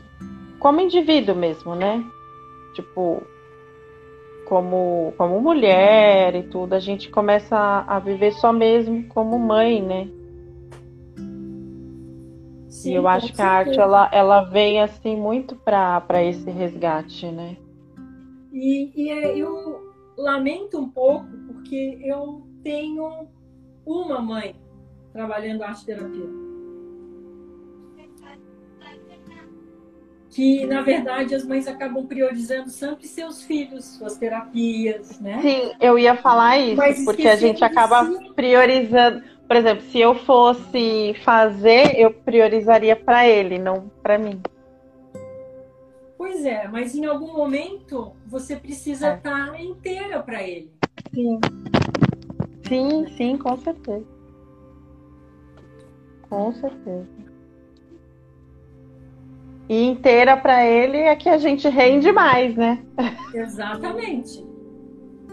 como 0.60 0.82
indivíduo 0.82 1.36
mesmo, 1.36 1.76
né? 1.76 2.04
Tipo, 2.74 3.24
como, 4.46 5.14
como 5.18 5.42
mulher 5.42 6.36
e 6.36 6.44
tudo, 6.44 6.74
a 6.74 6.80
gente 6.80 7.10
começa 7.10 7.56
a, 7.56 7.98
a 7.98 8.00
viver 8.00 8.32
só 8.34 8.54
mesmo 8.54 9.08
como 9.10 9.38
mãe, 9.38 9.82
né? 9.82 10.10
Sim, 12.70 12.92
e 12.92 12.96
eu 12.96 13.08
acho 13.08 13.34
que 13.34 13.42
a 13.42 13.50
arte 13.50 13.80
ela, 13.80 14.10
ela 14.14 14.44
vem 14.44 14.82
assim 14.82 15.16
muito 15.16 15.56
para 15.56 16.24
esse 16.24 16.50
resgate, 16.50 17.28
né? 17.28 17.58
E, 18.54 18.92
e 18.96 19.10
é, 19.10 19.38
eu 19.38 19.92
lamento 20.18 20.80
um 20.80 20.90
pouco 20.90 21.28
porque 21.48 22.00
eu 22.04 22.48
tenho 22.64 23.28
uma 23.86 24.22
mãe 24.22 24.56
trabalhando 25.12 25.64
arte 25.64 25.86
terapia. 25.86 26.47
Que 30.38 30.68
na 30.68 30.84
verdade 30.84 31.34
as 31.34 31.44
mães 31.44 31.68
acabam 31.68 32.06
priorizando 32.06 32.70
sempre 32.70 33.08
seus 33.08 33.42
filhos, 33.42 33.86
suas 33.86 34.18
terapias, 34.18 35.20
né? 35.20 35.42
Sim, 35.42 35.72
eu 35.82 35.98
ia 35.98 36.16
falar 36.16 36.60
isso, 36.60 36.78
Mas 36.78 37.04
porque 37.04 37.28
a 37.28 37.36
gente 37.36 37.64
acaba 37.64 38.06
si. 38.06 38.34
priorizando. 38.36 39.24
Por 39.48 39.56
exemplo, 39.56 39.84
se 39.86 40.00
eu 40.00 40.14
fosse 40.14 41.16
fazer, 41.24 42.00
eu 42.00 42.14
priorizaria 42.14 42.96
para 42.96 43.28
ele, 43.28 43.58
não 43.58 43.90
para 44.04 44.20
mim. 44.20 44.40
Pois 46.16 46.46
é, 46.46 46.68
mas 46.68 46.94
em 46.94 47.06
algum 47.08 47.34
momento 47.36 48.14
você 48.28 48.56
precisa 48.56 49.08
é. 49.08 49.16
estar 49.16 49.60
inteira 49.60 50.22
para 50.22 50.44
ele. 50.44 50.72
Sim. 51.16 51.40
Sim, 52.68 53.08
sim, 53.18 53.38
com 53.40 53.58
certeza. 53.58 54.06
Com 56.30 56.54
certeza. 56.54 57.17
E 59.70 59.86
inteira 59.86 60.38
para 60.38 60.66
ele 60.66 60.98
é 60.98 61.16
que 61.16 61.28
a 61.28 61.38
gente 61.38 61.68
rende 61.68 62.12
mais, 62.12 62.56
né? 62.56 62.84
Exatamente. 63.34 64.46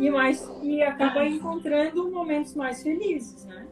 E, 0.00 0.10
mais, 0.10 0.50
e 0.62 0.82
acaba 0.82 1.24
encontrando 1.24 2.10
momentos 2.10 2.54
mais 2.54 2.82
felizes, 2.82 3.44
né? 3.44 3.66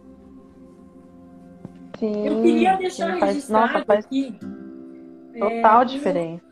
Sim. 1.98 2.26
Eu 2.26 2.42
queria 2.42 2.76
deixar 2.76 3.18
faz, 3.18 3.34
registrado 3.34 3.72
nossa, 3.72 3.84
faz 3.84 4.04
aqui. 4.04 4.38
Total 5.36 5.82
é, 5.82 5.84
diferença. 5.84 6.44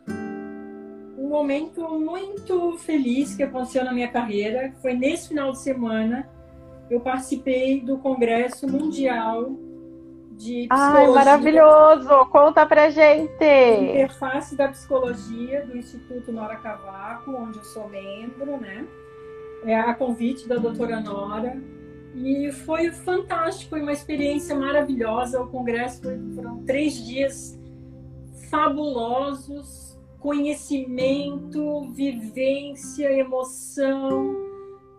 Um, 1.17 1.27
um 1.27 1.29
momento 1.29 1.89
muito 1.99 2.77
feliz 2.79 3.37
que 3.37 3.45
aconteceu 3.45 3.85
na 3.85 3.93
minha 3.93 4.09
carreira 4.09 4.73
foi 4.83 4.95
nesse 4.95 5.29
final 5.29 5.53
de 5.53 5.61
semana. 5.61 6.29
Eu 6.91 7.01
participei 7.01 7.81
do 7.81 7.99
Congresso 7.99 8.69
Mundial 8.69 9.57
de 10.41 10.67
Ai, 10.71 11.07
maravilhoso! 11.09 12.09
Conta 12.31 12.65
pra 12.65 12.89
gente! 12.89 13.45
Interface 13.45 14.57
da 14.57 14.69
Psicologia 14.69 15.67
do 15.67 15.77
Instituto 15.77 16.33
Nora 16.33 16.57
Cavaco, 16.57 17.31
onde 17.31 17.59
eu 17.59 17.65
sou 17.65 17.87
membro, 17.91 18.57
né? 18.57 18.87
É 19.67 19.79
a 19.79 19.93
convite 19.93 20.49
da 20.49 20.57
doutora 20.57 20.99
Nora. 20.99 21.61
E 22.15 22.51
foi 22.51 22.91
fantástico, 22.91 23.71
foi 23.71 23.83
uma 23.83 23.93
experiência 23.93 24.57
maravilhosa. 24.57 25.43
O 25.43 25.49
congresso 25.49 26.03
foi, 26.03 26.19
foram 26.35 26.65
três 26.65 26.95
dias 26.95 27.61
fabulosos, 28.51 30.01
conhecimento, 30.19 31.93
vivência, 31.93 33.13
emoção. 33.13 34.35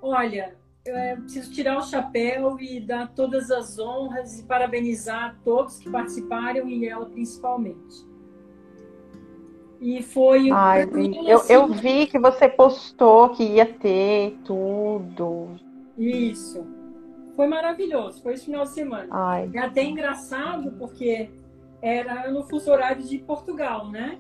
Olha, 0.04 0.56
é, 0.86 1.15
preciso 1.15 1.51
tirar 1.51 1.77
o 1.77 1.84
chapéu 1.84 2.59
e 2.59 2.79
dar 2.79 3.07
todas 3.13 3.51
as 3.51 3.77
honras 3.77 4.39
e 4.39 4.43
parabenizar 4.43 5.38
todos 5.43 5.77
que 5.77 5.89
participaram 5.89 6.67
e 6.67 6.88
ela 6.88 7.05
principalmente. 7.05 8.09
E 9.79 10.01
foi. 10.03 10.51
Ai, 10.51 10.84
eu, 11.25 11.38
assim, 11.38 11.53
eu 11.53 11.67
vi 11.67 12.05
que 12.05 12.19
você 12.19 12.47
postou 12.47 13.29
que 13.29 13.43
ia 13.43 13.65
ter 13.65 14.38
tudo. 14.45 15.49
Isso. 15.97 16.65
Foi 17.36 17.47
maravilhoso. 17.47 18.21
Foi 18.21 18.34
esse 18.34 18.45
final 18.45 18.63
de 18.63 18.69
semana. 18.71 19.07
Ai. 19.09 19.49
É 19.53 19.59
até 19.59 19.84
engraçado 19.84 20.71
porque 20.73 21.32
era 21.82 22.29
no 22.29 22.43
fuso 22.43 22.71
horário 22.71 23.03
de 23.03 23.17
Portugal, 23.17 23.89
né? 23.89 24.19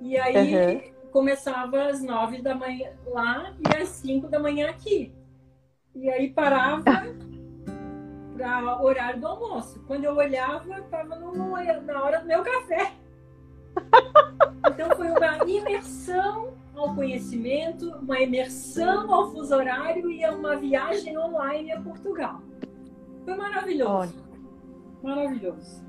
E 0.00 0.16
aí 0.16 0.76
uhum. 0.76 1.10
começava 1.10 1.88
às 1.88 2.02
nove 2.02 2.40
da 2.40 2.54
manhã 2.54 2.90
lá 3.06 3.54
e 3.58 3.82
às 3.82 3.88
cinco 3.88 4.28
da 4.28 4.38
manhã 4.38 4.70
aqui. 4.70 5.12
E 5.96 6.10
aí 6.10 6.30
parava 6.30 6.82
para 8.36 8.82
horário 8.82 9.18
do 9.18 9.26
almoço. 9.26 9.82
Quando 9.86 10.04
eu 10.04 10.14
olhava, 10.14 10.78
estava 10.78 11.16
na 11.16 12.02
hora 12.02 12.20
do 12.20 12.26
meu 12.26 12.42
café. 12.42 12.92
Então 14.68 14.94
foi 14.94 15.08
uma 15.08 15.38
imersão 15.48 16.52
ao 16.74 16.94
conhecimento, 16.94 17.90
uma 17.96 18.20
imersão 18.20 19.12
ao 19.12 19.30
fuso 19.30 19.54
horário 19.54 20.10
e 20.10 20.24
uma 20.26 20.56
viagem 20.56 21.16
online 21.16 21.72
a 21.72 21.80
Portugal. 21.80 22.42
Foi 23.24 23.34
maravilhoso. 23.34 24.22
Maravilhoso. 25.02 25.82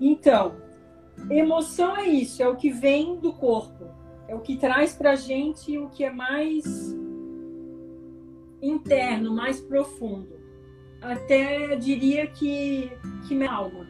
Então, 0.00 0.63
Emoção 1.30 1.96
é 1.96 2.06
isso, 2.06 2.42
é 2.42 2.48
o 2.48 2.56
que 2.56 2.70
vem 2.70 3.18
do 3.18 3.32
corpo, 3.32 3.86
é 4.28 4.34
o 4.34 4.40
que 4.40 4.56
traz 4.56 4.94
para 4.94 5.14
gente 5.14 5.78
o 5.78 5.88
que 5.88 6.04
é 6.04 6.10
mais 6.10 6.94
interno, 8.60 9.34
mais 9.34 9.60
profundo. 9.60 10.34
Até 11.00 11.76
diria 11.76 12.26
que, 12.26 12.90
que 13.26 13.34
minha 13.34 13.52
alma. 13.52 13.86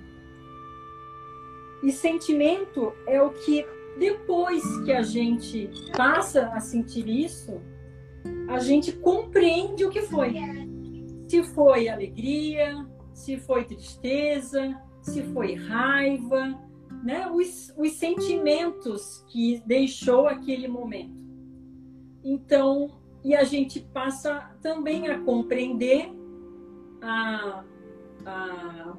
E 1.83 1.93
sentimento 1.93 2.93
é 3.07 3.21
o 3.21 3.31
que, 3.31 3.65
depois 3.99 4.63
que 4.85 4.93
a 4.93 5.03
gente 5.03 5.71
passa 5.97 6.49
a 6.49 6.61
sentir 6.61 7.09
isso, 7.09 7.61
a 8.49 8.59
gente 8.59 8.93
compreende 8.93 9.85
o 9.85 9.91
que 9.91 10.03
foi. 10.03 10.35
Se 11.29 11.43
foi 11.43 11.89
alegria, 11.89 12.87
se 13.13 13.39
foi 13.39 13.65
tristeza, 13.65 14.81
se 15.03 15.23
foi 15.23 15.55
raiva, 15.55 16.59
né, 17.05 17.31
os, 17.31 17.73
os 17.77 17.93
sentimentos 17.93 19.23
que 19.29 19.63
deixou 19.67 20.27
aquele 20.27 20.67
momento. 20.67 21.23
Então, 22.25 22.91
e 23.23 23.37
a 23.37 23.45
gente 23.45 23.81
passa 23.93 24.51
também 24.63 25.09
a 25.09 25.21
compreender 25.21 26.11
a, 27.03 27.63
a, 28.25 28.97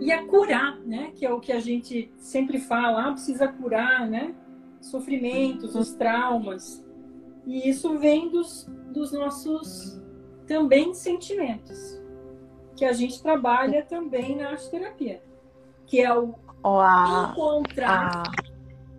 e 0.00 0.12
a 0.12 0.24
curar, 0.26 0.78
né? 0.80 1.10
Que 1.16 1.26
é 1.26 1.32
o 1.32 1.40
que 1.40 1.50
a 1.50 1.58
gente 1.58 2.12
sempre 2.18 2.60
fala, 2.60 3.08
ah, 3.08 3.12
precisa 3.12 3.48
curar, 3.48 4.08
né? 4.08 4.32
Sofrimentos, 4.80 5.74
os 5.74 5.92
traumas. 5.94 6.84
E 7.44 7.68
isso 7.68 7.98
vem 7.98 8.28
dos, 8.28 8.64
dos 8.92 9.10
nossos 9.10 10.00
também 10.46 10.94
sentimentos, 10.94 12.00
que 12.76 12.84
a 12.84 12.92
gente 12.92 13.20
trabalha 13.20 13.84
também 13.84 14.36
na 14.36 14.50
arte 14.50 14.70
terapia, 14.70 15.20
que 15.84 16.00
é 16.00 16.16
o 16.16 16.34
a, 16.64 17.30
encontrar 17.32 18.22
a... 18.26 18.32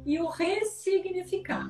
e 0.05 0.19
o 0.19 0.27
ressignificar. 0.27 1.69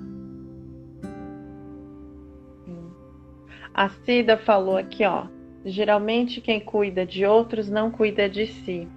A 3.73 3.89
Cida 3.89 4.37
falou 4.37 4.77
aqui, 4.77 5.05
ó. 5.05 5.27
Geralmente 5.65 6.41
quem 6.41 6.59
cuida 6.59 7.05
de 7.05 7.25
outros 7.25 7.69
não 7.69 7.91
cuida 7.91 8.29
de 8.29 8.47
si. 8.47 8.87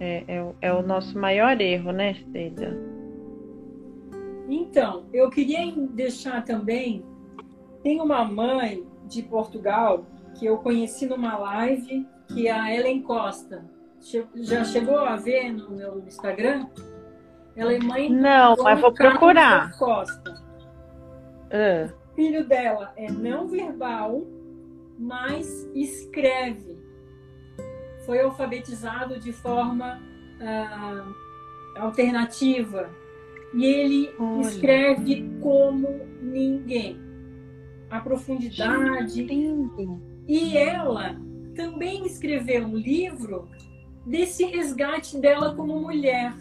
É, 0.00 0.24
é, 0.26 0.52
é 0.60 0.72
o 0.72 0.82
nosso 0.82 1.18
maior 1.18 1.60
erro, 1.60 1.92
né, 1.92 2.14
Cida? 2.32 2.76
Então, 4.48 5.04
eu 5.12 5.30
queria 5.30 5.70
deixar 5.90 6.44
também. 6.44 7.04
Tem 7.82 8.00
uma 8.00 8.24
mãe 8.24 8.84
de 9.06 9.22
Portugal 9.22 10.04
que 10.38 10.46
eu 10.46 10.58
conheci 10.58 11.06
numa 11.06 11.36
live, 11.36 12.06
que 12.28 12.48
é 12.48 12.52
a 12.52 12.74
Ellen 12.74 13.02
Costa 13.02 13.73
já 14.34 14.64
chegou 14.64 14.98
a 14.98 15.16
ver 15.16 15.50
no 15.52 15.70
meu 15.70 15.98
Instagram? 16.06 16.66
Ela 17.56 17.74
é 17.74 17.78
mãe 17.78 18.10
Não, 18.10 18.56
mas 18.56 18.80
vou 18.80 18.92
procurar. 18.92 19.76
Costa. 19.78 20.34
Uh. 21.50 21.92
O 22.12 22.14
filho 22.14 22.46
dela 22.46 22.92
é 22.96 23.10
não 23.10 23.48
verbal, 23.48 24.22
mas 24.98 25.68
escreve. 25.74 26.78
Foi 28.04 28.20
alfabetizado 28.20 29.18
de 29.18 29.32
forma 29.32 30.00
uh, 30.40 31.14
alternativa. 31.76 32.90
E 33.54 33.64
ele 33.64 34.14
Olha. 34.18 34.40
escreve 34.42 35.30
como 35.40 35.88
ninguém. 36.20 37.00
A 37.88 38.00
profundidade. 38.00 39.26
E 40.26 40.56
ela 40.56 41.16
também 41.54 42.04
escreveu 42.04 42.64
um 42.64 42.76
livro 42.76 43.48
desse 44.06 44.44
resgate 44.44 45.18
dela 45.18 45.54
como 45.54 45.78
mulher, 45.80 46.34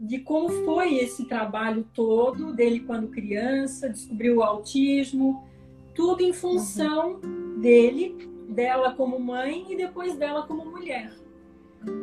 de 0.00 0.18
como 0.18 0.48
foi 0.64 0.96
esse 0.96 1.26
trabalho 1.26 1.86
todo 1.94 2.52
dele 2.52 2.80
quando 2.80 3.08
criança, 3.08 3.88
descobriu 3.88 4.38
o 4.38 4.42
autismo, 4.42 5.46
tudo 5.94 6.22
em 6.22 6.32
função 6.32 7.20
dele, 7.60 8.16
dela 8.48 8.94
como 8.94 9.18
mãe 9.20 9.66
e 9.70 9.76
depois 9.76 10.16
dela 10.16 10.42
como 10.42 10.64
mulher. 10.64 11.12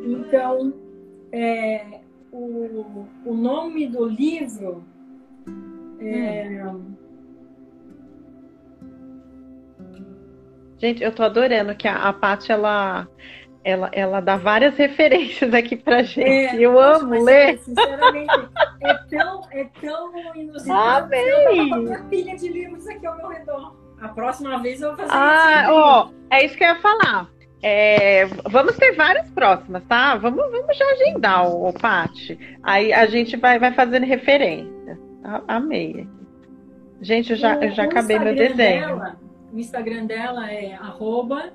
Então, 0.05 0.73
é, 1.31 2.01
o, 2.31 3.05
o 3.25 3.33
nome 3.33 3.87
do 3.87 4.05
livro 4.05 4.83
é... 5.99 6.63
Gente, 10.77 11.03
eu 11.03 11.13
tô 11.13 11.23
adorando 11.23 11.75
que 11.75 11.87
a, 11.89 12.07
a 12.07 12.13
Paty, 12.13 12.53
ela, 12.53 13.05
ela, 13.63 13.89
ela 13.91 14.19
dá 14.19 14.37
várias 14.37 14.75
referências 14.77 15.53
aqui 15.53 15.75
pra 15.75 16.03
gente. 16.03 16.21
É, 16.21 16.55
eu 16.55 16.73
nossa, 16.73 17.03
amo 17.03 17.23
ler. 17.23 17.59
Sinceramente, 17.59 18.49
é 18.81 18.93
tão, 19.09 19.41
é 19.51 19.63
tão 19.81 20.35
inusitado. 20.35 21.13
Eu 21.13 21.63
uma 21.63 22.03
pilha 22.05 22.35
de 22.35 22.49
livros 22.49 22.87
aqui 22.87 23.05
ao 23.05 23.17
meu 23.17 23.27
redor. 23.27 23.75
A 24.01 24.07
próxima 24.09 24.57
vez 24.59 24.81
eu 24.81 24.95
vou 24.95 24.97
fazer 24.97 25.11
ah, 25.13 25.63
isso. 25.63 25.71
Ó, 25.73 26.09
é 26.29 26.45
isso 26.45 26.57
que 26.57 26.63
eu 26.63 26.69
ia 26.69 26.79
falar. 26.79 27.29
É, 27.61 28.25
vamos 28.49 28.77
ter 28.77 28.93
várias 28.93 29.29
próximas, 29.31 29.83
tá? 29.83 30.15
Vamos, 30.15 30.49
vamos 30.49 30.77
já 30.77 30.85
agendar, 30.91 31.45
o, 31.45 31.73
Paty. 31.73 32.57
Aí 32.63 32.93
a 32.93 33.05
gente 33.07 33.35
vai, 33.35 33.59
vai 33.59 33.73
fazendo 33.73 34.05
referência. 34.05 34.97
Amei. 35.47 36.07
Gente, 37.01 37.31
eu 37.31 37.37
já, 37.37 37.55
eu 37.55 37.71
já 37.71 37.83
acabei 37.83 38.17
meu 38.17 38.33
desenho. 38.33 38.87
Dela, 38.87 39.19
o 39.51 39.59
Instagram 39.59 40.05
dela 40.05 40.49
é 40.49 40.73
arroba 40.75 41.51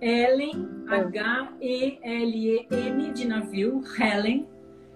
Ellen, 0.00 0.84
H-E-L-E-N 0.86 1.92
de 3.12 3.26
navio, 3.26 3.82
Helen 3.98 4.46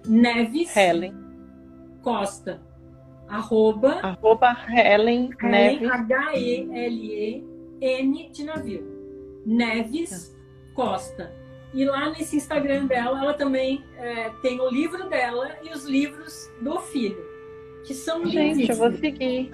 Neves 0.07 0.77
Helen. 0.77 1.15
Costa. 2.03 2.61
Arroba, 3.29 4.01
arroba 4.03 4.57
Helen, 4.69 5.31
Helen 5.43 5.81
Neves. 5.81 5.91
H-E-L-E-N 5.91 6.71
de 8.31 8.45
navio. 8.45 8.87
Neves 9.45 10.35
Costa. 10.75 11.33
E 11.75 11.85
lá 11.85 12.09
nesse 12.11 12.37
Instagram 12.37 12.87
dela, 12.87 13.21
ela 13.23 13.35
também 13.35 13.85
é, 13.99 14.31
tem 14.41 14.59
o 14.61 14.71
livro 14.71 15.09
dela 15.11 15.59
e 15.63 15.69
os 15.71 15.85
livros 15.85 16.51
do 16.63 16.81
filho, 16.81 17.23
que 17.87 17.93
são 17.93 18.25
Gente, 18.25 18.71
eu 18.71 18.77
vou 18.77 18.91
seguir. 18.93 19.53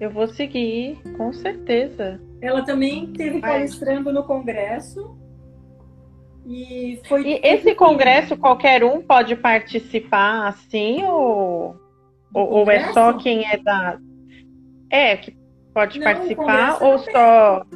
Eu 0.00 0.10
vou 0.10 0.28
seguir, 0.28 0.96
com 1.16 1.32
certeza. 1.32 2.20
Ela 2.40 2.64
também 2.64 3.12
teve 3.12 3.40
palestrando 3.40 4.12
no 4.12 4.22
Congresso. 4.24 5.18
E 6.46 7.00
foi. 7.06 7.26
E 7.26 7.40
esse 7.42 7.74
congresso 7.74 8.36
qualquer 8.36 8.82
um 8.82 9.02
pode 9.02 9.36
participar 9.36 10.48
assim 10.48 11.04
ou, 11.04 11.76
ou, 12.32 12.48
ou, 12.50 12.70
é 12.70 12.90
só 12.92 13.12
quem 13.14 13.44
é 13.44 13.58
da. 13.58 13.98
É, 14.88 15.16
que 15.16 15.36
pode 15.74 15.98
Não, 15.98 16.04
participar 16.04 16.82
ou 16.82 16.98
só. 16.98 17.66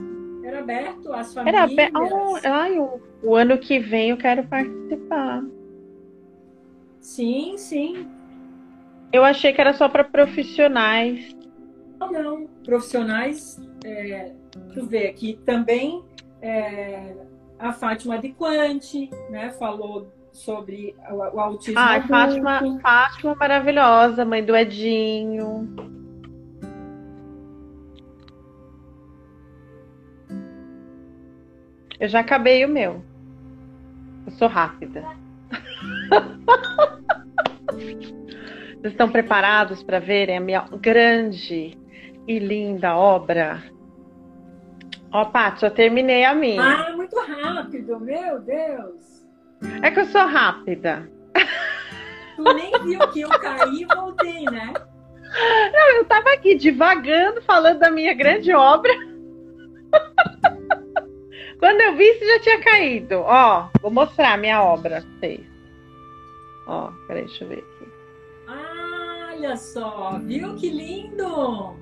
Era 0.42 0.60
aberto 0.60 1.12
às 1.12 1.34
famílias. 1.34 1.62
Era 1.62 1.72
aberto. 1.72 1.98
Oh, 1.98 2.38
ai, 2.44 2.78
o, 2.78 3.00
o 3.22 3.36
ano 3.36 3.58
que 3.58 3.78
vem 3.78 4.10
eu 4.10 4.16
quero 4.16 4.44
participar. 4.44 5.42
Sim, 6.98 7.58
sim. 7.58 8.08
Eu 9.12 9.22
achei 9.22 9.52
que 9.52 9.60
era 9.60 9.74
só 9.74 9.88
para 9.88 10.04
profissionais. 10.04 11.41
Não, 12.10 12.10
não. 12.10 12.46
Profissionais, 12.64 13.60
é, 13.84 14.32
tu 14.72 14.86
vê 14.86 15.08
aqui 15.08 15.38
também 15.44 16.02
é, 16.40 17.14
a 17.58 17.72
Fátima 17.72 18.18
de 18.18 18.30
Quante, 18.32 19.10
né? 19.30 19.50
Falou 19.52 20.12
sobre 20.32 20.96
o, 21.10 21.14
o 21.14 21.40
autismo. 21.40 21.78
Ah, 21.78 22.00
Fátima, 22.02 22.80
Fátima 22.80 23.34
maravilhosa, 23.34 24.24
mãe 24.24 24.44
do 24.44 24.56
Edinho. 24.56 25.68
Eu 32.00 32.08
já 32.08 32.20
acabei 32.20 32.64
o 32.64 32.68
meu. 32.68 33.04
Eu 34.26 34.32
sou 34.32 34.48
rápida. 34.48 35.04
Vocês 38.82 38.94
estão 38.94 39.08
preparados 39.08 39.84
para 39.84 40.00
verem 40.00 40.36
a 40.36 40.40
minha 40.40 40.66
grande 40.80 41.78
e 42.26 42.38
linda 42.38 42.96
obra? 42.96 43.62
Ó, 45.12 45.26
Paty, 45.26 45.64
eu 45.64 45.70
terminei 45.70 46.24
a 46.24 46.34
minha. 46.34 46.62
Ah, 46.62 46.96
muito 46.96 47.18
rápido, 47.18 48.00
meu 48.00 48.40
Deus. 48.40 49.26
É 49.82 49.90
que 49.90 50.00
eu 50.00 50.06
sou 50.06 50.26
rápida. 50.26 51.08
Tu 52.36 52.42
nem 52.54 52.72
viu 52.84 52.98
que 53.08 53.20
eu 53.20 53.28
caí 53.28 53.82
e 53.82 53.94
voltei, 53.94 54.44
né? 54.44 54.72
Não, 55.72 55.96
eu 55.96 56.04
tava 56.06 56.32
aqui 56.32 56.54
divagando, 56.54 57.42
falando 57.42 57.78
da 57.78 57.90
minha 57.90 58.14
grande 58.14 58.52
obra. 58.52 58.92
Quando 61.58 61.80
eu 61.80 61.96
vi, 61.96 62.12
você 62.14 62.26
já 62.26 62.40
tinha 62.40 62.60
caído. 62.60 63.20
Ó, 63.20 63.68
vou 63.80 63.90
mostrar 63.90 64.32
a 64.32 64.36
minha 64.36 64.62
obra 64.62 65.00
pra 65.00 65.10
vocês. 65.20 65.46
Ó, 66.66 66.90
peraí, 67.06 67.24
deixa 67.24 67.44
eu 67.44 67.48
ver 67.48 67.58
aqui. 67.58 67.92
Ah, 68.48 69.30
olha 69.32 69.56
só, 69.56 70.18
viu 70.18 70.54
que 70.56 70.70
lindo? 70.70 71.76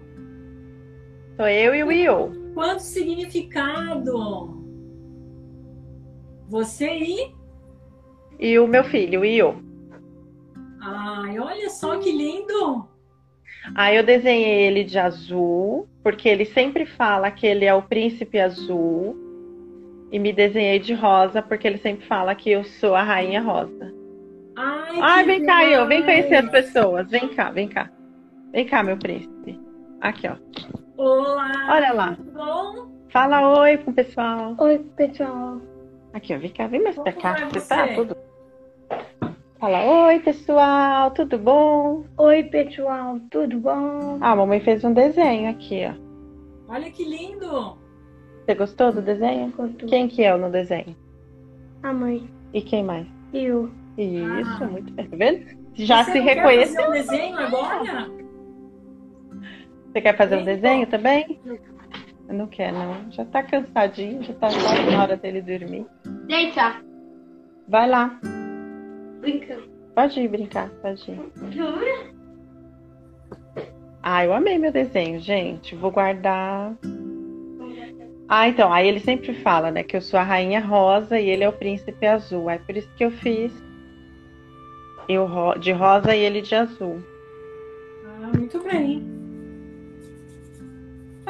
Sou 1.40 1.48
eu 1.48 1.74
e 1.74 1.82
o 1.82 1.90
Io. 1.90 2.52
Quanto 2.52 2.80
significado! 2.80 4.62
Você 6.50 6.86
e? 6.86 7.34
E 8.38 8.58
o 8.58 8.66
meu 8.66 8.84
filho, 8.84 9.22
o 9.22 9.24
Io. 9.24 9.56
Ai, 10.82 11.38
olha 11.38 11.70
só 11.70 11.98
que 11.98 12.12
lindo! 12.12 12.86
Aí 13.74 13.96
eu 13.96 14.02
desenhei 14.02 14.66
ele 14.66 14.84
de 14.84 14.98
azul, 14.98 15.88
porque 16.02 16.28
ele 16.28 16.44
sempre 16.44 16.84
fala 16.84 17.30
que 17.30 17.46
ele 17.46 17.64
é 17.64 17.72
o 17.72 17.80
príncipe 17.80 18.38
azul 18.38 19.16
e 20.12 20.18
me 20.18 20.34
desenhei 20.34 20.78
de 20.78 20.92
rosa, 20.92 21.40
porque 21.40 21.66
ele 21.66 21.78
sempre 21.78 22.04
fala 22.06 22.34
que 22.34 22.50
eu 22.50 22.64
sou 22.64 22.94
a 22.94 23.02
rainha 23.02 23.40
rosa. 23.40 23.94
Ai, 24.54 25.00
Ai 25.00 25.24
vem 25.24 25.46
cá, 25.46 25.64
eu, 25.64 25.86
vem 25.86 26.04
conhecer 26.04 26.34
as 26.34 26.50
pessoas. 26.50 27.10
Vem 27.10 27.28
cá, 27.28 27.50
vem 27.50 27.66
cá. 27.66 27.90
Vem 28.52 28.66
cá, 28.66 28.82
meu 28.82 28.98
príncipe. 28.98 29.58
Aqui, 30.02 30.28
ó. 30.28 30.36
Olá. 31.00 31.50
Olha 31.70 31.92
lá. 31.94 32.16
Bom? 32.34 32.90
Fala 33.10 33.58
oi 33.58 33.78
pro 33.78 33.90
pessoal. 33.90 34.54
Oi, 34.58 34.78
pessoal. 34.98 35.58
Aqui, 36.12 36.34
ó, 36.34 36.38
vem 36.38 36.50
cá, 36.50 36.66
vem 36.66 36.82
mais 36.82 36.94
pra 36.94 37.10
cá. 37.14 37.38
É 37.40 37.46
você 37.46 37.66
tá 37.66 37.88
tudo. 37.94 38.14
Fala, 39.58 39.82
oi 39.82 40.20
pessoal, 40.20 41.10
tudo 41.12 41.38
bom? 41.38 42.04
Oi 42.18 42.42
pessoal, 42.44 43.18
tudo 43.30 43.58
bom? 43.60 44.18
Ah, 44.20 44.32
a 44.32 44.36
mamãe 44.36 44.60
fez 44.60 44.84
um 44.84 44.92
desenho 44.92 45.48
aqui, 45.48 45.86
ó. 45.86 45.94
Olha 46.70 46.90
que 46.90 47.02
lindo! 47.02 47.78
Você 48.44 48.54
gostou 48.54 48.92
do 48.92 49.00
desenho? 49.00 49.50
Gostou. 49.56 49.88
Quem 49.88 50.06
que 50.06 50.22
é 50.22 50.36
no 50.36 50.50
desenho? 50.50 50.94
A 51.82 51.94
mãe. 51.94 52.28
E 52.52 52.60
quem 52.60 52.84
mais? 52.84 53.06
Eu. 53.32 53.70
Isso, 53.96 54.64
ah. 54.64 54.66
muito 54.66 54.92
bem. 54.92 55.08
Tá 55.08 55.16
vendo? 55.16 55.46
Já 55.76 56.04
Você 56.04 56.12
se 56.12 56.18
reconhece. 56.20 56.76
Quer 56.76 56.84
fazer 56.84 56.88
um 56.88 56.92
desenho 56.92 57.38
agora? 57.38 58.20
Você 59.90 60.00
quer 60.00 60.16
fazer 60.16 60.36
um 60.36 60.44
desenho 60.44 60.86
também? 60.86 61.40
Eu 62.28 62.34
não 62.34 62.46
quer, 62.46 62.72
não. 62.72 63.10
Já 63.10 63.24
tá 63.24 63.42
cansadinho, 63.42 64.22
já 64.22 64.32
tá 64.34 64.48
quase 64.48 64.90
na 64.90 65.02
hora 65.02 65.16
dele 65.16 65.42
dormir. 65.42 65.84
Deita. 66.26 66.76
Vai 67.68 67.88
lá. 67.88 68.20
Brinca. 69.20 69.58
Pode 69.94 70.20
ir 70.20 70.28
brincar, 70.28 70.70
pode 70.80 71.10
ir. 71.10 71.20
Ah, 74.02 74.24
eu 74.24 74.32
amei 74.32 74.58
meu 74.58 74.72
desenho, 74.72 75.20
gente. 75.20 75.74
Vou 75.74 75.90
guardar. 75.90 76.72
Ah, 78.28 78.48
então, 78.48 78.72
aí 78.72 78.86
ele 78.86 79.00
sempre 79.00 79.34
fala, 79.34 79.72
né, 79.72 79.82
que 79.82 79.96
eu 79.96 80.00
sou 80.00 80.18
a 80.18 80.22
rainha 80.22 80.60
rosa 80.60 81.18
e 81.18 81.28
ele 81.28 81.42
é 81.42 81.48
o 81.48 81.52
príncipe 81.52 82.06
azul. 82.06 82.48
É 82.48 82.58
por 82.58 82.76
isso 82.76 82.88
que 82.94 83.04
eu 83.04 83.10
fiz 83.10 83.52
eu 85.08 85.28
de 85.58 85.72
rosa 85.72 86.14
e 86.14 86.20
ele 86.20 86.40
de 86.40 86.54
azul. 86.54 87.02
Ah, 88.06 88.30
muito 88.36 88.62
bem. 88.62 89.19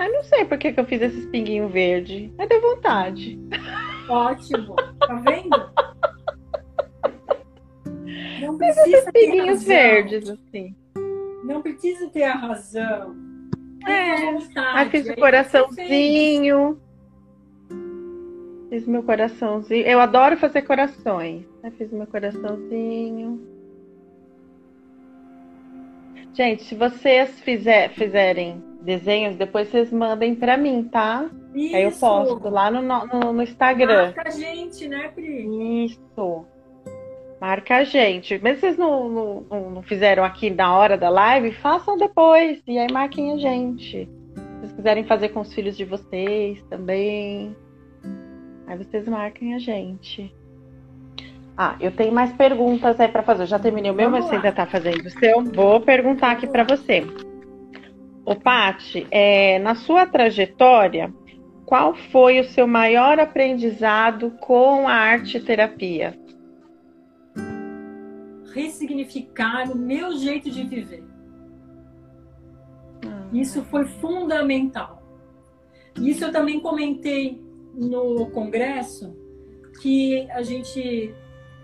Ah, 0.01 0.09
não 0.09 0.25
sei 0.25 0.47
por 0.47 0.57
que, 0.57 0.73
que 0.73 0.81
eu 0.81 0.87
fiz 0.87 1.03
esse 1.03 1.27
pinguinho 1.27 1.69
verde. 1.69 2.33
É 2.39 2.47
de 2.47 2.59
vontade. 2.59 3.39
Ótimo. 4.09 4.75
Tá 4.99 5.15
vendo? 5.17 5.71
Não 8.41 8.57
precisa 8.57 8.97
esses 8.97 9.11
pinguinhos 9.13 9.63
verdes, 9.63 10.31
assim. 10.31 10.75
Não 11.45 11.61
precisa 11.61 12.09
ter 12.09 12.23
a 12.23 12.33
razão. 12.35 13.15
É. 13.87 14.87
Fiz 14.87 15.07
o 15.07 15.17
coraçãozinho. 15.17 16.81
Fiz 18.71 18.87
meu 18.87 19.03
coraçãozinho. 19.03 19.87
Eu 19.87 20.01
adoro 20.01 20.39
fazer 20.39 20.63
corações. 20.63 21.45
Eu 21.63 21.73
fiz 21.73 21.93
meu 21.93 22.07
coraçãozinho. 22.07 23.39
Gente, 26.33 26.65
se 26.65 26.75
vocês 26.75 27.39
fizer, 27.41 27.91
fizerem 27.91 28.70
desenhos, 28.83 29.37
depois 29.37 29.69
vocês 29.69 29.93
mandem 29.93 30.35
para 30.35 30.57
mim, 30.57 30.85
tá? 30.85 31.29
Isso. 31.55 31.77
Aí 31.77 31.83
eu 31.85 31.93
posto 31.93 32.49
lá 32.49 32.71
no, 32.71 32.83
no, 32.83 33.33
no 33.33 33.43
Instagram. 33.43 34.13
Marca 34.15 34.29
a 34.29 34.31
gente, 34.31 34.89
né, 34.89 35.09
Pri? 35.09 35.85
Isso. 35.85 36.45
Marca 37.41 37.77
a 37.77 37.85
gente. 37.85 38.39
Mesmo 38.39 38.57
se 38.57 38.61
vocês 38.61 38.77
não, 38.77 39.09
não, 39.09 39.71
não, 39.71 39.83
fizeram 39.83 40.23
aqui 40.25 40.51
na 40.51 40.77
hora 40.77 40.97
da 40.97 41.09
live, 41.09 41.53
façam 41.53 41.97
depois. 41.97 42.63
E 42.67 42.79
aí 42.79 42.93
marquem 42.93 43.33
a 43.33 43.39
gente. 43.39 44.09
Se 44.35 44.61
vocês 44.61 44.73
quiserem 44.73 45.05
fazer 45.05 45.31
com 45.31 45.41
os 45.41 45.53
filhos 45.53 45.77
de 45.77 45.85
vocês 45.85 46.63
também. 46.69 47.57
Aí 48.67 48.77
vocês 48.77 49.09
marquem 49.09 49.55
a 49.55 49.59
gente. 49.59 50.35
Ah, 51.57 51.77
eu 51.81 51.91
tenho 51.91 52.13
mais 52.13 52.33
perguntas 52.33 52.99
aí 53.01 53.09
para 53.09 53.23
fazer. 53.23 53.43
Eu 53.43 53.47
já 53.47 53.59
terminei 53.59 53.91
o 53.91 53.95
meu, 53.95 54.11
Vamos 54.11 54.21
mas 54.21 54.29
você 54.29 54.37
lá. 54.37 54.39
ainda 54.39 54.49
está 54.51 54.67
fazendo 54.67 55.05
o 55.05 55.11
seu. 55.11 55.43
Vou 55.45 55.81
perguntar 55.81 56.33
aqui 56.33 56.47
para 56.47 56.65
você. 56.65 57.05
Ô, 58.25 58.37
Pati, 58.37 59.07
é, 59.11 59.59
na 59.59 59.75
sua 59.75 60.07
trajetória, 60.07 61.13
qual 61.65 61.95
foi 61.95 62.41
o 62.41 62.45
seu 62.45 62.67
maior 62.67 63.19
aprendizado 63.19 64.33
com 64.41 64.87
a 64.87 64.93
arte 64.93 65.41
terapia? 65.41 66.19
Ressignificar 68.53 69.71
o 69.71 69.77
meu 69.77 70.13
jeito 70.17 70.51
de 70.51 70.65
viver. 70.65 71.05
Isso 73.33 73.63
foi 73.65 73.85
fundamental. 73.85 75.03
Isso 76.01 76.25
eu 76.25 76.33
também 76.33 76.61
comentei 76.61 77.41
no 77.75 78.27
congresso, 78.31 79.17
que 79.81 80.29
a 80.33 80.43
gente 80.43 81.15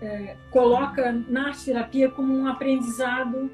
é, 0.01 0.37
coloca 0.49 1.11
na 1.27 1.47
arte 1.47 1.65
terapia 1.65 2.09
como 2.09 2.33
um 2.33 2.47
aprendizado 2.47 3.51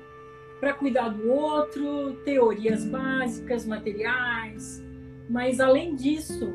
para 0.63 0.73
cuidar 0.75 1.09
do 1.09 1.29
outro, 1.29 2.13
teorias 2.23 2.85
básicas, 2.85 3.65
materiais, 3.65 4.81
mas 5.29 5.59
além 5.59 5.93
disso, 5.93 6.53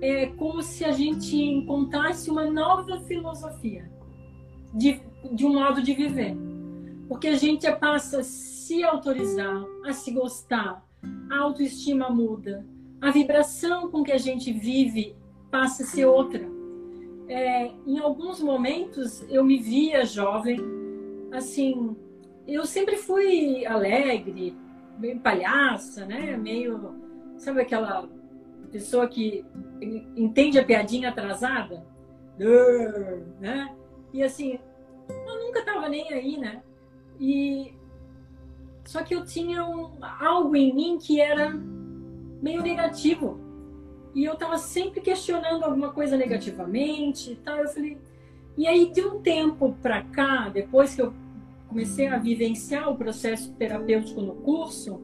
é 0.00 0.28
como 0.28 0.62
se 0.62 0.82
a 0.82 0.92
gente 0.92 1.36
encontrasse 1.36 2.30
uma 2.30 2.50
nova 2.50 2.98
filosofia 3.00 3.86
de, 4.72 4.98
de 5.32 5.44
um 5.44 5.52
modo 5.52 5.82
de 5.82 5.92
viver. 5.92 6.34
Porque 7.06 7.28
a 7.28 7.36
gente 7.36 7.70
passa 7.72 8.20
a 8.20 8.22
se 8.22 8.82
autorizar, 8.82 9.62
a 9.84 9.92
se 9.92 10.10
gostar, 10.10 10.82
a 11.30 11.38
autoestima 11.40 12.08
muda, 12.08 12.66
a 12.98 13.10
vibração 13.10 13.90
com 13.90 14.02
que 14.02 14.12
a 14.12 14.18
gente 14.18 14.50
vive 14.54 15.14
passa 15.50 15.82
a 15.82 15.86
ser 15.86 16.06
outra. 16.06 16.48
É, 17.28 17.70
em 17.86 17.98
alguns 17.98 18.40
momentos 18.40 19.22
eu 19.28 19.44
me 19.44 19.58
via 19.58 20.06
jovem, 20.06 20.58
assim, 21.30 21.94
eu 22.54 22.64
sempre 22.64 22.96
fui 22.96 23.64
alegre, 23.66 24.56
meio 24.98 25.20
palhaça, 25.20 26.04
né? 26.06 26.36
Meio, 26.36 26.94
sabe 27.36 27.60
aquela 27.60 28.08
pessoa 28.70 29.08
que 29.08 29.44
entende 30.16 30.58
a 30.58 30.64
piadinha 30.64 31.10
atrasada? 31.10 31.84
Né? 33.40 33.74
E 34.12 34.22
assim, 34.22 34.58
eu 35.08 35.38
nunca 35.40 35.64
tava 35.64 35.88
nem 35.88 36.12
aí, 36.12 36.38
né? 36.38 36.62
E 37.18 37.74
só 38.84 39.02
que 39.02 39.14
eu 39.14 39.24
tinha 39.24 39.64
um, 39.64 39.92
algo 40.00 40.56
em 40.56 40.74
mim 40.74 40.98
que 40.98 41.20
era 41.20 41.50
meio 42.42 42.62
negativo. 42.62 43.38
E 44.14 44.24
eu 44.24 44.34
tava 44.36 44.58
sempre 44.58 45.00
questionando 45.00 45.62
alguma 45.62 45.92
coisa 45.92 46.16
negativamente 46.16 47.32
e 47.32 47.36
tal. 47.36 47.58
Eu 47.58 47.68
falei. 47.68 47.98
E 48.56 48.66
aí, 48.66 48.90
de 48.90 49.02
um 49.02 49.20
tempo 49.20 49.76
para 49.80 50.02
cá, 50.02 50.48
depois 50.48 50.94
que 50.94 51.02
eu 51.02 51.14
comecei 51.70 52.08
a 52.08 52.18
vivenciar 52.18 52.90
o 52.90 52.96
processo 52.96 53.52
terapêutico 53.54 54.20
no 54.20 54.34
curso, 54.34 55.00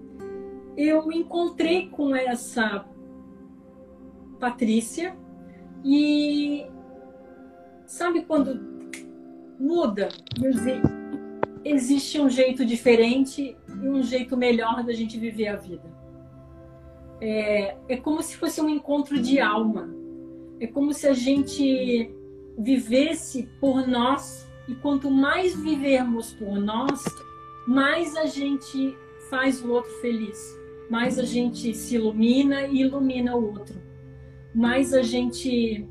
eu 0.76 1.10
encontrei 1.12 1.88
com 1.88 2.14
essa 2.14 2.84
Patrícia 4.40 5.16
e 5.82 6.66
sabe 7.86 8.22
quando 8.22 8.60
muda? 9.58 10.08
Existe 11.64 12.20
um 12.20 12.28
jeito 12.28 12.66
diferente 12.66 13.56
e 13.68 13.88
um 13.88 14.02
jeito 14.02 14.36
melhor 14.36 14.84
da 14.84 14.92
gente 14.92 15.18
viver 15.18 15.48
a 15.48 15.56
vida. 15.56 15.96
É, 17.20 17.76
é 17.88 17.96
como 17.96 18.22
se 18.22 18.36
fosse 18.36 18.60
um 18.60 18.68
encontro 18.68 19.18
de 19.18 19.40
alma. 19.40 19.88
É 20.60 20.66
como 20.66 20.92
se 20.92 21.06
a 21.06 21.14
gente 21.14 22.12
vivesse 22.58 23.48
por 23.60 23.86
nós 23.86 24.45
e 24.68 24.74
quanto 24.74 25.10
mais 25.10 25.54
vivermos 25.54 26.32
por 26.32 26.58
nós, 26.58 27.04
mais 27.66 28.16
a 28.16 28.26
gente 28.26 28.96
faz 29.30 29.62
o 29.62 29.70
outro 29.70 29.90
feliz, 30.00 30.56
mais 30.90 31.18
a 31.18 31.24
gente 31.24 31.74
se 31.74 31.96
ilumina 31.96 32.66
e 32.66 32.80
ilumina 32.80 33.36
o 33.36 33.52
outro, 33.52 33.80
mais 34.54 34.92
a 34.92 35.02
gente 35.02 35.86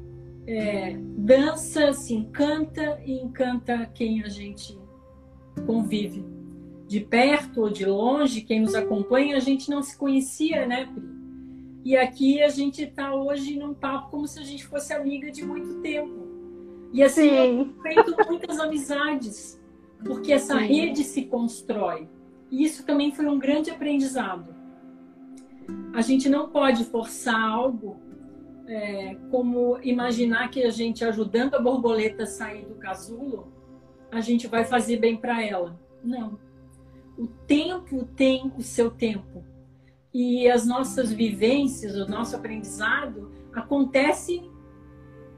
é, 0.47 0.95
dança, 1.17 1.93
se 1.93 2.13
encanta 2.13 2.99
e 3.05 3.13
encanta 3.13 3.85
quem 3.93 4.23
a 4.23 4.29
gente 4.29 4.77
convive. 5.65 6.25
De 6.87 6.99
perto 6.99 7.61
ou 7.61 7.69
de 7.69 7.85
longe, 7.85 8.41
quem 8.41 8.61
nos 8.61 8.75
acompanha, 8.75 9.37
a 9.37 9.39
gente 9.39 9.69
não 9.69 9.81
se 9.81 9.97
conhecia, 9.97 10.67
né, 10.67 10.85
Pri? 10.85 11.15
E 11.85 11.95
aqui 11.95 12.41
a 12.41 12.49
gente 12.49 12.81
está 12.81 13.13
hoje 13.13 13.59
num 13.59 13.71
papo 13.71 14.09
como 14.09 14.27
se 14.27 14.39
a 14.39 14.43
gente 14.43 14.65
fosse 14.65 14.91
amiga 14.91 15.31
de 15.31 15.45
muito 15.45 15.81
tempo. 15.81 16.24
E 16.95 17.03
assim, 17.03 17.27
eu 17.27 17.73
feito 17.81 18.15
muitas 18.25 18.57
amizades, 18.57 19.61
porque 20.01 20.31
essa 20.31 20.57
Sim. 20.57 20.65
rede 20.65 21.03
se 21.03 21.25
constrói. 21.25 22.07
E 22.49 22.63
isso 22.63 22.85
também 22.85 23.11
foi 23.11 23.25
um 23.25 23.37
grande 23.37 23.69
aprendizado. 23.69 24.55
A 25.93 25.99
gente 25.99 26.29
não 26.29 26.47
pode 26.47 26.85
forçar 26.85 27.37
algo 27.37 27.99
é, 28.65 29.17
como 29.29 29.77
imaginar 29.83 30.49
que 30.49 30.63
a 30.63 30.69
gente 30.69 31.03
ajudando 31.03 31.55
a 31.55 31.59
borboleta 31.59 32.23
a 32.23 32.27
sair 32.27 32.65
do 32.65 32.75
casulo, 32.75 33.51
a 34.09 34.21
gente 34.21 34.47
vai 34.47 34.63
fazer 34.63 34.95
bem 34.95 35.17
para 35.17 35.43
ela. 35.43 35.77
Não. 36.01 36.39
O 37.17 37.27
tempo 37.27 38.05
tem 38.15 38.53
o 38.57 38.61
seu 38.61 38.89
tempo. 38.89 39.43
E 40.13 40.49
as 40.49 40.65
nossas 40.65 41.11
vivências, 41.11 41.93
o 41.93 42.09
nosso 42.09 42.37
aprendizado 42.37 43.33
acontece 43.53 44.49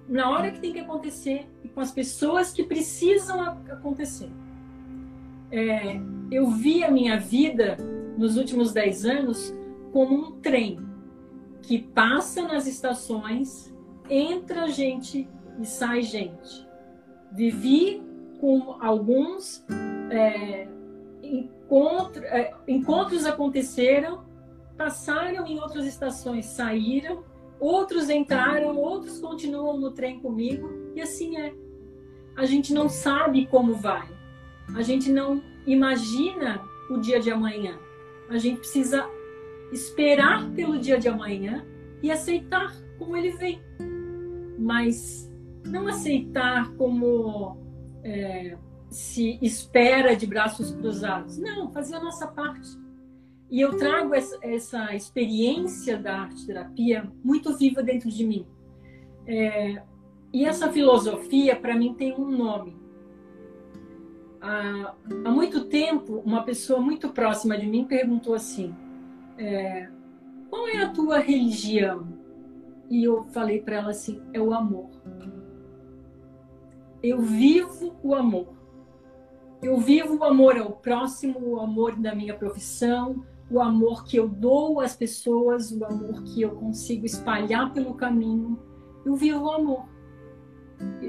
na 0.07 0.29
hora 0.29 0.51
que 0.51 0.59
tem 0.59 0.71
que 0.71 0.79
acontecer 0.79 1.47
e 1.63 1.67
com 1.67 1.81
as 1.81 1.91
pessoas 1.91 2.51
que 2.51 2.63
precisam 2.63 3.41
acontecer. 3.41 4.29
É, 5.51 5.99
eu 6.31 6.49
vi 6.49 6.83
a 6.83 6.91
minha 6.91 7.19
vida 7.19 7.77
nos 8.17 8.37
últimos 8.37 8.73
dez 8.73 9.05
anos 9.05 9.53
como 9.91 10.15
um 10.15 10.31
trem 10.39 10.79
que 11.61 11.79
passa 11.79 12.43
nas 12.43 12.67
estações, 12.67 13.73
entra 14.09 14.69
gente 14.69 15.27
e 15.59 15.65
sai 15.65 16.01
gente. 16.01 16.65
Vivi 17.31 18.01
com 18.39 18.77
alguns 18.79 19.65
é, 20.09 20.67
encontro, 21.21 22.23
é, 22.23 22.53
encontros 22.67 23.25
aconteceram, 23.25 24.23
passaram 24.77 25.45
em 25.45 25.59
outras 25.59 25.85
estações, 25.85 26.45
saíram 26.45 27.23
Outros 27.59 28.09
entraram, 28.09 28.75
outros 28.77 29.19
continuam 29.19 29.79
no 29.79 29.91
trem 29.91 30.19
comigo 30.19 30.69
e 30.95 31.01
assim 31.01 31.37
é. 31.37 31.53
A 32.35 32.45
gente 32.45 32.73
não 32.73 32.87
sabe 32.87 33.47
como 33.47 33.73
vai. 33.73 34.07
A 34.75 34.81
gente 34.81 35.11
não 35.11 35.41
imagina 35.65 36.61
o 36.89 36.97
dia 36.97 37.19
de 37.19 37.31
amanhã. 37.31 37.79
A 38.29 38.37
gente 38.37 38.59
precisa 38.59 39.09
esperar 39.71 40.49
pelo 40.51 40.77
dia 40.77 40.99
de 40.99 41.07
amanhã 41.07 41.65
e 42.01 42.11
aceitar 42.11 42.75
como 42.99 43.17
ele 43.17 43.31
vem. 43.31 43.59
Mas 44.59 45.31
não 45.65 45.87
aceitar 45.87 46.71
como 46.73 47.57
é, 48.03 48.57
se 48.89 49.39
espera 49.41 50.15
de 50.15 50.27
braços 50.27 50.71
cruzados. 50.71 51.37
Não, 51.37 51.71
fazer 51.71 51.95
a 51.95 51.99
nossa 51.99 52.27
parte 52.27 52.69
e 53.49 53.61
eu 53.61 53.77
trago 53.77 54.13
essa, 54.13 54.37
essa 54.41 54.93
experiência 54.93 55.97
da 55.97 56.21
arte 56.21 56.45
terapia 56.45 57.09
muito 57.23 57.55
viva 57.55 57.81
dentro 57.81 58.09
de 58.09 58.25
mim. 58.25 58.45
É, 59.25 59.81
e 60.33 60.45
essa 60.45 60.71
filosofia, 60.71 61.55
para 61.55 61.75
mim, 61.75 61.93
tem 61.93 62.13
um 62.13 62.29
nome. 62.29 62.77
Há, 64.41 64.93
há, 65.25 65.31
muito 65.31 65.65
tempo, 65.65 66.21
uma 66.25 66.43
pessoa 66.43 66.79
muito 66.81 67.09
próxima 67.09 67.57
de 67.57 67.65
mim 67.65 67.85
perguntou 67.85 68.33
assim: 68.33 68.75
é, 69.37 69.89
Qual 70.49 70.67
é 70.67 70.83
a 70.83 70.89
tua 70.89 71.19
religião? 71.19 72.07
E 72.89 73.03
eu 73.03 73.23
falei 73.25 73.61
para 73.61 73.77
ela 73.77 73.91
assim: 73.91 74.21
É 74.33 74.41
o 74.41 74.53
amor. 74.53 74.89
Eu 77.01 77.21
vivo 77.21 77.95
o 78.03 78.13
amor. 78.13 78.57
Eu 79.61 79.77
vivo 79.77 80.17
o 80.17 80.23
amor 80.25 80.57
ao 80.57 80.73
próximo, 80.73 81.39
o 81.39 81.59
amor 81.59 81.95
da 81.95 82.13
minha 82.13 82.35
profissão, 82.35 83.25
o 83.49 83.61
amor 83.61 84.03
que 84.03 84.17
eu 84.17 84.27
dou 84.27 84.81
às 84.81 84.95
pessoas, 84.95 85.71
o 85.71 85.83
amor 85.85 86.23
que 86.23 86.41
eu 86.41 86.51
consigo 86.51 87.05
espalhar 87.05 87.73
pelo 87.73 87.93
caminho. 87.93 88.59
Eu 89.05 89.15
vivo 89.15 89.45
o 89.45 89.51
amor. 89.51 89.85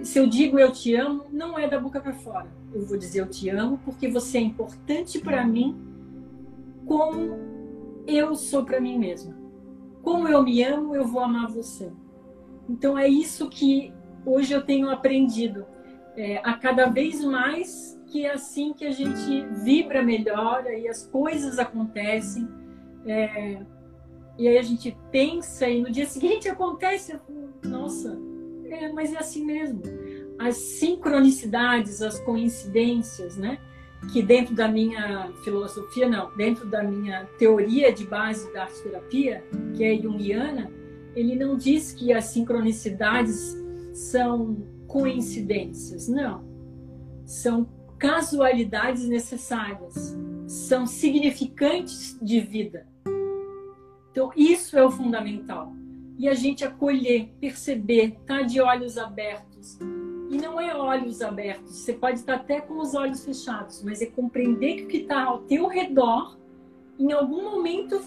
Se 0.03 0.18
eu 0.18 0.26
digo 0.26 0.59
eu 0.59 0.72
te 0.72 0.95
amo, 0.95 1.24
não 1.32 1.59
é 1.59 1.68
da 1.68 1.78
boca 1.78 2.01
para 2.01 2.14
fora. 2.14 2.47
Eu 2.72 2.86
vou 2.86 2.97
dizer 2.97 3.20
eu 3.20 3.28
te 3.28 3.49
amo 3.49 3.78
porque 3.84 4.09
você 4.09 4.39
é 4.39 4.41
importante 4.41 5.18
para 5.18 5.45
mim 5.45 5.76
como 6.86 7.36
eu 8.07 8.34
sou 8.34 8.64
para 8.64 8.80
mim 8.80 8.99
mesma. 8.99 9.36
Como 10.03 10.28
eu 10.28 10.43
me 10.43 10.62
amo, 10.62 10.95
eu 10.95 11.05
vou 11.05 11.20
amar 11.20 11.49
você. 11.49 11.93
Então 12.68 12.99
é 12.99 13.09
isso 13.09 13.49
que 13.49 13.93
hoje 14.24 14.55
eu 14.55 14.62
tenho 14.62 14.91
aprendido. 14.91 15.66
É, 16.16 16.39
a 16.39 16.55
cada 16.55 16.86
vez 16.86 17.22
mais 17.24 17.98
que 18.11 18.25
é 18.25 18.33
assim 18.33 18.73
que 18.73 18.85
a 18.85 18.91
gente 18.91 19.47
vibra 19.63 20.03
melhor 20.03 20.65
e 20.67 20.89
as 20.89 21.07
coisas 21.07 21.59
acontecem. 21.59 22.49
É, 23.07 23.61
e 24.39 24.47
aí 24.47 24.59
a 24.59 24.63
gente 24.63 24.97
pensa 25.11 25.69
e 25.69 25.83
no 25.83 25.91
dia 25.91 26.07
seguinte 26.07 26.49
acontece, 26.49 27.19
nossa, 27.65 28.19
é, 28.67 28.93
mas 28.93 29.13
é 29.13 29.19
assim 29.19 29.45
mesmo. 29.45 29.83
as 30.39 30.57
sincronicidades, 30.57 32.01
as 32.01 32.21
coincidências, 32.21 33.37
né? 33.37 33.59
Que 34.13 34.23
dentro 34.23 34.55
da 34.55 34.69
minha 34.69 35.33
filosofia, 35.43 36.09
não, 36.09 36.31
dentro 36.37 36.67
da 36.67 36.85
minha 36.85 37.25
teoria 37.37 37.93
de 37.93 38.05
base 38.05 38.53
da 38.53 38.63
arte 38.63 38.81
terapia, 38.83 39.45
que 39.75 39.83
é 39.85 39.97
junguiana, 39.97 40.71
ele 41.17 41.35
não 41.35 41.57
diz 41.57 41.93
que 41.93 42.13
as 42.13 42.27
sincronicidades 42.27 43.57
são 43.93 44.57
coincidências, 44.87 46.07
não. 46.07 46.45
São 47.27 47.69
casualidades 47.99 49.09
necessárias, 49.09 50.17
são 50.47 50.87
significantes 50.87 52.19
de 52.23 52.41
vida. 52.41 52.87
Então, 54.11 54.31
isso 54.37 54.79
é 54.79 54.85
o 54.85 54.91
fundamental. 54.91 55.73
E 56.19 56.29
a 56.29 56.35
gente 56.35 56.65
acolher, 56.65 57.29
perceber, 57.41 58.17
estar 58.21 58.39
tá 58.39 58.43
de 58.43 58.61
olhos 58.61 58.97
abertos. 58.97 59.79
E 60.31 60.37
não 60.37 60.61
é 60.61 60.75
olhos 60.75 61.23
abertos, 61.23 61.77
você 61.77 61.93
pode 61.93 62.19
estar 62.19 62.35
até 62.35 62.61
com 62.61 62.79
os 62.79 62.95
olhos 62.95 63.25
fechados, 63.25 63.83
mas 63.83 64.03
é 64.03 64.07
compreender 64.07 64.77
que 64.77 64.83
o 64.85 64.87
que 64.89 64.97
está 64.99 65.25
ao 65.25 65.39
teu 65.41 65.67
redor, 65.69 66.37
em 66.99 67.13
algum 67.13 67.43
momento, 67.45 67.99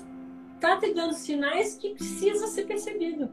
está 0.56 0.78
te 0.78 0.94
dando 0.94 1.14
sinais 1.14 1.76
que 1.78 1.96
precisa 1.96 2.46
ser 2.46 2.68
percebido. 2.68 3.30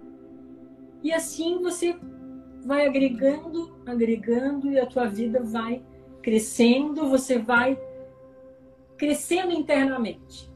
E 1.03 1.13
assim 1.13 1.61
você 1.61 1.99
vai 2.65 2.87
agregando, 2.87 3.79
agregando 3.85 4.71
e 4.73 4.81
a 4.81 4.87
tua 4.87 5.07
vida 5.07 5.43
vai 5.43 5.83
crescendo, 6.23 7.09
você 7.09 7.39
vai 7.39 7.79
crescendo 8.97 9.53
internamente. 9.53 10.51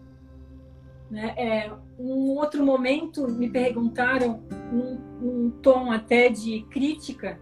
Né? 1.11 1.35
É, 1.37 1.73
um 1.99 2.31
outro 2.39 2.65
momento 2.65 3.29
me 3.29 3.49
perguntaram, 3.49 4.43
num, 4.73 5.51
tom 5.63 5.93
até 5.93 6.29
de 6.29 6.63
crítica, 6.71 7.39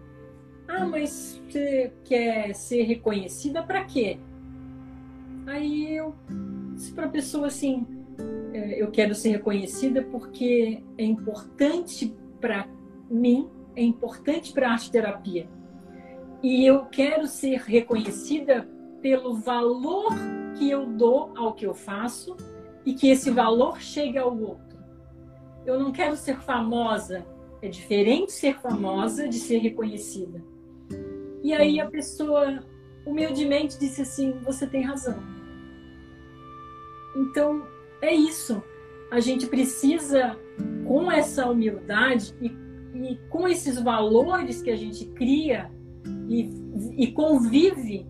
ah, 0.67 0.85
mas 0.85 1.41
você 1.47 1.91
quer 2.03 2.53
ser 2.53 2.83
reconhecida 2.83 3.63
para 3.63 3.83
quê? 3.83 4.19
Aí 5.47 5.95
eu 5.95 6.13
disse 6.75 6.91
para 6.93 7.07
a 7.07 7.09
pessoa 7.09 7.47
assim, 7.47 7.85
é, 8.53 8.81
eu 8.81 8.91
quero 8.91 9.15
ser 9.15 9.29
reconhecida 9.29 10.03
porque 10.03 10.83
é 10.97 11.03
importante 11.03 12.15
para 12.39 12.67
mim, 13.09 13.49
é 13.75 13.83
importante 13.83 14.53
para 14.53 14.69
a 14.69 14.71
arte 14.73 14.91
terapia. 14.91 15.47
E 16.43 16.65
eu 16.65 16.85
quero 16.85 17.27
ser 17.27 17.59
reconhecida 17.59 18.67
pelo 19.01 19.35
valor 19.35 20.11
que 20.57 20.69
eu 20.69 20.85
dou 20.85 21.31
ao 21.35 21.53
que 21.53 21.65
eu 21.65 21.73
faço 21.73 22.35
e 22.85 22.93
que 22.93 23.09
esse 23.09 23.29
valor 23.29 23.79
chegue 23.79 24.17
ao 24.17 24.35
outro. 24.35 24.77
Eu 25.65 25.79
não 25.79 25.91
quero 25.91 26.15
ser 26.15 26.39
famosa, 26.39 27.25
é 27.61 27.67
diferente 27.67 28.31
ser 28.31 28.59
famosa 28.59 29.27
de 29.27 29.37
ser 29.37 29.59
reconhecida. 29.59 30.43
E 31.43 31.53
aí 31.53 31.79
a 31.79 31.89
pessoa 31.89 32.63
humildemente 33.05 33.77
disse 33.79 34.01
assim: 34.01 34.33
Você 34.43 34.65
tem 34.65 34.83
razão. 34.83 35.19
Então, 37.15 37.67
é 38.01 38.13
isso. 38.13 38.63
A 39.11 39.19
gente 39.19 39.45
precisa, 39.45 40.37
com 40.87 41.11
essa 41.11 41.45
humildade 41.47 42.33
e, 42.41 42.47
e 42.95 43.19
com 43.29 43.47
esses 43.47 43.79
valores 43.79 44.61
que 44.61 44.71
a 44.71 44.75
gente 44.75 45.05
cria 45.07 45.69
e, 46.31 47.03
e 47.03 47.11
convive, 47.11 48.07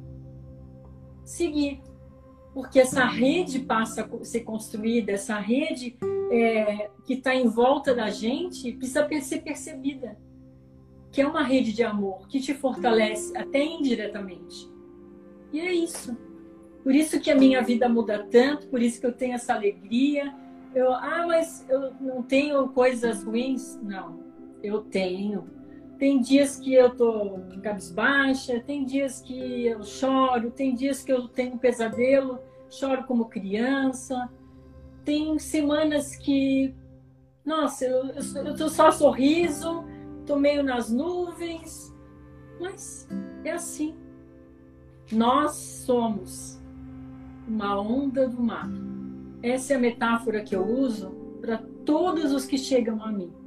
seguir. 1.25 1.81
Porque 2.53 2.79
essa 2.79 3.05
rede 3.05 3.59
passa 3.59 4.03
a 4.03 4.25
ser 4.25 4.41
construída, 4.41 5.13
essa 5.13 5.39
rede 5.39 5.97
é, 6.29 6.89
que 7.05 7.13
está 7.13 7.33
em 7.33 7.47
volta 7.47 7.95
da 7.95 8.09
gente 8.09 8.73
precisa 8.73 9.07
ser 9.21 9.41
percebida. 9.41 10.17
Que 11.11 11.21
é 11.21 11.27
uma 11.27 11.43
rede 11.43 11.73
de 11.73 11.83
amor 11.83 12.27
que 12.27 12.39
te 12.39 12.53
fortalece 12.53 13.35
até 13.35 13.63
indiretamente. 13.63 14.69
E 15.51 15.59
é 15.59 15.73
isso. 15.73 16.15
Por 16.83 16.93
isso 16.93 17.19
que 17.19 17.31
a 17.31 17.35
minha 17.35 17.61
vida 17.61 17.87
muda 17.87 18.25
tanto, 18.29 18.67
por 18.67 18.81
isso 18.81 18.99
que 18.99 19.05
eu 19.05 19.13
tenho 19.13 19.33
essa 19.33 19.53
alegria. 19.53 20.33
Eu, 20.73 20.93
ah, 20.93 21.25
mas 21.27 21.65
eu 21.69 21.93
não 21.99 22.23
tenho 22.23 22.67
coisas 22.69 23.23
ruins? 23.23 23.79
Não, 23.81 24.19
eu 24.63 24.81
tenho. 24.81 25.60
Tem 26.01 26.19
dias 26.19 26.57
que 26.57 26.73
eu 26.73 26.95
tô 26.95 27.41
cabisbaixa, 27.61 28.59
tem 28.59 28.83
dias 28.83 29.21
que 29.21 29.67
eu 29.67 29.83
choro, 29.83 30.49
tem 30.49 30.73
dias 30.73 31.03
que 31.03 31.13
eu 31.13 31.27
tenho 31.27 31.53
um 31.53 31.57
pesadelo, 31.59 32.39
choro 32.71 33.03
como 33.03 33.25
criança. 33.25 34.27
Tem 35.05 35.37
semanas 35.37 36.15
que, 36.15 36.73
nossa, 37.45 37.85
eu, 37.85 38.05
eu, 38.43 38.55
tô 38.55 38.67
só 38.67 38.89
sorriso, 38.89 39.85
tô 40.25 40.37
meio 40.37 40.63
nas 40.63 40.91
nuvens, 40.91 41.95
mas 42.59 43.07
é 43.45 43.51
assim. 43.51 43.95
Nós 45.11 45.51
somos 45.51 46.59
uma 47.47 47.79
onda 47.79 48.27
do 48.27 48.41
mar. 48.41 48.67
Essa 49.43 49.73
é 49.73 49.75
a 49.75 49.79
metáfora 49.79 50.41
que 50.41 50.55
eu 50.55 50.65
uso 50.65 51.11
para 51.39 51.59
todos 51.85 52.31
os 52.31 52.43
que 52.43 52.57
chegam 52.57 53.03
a 53.03 53.11
mim. 53.11 53.40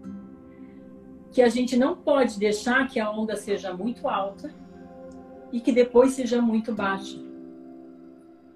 Que 1.34 1.42
a 1.42 1.48
gente 1.48 1.76
não 1.76 1.96
pode 1.96 2.38
deixar 2.38 2.88
que 2.88 3.00
a 3.00 3.10
onda 3.10 3.34
seja 3.34 3.74
muito 3.74 4.08
alta 4.08 4.54
e 5.52 5.60
que 5.60 5.72
depois 5.72 6.12
seja 6.12 6.40
muito 6.40 6.72
baixa. 6.72 7.18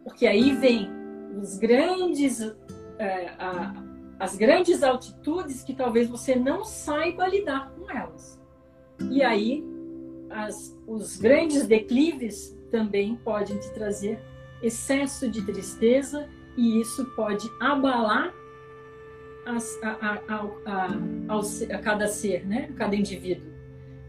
Porque 0.04 0.26
aí 0.26 0.54
vem 0.54 0.88
os 1.36 1.58
grandes, 1.58 2.40
é, 2.98 3.30
a, 3.38 3.74
as 4.18 4.36
grandes 4.36 4.82
altitudes 4.82 5.62
que 5.64 5.74
talvez 5.74 6.08
você 6.08 6.36
não 6.36 6.64
saiba 6.64 7.26
lidar 7.26 7.72
com 7.72 7.90
elas. 7.90 8.40
E 9.10 9.24
aí 9.24 9.64
as, 10.30 10.78
os 10.86 11.16
grandes 11.16 11.66
declives 11.66 12.56
também 12.70 13.16
podem 13.16 13.58
te 13.58 13.72
trazer 13.72 14.22
excesso 14.62 15.28
de 15.28 15.44
tristeza 15.44 16.28
e 16.56 16.80
isso 16.80 17.04
pode 17.16 17.48
abalar 17.60 18.32
a, 19.48 20.20
a, 20.66 20.94
a, 21.74 21.78
cada 21.78 22.06
ser, 22.06 22.46
né? 22.46 22.68
a 22.70 22.72
cada 22.74 22.94
indivíduo. 22.94 23.50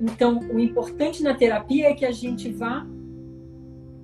Então, 0.02 0.40
o 0.40 0.60
importante 0.60 1.24
na 1.24 1.34
terapia 1.34 1.90
é 1.90 1.94
que 1.94 2.06
a 2.06 2.12
gente 2.12 2.52
vá 2.52 2.86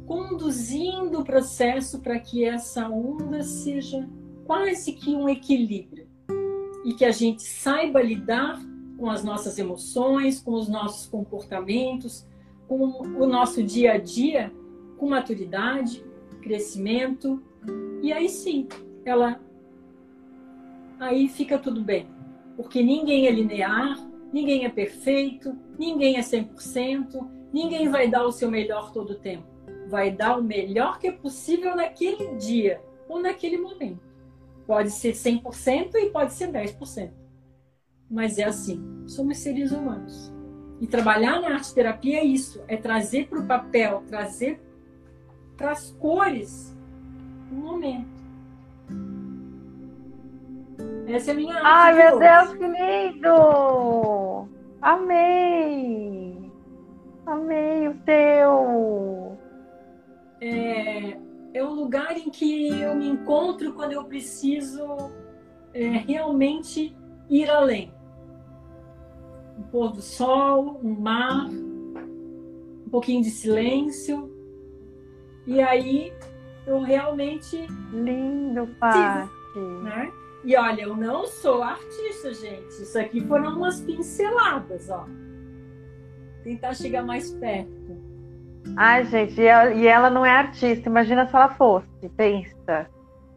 conduzindo 0.06 1.20
o 1.20 1.24
processo 1.24 2.00
para 2.00 2.20
que 2.20 2.44
essa 2.44 2.88
onda 2.90 3.44
seja 3.44 4.08
quase 4.46 4.94
que 4.94 5.16
um 5.16 5.28
equilíbrio 5.28 6.08
e 6.84 6.94
que 6.94 7.04
a 7.04 7.12
gente 7.12 7.42
saiba 7.42 8.02
lidar 8.02 8.60
com 8.98 9.10
as 9.10 9.24
nossas 9.24 9.58
emoções, 9.58 10.40
com 10.40 10.54
os 10.54 10.68
nossos 10.68 11.08
comportamentos, 11.08 12.28
com 12.68 12.76
o 12.76 13.26
nosso 13.26 13.64
dia 13.64 13.94
a 13.94 13.98
dia 13.98 14.52
com 14.98 15.10
maturidade, 15.10 16.04
crescimento, 16.42 17.42
e 18.02 18.14
aí 18.14 18.30
sim, 18.30 18.68
ela 19.04 19.40
aí 21.06 21.28
fica 21.28 21.58
tudo 21.58 21.82
bem. 21.82 22.08
Porque 22.56 22.82
ninguém 22.82 23.28
é 23.28 23.32
linear, 23.32 23.98
ninguém 24.32 24.66
é 24.66 24.70
perfeito, 24.70 25.56
ninguém 25.78 26.18
é 26.18 26.22
100%, 26.22 27.28
ninguém 27.54 27.90
vai 27.90 28.10
dar 28.10 28.26
o 28.26 28.32
seu 28.32 28.50
melhor 28.50 28.92
todo 28.92 29.12
o 29.12 29.20
tempo. 29.20 29.46
Vai 29.88 30.12
dar 30.12 30.38
o 30.38 30.44
melhor 30.44 31.00
que 31.00 31.08
é 31.08 31.12
possível 31.12 31.76
naquele 31.76 32.36
dia 32.36 32.82
ou 33.08 33.22
naquele 33.22 33.58
momento. 33.58 34.04
Pode 34.66 34.90
ser 34.92 35.14
100% 35.14 35.96
e 35.96 36.10
pode 36.10 36.34
ser 36.34 36.52
10%. 36.52 37.12
Mas 38.10 38.38
é 38.38 38.46
assim, 38.46 39.04
somos 39.06 39.38
seres 39.38 39.72
humanos. 39.72 40.34
E 40.82 40.88
trabalhar 40.88 41.40
na 41.40 41.54
arte 41.54 41.74
terapia 41.74 42.20
é 42.20 42.24
isso, 42.24 42.64
é 42.68 42.76
trazer 42.76 43.28
para 43.28 43.40
o 43.40 43.48
papel, 43.48 44.04
trazer 44.08 44.60
para 45.56 45.72
as 45.72 45.92
cores 45.92 46.76
no 47.52 47.62
momento. 47.62 48.15
Essa 51.08 51.32
é 51.32 51.34
a 51.34 51.36
minha 51.36 51.60
Ai, 51.64 51.94
meu 51.94 52.18
hoje. 52.18 52.20
Deus, 52.20 52.54
que 52.58 52.68
lindo! 52.68 54.48
Amei! 54.82 56.52
Amei 57.26 57.88
o 57.88 57.94
teu! 58.06 59.38
É, 60.42 61.18
é 61.54 61.64
um 61.64 61.74
lugar 61.74 62.18
em 62.18 62.30
que 62.30 62.82
eu 62.82 62.96
me 62.96 63.08
encontro 63.08 63.74
quando 63.74 63.94
eu 63.94 64.04
preciso 64.04 65.12
é, 65.74 65.88
realmente 65.88 66.96
ir 67.30 67.50
além. 67.50 67.94
Um 69.58 69.64
pôr 69.64 69.92
do 69.92 70.02
sol, 70.02 70.80
um 70.84 71.00
mar, 71.00 71.48
um 71.48 72.90
pouquinho 72.90 73.24
de 73.24 73.30
silêncio 73.30 74.32
e 75.48 75.62
aí 75.62 76.12
eu 76.66 76.82
realmente. 76.82 77.68
Lindo, 77.94 78.68
Paty. 78.80 79.30
Né? 79.84 80.12
E 80.46 80.56
olha, 80.56 80.84
eu 80.84 80.96
não 80.96 81.26
sou 81.26 81.64
artista, 81.64 82.32
gente. 82.34 82.70
Isso 82.70 83.00
aqui 83.00 83.20
foram 83.22 83.58
umas 83.58 83.82
pinceladas, 83.82 84.90
ó. 84.92 85.08
Tentar 86.44 86.76
chegar 86.76 87.04
mais 87.04 87.32
perto. 87.32 87.98
Ai, 88.78 89.06
gente, 89.06 89.42
e 89.42 89.46
ela, 89.46 89.74
e 89.74 89.88
ela 89.88 90.10
não 90.12 90.24
é 90.24 90.30
artista. 90.30 90.88
Imagina 90.88 91.28
se 91.28 91.36
ela 91.36 91.50
fosse. 91.50 91.88
Pensa. 92.16 92.88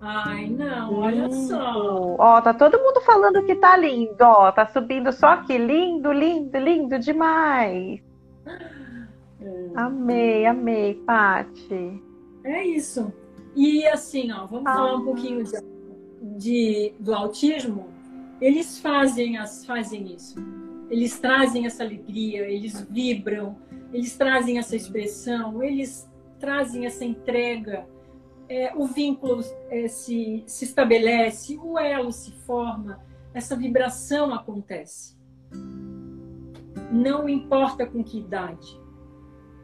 Ai, 0.00 0.48
não, 0.50 1.00
olha 1.00 1.26
lindo. 1.26 1.34
só. 1.48 2.16
Ó, 2.18 2.40
tá 2.42 2.52
todo 2.52 2.78
mundo 2.78 3.00
falando 3.00 3.44
que 3.44 3.54
tá 3.54 3.74
lindo, 3.76 4.14
ó. 4.20 4.52
Tá 4.52 4.66
subindo 4.66 5.10
só 5.10 5.28
aqui. 5.28 5.56
Lindo, 5.56 6.12
lindo, 6.12 6.58
lindo 6.58 6.98
demais. 6.98 8.00
É... 9.40 9.70
Amei, 9.76 10.44
amei, 10.44 10.94
Pati. 11.06 12.02
É 12.44 12.64
isso. 12.64 13.12
E 13.56 13.86
assim, 13.86 14.30
ó, 14.30 14.46
vamos 14.46 14.66
ah. 14.66 14.74
falar 14.74 14.96
um 14.96 15.04
pouquinho 15.04 15.42
de, 15.42 15.50
de, 16.38 16.94
do 17.00 17.12
autismo. 17.12 17.88
Eles 18.40 18.78
fazem, 18.78 19.36
as, 19.36 19.66
fazem 19.66 20.14
isso. 20.14 20.36
Eles 20.88 21.18
trazem 21.18 21.66
essa 21.66 21.82
alegria, 21.82 22.48
eles 22.48 22.80
vibram, 22.88 23.56
eles 23.92 24.16
trazem 24.16 24.58
essa 24.58 24.76
expressão, 24.76 25.62
eles 25.62 26.08
trazem 26.38 26.86
essa 26.86 27.04
entrega. 27.04 27.86
É, 28.48 28.72
o 28.74 28.86
vínculo 28.86 29.42
é, 29.68 29.88
se, 29.88 30.44
se 30.46 30.64
estabelece, 30.64 31.58
o 31.58 31.78
elo 31.78 32.12
se 32.12 32.32
forma, 32.32 33.04
essa 33.34 33.54
vibração 33.56 34.32
acontece. 34.32 35.18
Não 36.90 37.28
importa 37.28 37.84
com 37.84 38.02
que 38.02 38.18
idade, 38.18 38.80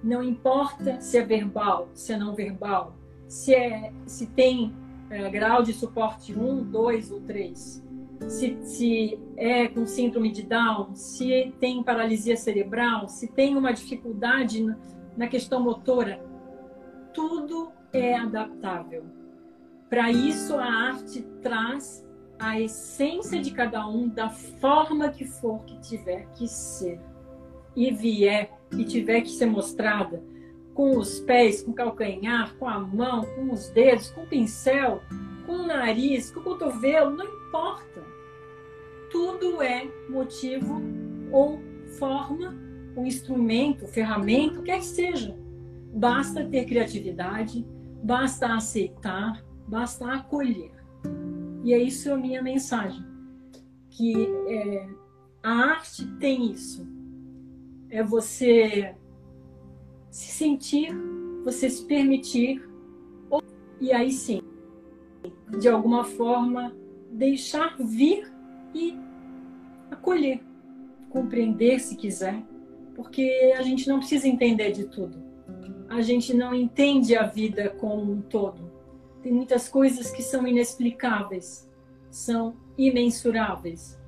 não 0.02 0.22
importa 0.22 1.00
se 1.00 1.16
é 1.16 1.24
verbal, 1.24 1.88
se 1.94 2.12
é 2.12 2.18
não 2.18 2.34
verbal, 2.34 2.94
se, 3.26 3.54
é, 3.54 3.90
se 4.04 4.26
tem 4.26 4.74
é, 5.10 5.28
grau 5.30 5.62
de 5.62 5.72
suporte 5.72 6.34
1, 6.34 6.64
2 6.64 7.10
ou 7.10 7.20
3, 7.20 7.84
se, 8.28 8.58
se 8.62 9.18
é 9.36 9.68
com 9.68 9.86
síndrome 9.86 10.30
de 10.30 10.42
Down, 10.42 10.94
se 10.94 11.54
tem 11.60 11.82
paralisia 11.82 12.36
cerebral, 12.36 13.08
se 13.08 13.28
tem 13.28 13.56
uma 13.56 13.72
dificuldade 13.72 14.62
na, 14.62 14.78
na 15.16 15.26
questão 15.26 15.60
motora, 15.60 16.20
tudo 17.12 17.70
é 17.92 18.14
adaptável. 18.16 19.04
Para 19.88 20.10
isso, 20.10 20.56
a 20.56 20.64
arte 20.64 21.22
traz 21.42 22.04
a 22.38 22.58
essência 22.60 23.40
de 23.40 23.52
cada 23.52 23.86
um 23.86 24.08
da 24.08 24.28
forma 24.28 25.08
que 25.08 25.24
for 25.24 25.64
que 25.64 25.78
tiver 25.80 26.26
que 26.32 26.48
ser 26.48 27.00
e 27.76 27.92
vier 27.92 28.50
e 28.76 28.84
tiver 28.84 29.20
que 29.20 29.30
ser 29.30 29.46
mostrada 29.46 30.22
com 30.74 30.98
os 30.98 31.20
pés, 31.20 31.62
com 31.62 31.70
o 31.70 31.74
calcanhar, 31.74 32.54
com 32.56 32.68
a 32.68 32.78
mão, 32.78 33.24
com 33.34 33.52
os 33.52 33.68
dedos, 33.70 34.10
com 34.10 34.22
o 34.22 34.26
pincel, 34.26 35.02
com 35.46 35.52
o 35.52 35.66
nariz, 35.66 36.30
com 36.30 36.40
o 36.40 36.42
cotovelo, 36.42 37.16
não 37.16 37.24
importa. 37.24 38.02
Tudo 39.10 39.62
é 39.62 39.88
motivo 40.08 40.82
ou 41.30 41.60
forma, 41.98 42.54
um 42.96 43.06
instrumento, 43.06 43.86
ferramenta, 43.86 44.58
o 44.58 44.62
que 44.62 44.70
quer 44.70 44.78
que 44.78 44.86
seja. 44.86 45.36
Basta 45.94 46.44
ter 46.44 46.64
criatividade, 46.64 47.64
basta 48.02 48.54
aceitar, 48.54 49.44
basta 49.68 50.12
acolher. 50.12 50.72
E 51.62 51.72
é 51.72 51.78
isso 51.78 52.12
a 52.12 52.16
minha 52.16 52.42
mensagem. 52.42 53.04
Que 53.90 54.28
é, 54.48 54.88
a 55.42 55.52
arte 55.52 56.04
tem 56.18 56.50
isso 56.50 56.84
é 57.94 58.02
você 58.02 58.92
se 60.14 60.30
sentir, 60.30 60.96
você 61.42 61.68
se 61.68 61.84
permitir, 61.86 62.64
e 63.80 63.92
aí 63.92 64.12
sim, 64.12 64.40
de 65.58 65.68
alguma 65.68 66.04
forma, 66.04 66.72
deixar 67.10 67.76
vir 67.80 68.32
e 68.72 68.96
acolher, 69.90 70.40
compreender 71.10 71.80
se 71.80 71.96
quiser, 71.96 72.40
porque 72.94 73.52
a 73.58 73.62
gente 73.62 73.88
não 73.88 73.98
precisa 73.98 74.28
entender 74.28 74.70
de 74.70 74.84
tudo. 74.84 75.20
A 75.88 76.00
gente 76.00 76.32
não 76.32 76.54
entende 76.54 77.16
a 77.16 77.24
vida 77.24 77.70
como 77.70 78.12
um 78.12 78.22
todo. 78.22 78.70
Tem 79.20 79.32
muitas 79.32 79.68
coisas 79.68 80.12
que 80.12 80.22
são 80.22 80.46
inexplicáveis, 80.46 81.68
são 82.08 82.54
imensuráveis. 82.78 83.98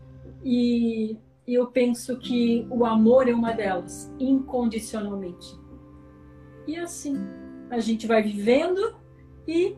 E 0.45 1.17
eu 1.49 1.67
penso 1.67 2.17
que 2.17 2.65
o 2.71 2.85
amor 2.85 3.29
é 3.29 3.35
uma 3.35 3.51
delas, 3.51 4.09
incondicionalmente. 4.21 5.66
E 6.67 6.77
assim, 6.77 7.17
a 7.71 7.79
gente 7.79 8.07
vai 8.07 8.23
vivendo 8.23 8.97
e 9.47 9.77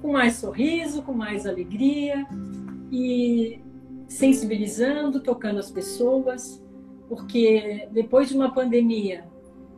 com 0.00 0.12
mais 0.12 0.36
sorriso, 0.36 1.02
com 1.02 1.12
mais 1.12 1.46
alegria 1.46 2.26
e 2.90 3.60
sensibilizando, 4.08 5.20
tocando 5.20 5.58
as 5.58 5.70
pessoas, 5.70 6.62
porque 7.08 7.88
depois 7.92 8.28
de 8.28 8.36
uma 8.36 8.52
pandemia 8.52 9.24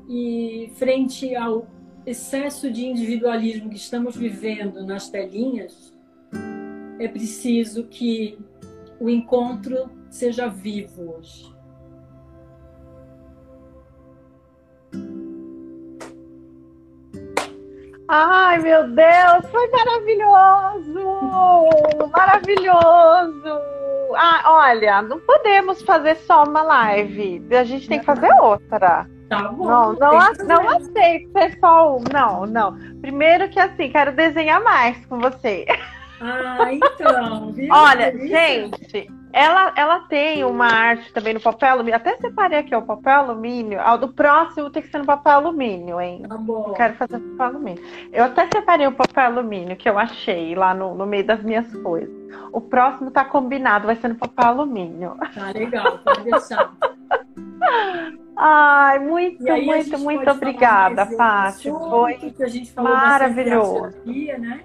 e 0.08 0.70
frente 0.76 1.34
ao 1.34 1.66
excesso 2.04 2.70
de 2.70 2.86
individualismo 2.86 3.70
que 3.70 3.76
estamos 3.76 4.16
vivendo 4.16 4.84
nas 4.84 5.08
telinhas, 5.08 5.92
é 6.98 7.08
preciso 7.08 7.84
que 7.84 8.38
o 9.00 9.08
encontro 9.08 9.90
seja 10.10 10.48
vivo 10.48 11.16
hoje. 11.16 11.52
Ai, 18.14 18.58
meu 18.58 18.88
Deus, 18.88 19.50
foi 19.50 19.70
maravilhoso! 19.70 21.00
Maravilhoso! 22.12 23.58
Ah, 24.14 24.42
olha, 24.44 25.00
não 25.00 25.18
podemos 25.18 25.80
fazer 25.82 26.16
só 26.16 26.44
uma 26.44 26.62
live. 26.62 27.42
A 27.50 27.64
gente 27.64 27.88
tem 27.88 28.00
que 28.00 28.04
fazer 28.04 28.30
outra. 28.34 29.08
Tá 29.30 29.48
bom. 29.48 29.66
Não, 29.66 29.92
não, 29.94 30.12
não 30.46 30.68
aceito 30.68 31.32
ser 31.32 31.58
só 31.58 31.96
um. 31.96 32.04
Não, 32.12 32.44
não. 32.44 32.76
Primeiro 33.00 33.48
que 33.48 33.58
assim, 33.58 33.90
quero 33.90 34.12
desenhar 34.12 34.62
mais 34.62 35.06
com 35.06 35.18
você. 35.18 35.64
Ah, 36.20 36.70
então. 36.70 37.50
Viu? 37.52 37.72
Olha, 37.72 38.12
gente, 38.28 39.10
ela, 39.32 39.72
ela 39.76 40.00
tem 40.00 40.44
uma 40.44 40.66
arte 40.66 41.12
também 41.12 41.34
no 41.34 41.40
papel 41.40 41.70
alumínio. 41.70 41.96
Até 41.96 42.16
separei 42.18 42.58
aqui 42.58 42.74
o 42.74 42.82
papel 42.82 43.12
alumínio. 43.12 43.80
Ah, 43.82 43.96
do 43.96 44.08
próximo 44.08 44.70
tem 44.70 44.82
que 44.82 44.88
ser 44.88 44.98
no 44.98 45.06
papel 45.06 45.32
alumínio, 45.32 46.00
hein? 46.00 46.22
Tá 46.28 46.36
bom. 46.36 46.66
Eu 46.68 46.74
quero 46.74 46.94
fazer 46.94 47.18
papel 47.18 47.46
alumínio. 47.46 47.82
Eu 48.12 48.24
até 48.24 48.46
separei 48.52 48.86
o 48.86 48.92
papel 48.92 49.24
alumínio 49.24 49.76
que 49.76 49.88
eu 49.88 49.98
achei 49.98 50.54
lá 50.54 50.74
no, 50.74 50.94
no 50.94 51.06
meio 51.06 51.24
das 51.24 51.42
minhas 51.42 51.70
coisas. 51.76 52.10
O 52.52 52.60
próximo 52.60 53.10
tá 53.10 53.24
combinado, 53.24 53.86
vai 53.86 53.96
ser 53.96 54.08
no 54.08 54.16
papel 54.16 54.46
alumínio. 54.46 55.16
Tá 55.34 55.50
legal, 55.50 55.98
pode 55.98 56.24
deixar. 56.24 56.72
Ai, 58.36 58.98
muito, 58.98 59.42
muito, 59.44 59.98
muito 59.98 60.30
obrigada, 60.30 61.06
Paty. 61.06 61.70
Foi 61.70 62.18
maravilhoso. 62.82 63.90
Terapia, 63.90 64.38
né? 64.38 64.60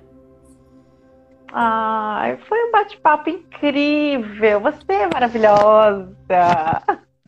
Ai, 1.60 2.38
foi 2.48 2.66
um 2.66 2.72
bate-papo 2.72 3.32
incrível. 3.32 4.60
Você 4.60 4.94
é 4.94 5.10
maravilhosa. 5.12 6.14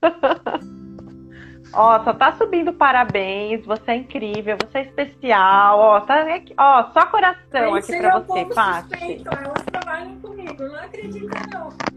Ó, 1.73 2.03
só 2.03 2.13
tá 2.13 2.33
subindo 2.33 2.71
parabéns. 2.73 3.65
Você 3.65 3.89
é 3.89 3.95
incrível, 3.95 4.55
você 4.61 4.77
é 4.77 4.81
especial. 4.83 5.79
Ó, 5.79 5.99
tá 6.01 6.35
aqui, 6.35 6.53
ó, 6.59 6.91
só 6.91 7.07
coração 7.07 7.73
aqui 7.73 7.97
para 7.97 8.07
é 8.07 8.19
você, 8.19 8.45
Paty. 8.53 9.23
Elas 9.25 9.65
trabalham 9.65 10.19
comigo, 10.19 10.63
não 10.63 10.75
acredito 10.75 11.27
não. 11.51 11.69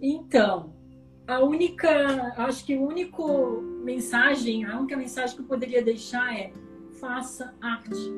Então, 0.03 0.76
a 1.27 1.41
única, 1.41 2.33
acho 2.37 2.65
que 2.65 2.75
a 2.75 2.81
única 2.81 3.23
mensagem, 3.83 4.65
a 4.65 4.79
única 4.79 4.97
mensagem 4.97 5.37
que 5.37 5.43
eu 5.43 5.47
poderia 5.47 5.83
deixar 5.83 6.37
é: 6.37 6.53
faça 7.01 7.55
arte. 7.61 8.13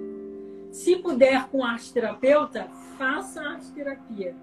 Se 0.71 0.97
puder 0.97 1.49
com 1.49 1.65
arte 1.65 1.93
terapeuta, 1.93 2.69
faça 2.99 3.43
arte 3.43 3.73
terapia. 3.73 4.37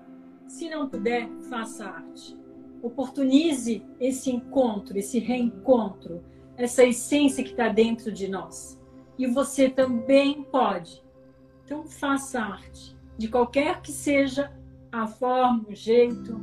Se 0.47 0.69
não 0.69 0.87
puder, 0.89 1.29
faça 1.49 1.85
arte 1.85 2.37
oportunize 2.85 3.83
esse 3.99 4.29
encontro, 4.29 4.97
esse 4.97 5.17
reencontro, 5.17 6.23
essa 6.55 6.83
essência 6.83 7.43
que 7.43 7.49
está 7.51 7.67
dentro 7.67 8.11
de 8.11 8.27
nós. 8.27 8.79
E 9.17 9.25
você 9.25 9.69
também 9.69 10.43
pode. 10.43 11.03
Então 11.63 11.83
faça 11.83 12.39
arte, 12.39 12.95
de 13.17 13.27
qualquer 13.27 13.81
que 13.81 13.91
seja 13.91 14.51
a 14.91 15.07
forma, 15.07 15.65
o 15.67 15.73
jeito, 15.73 16.39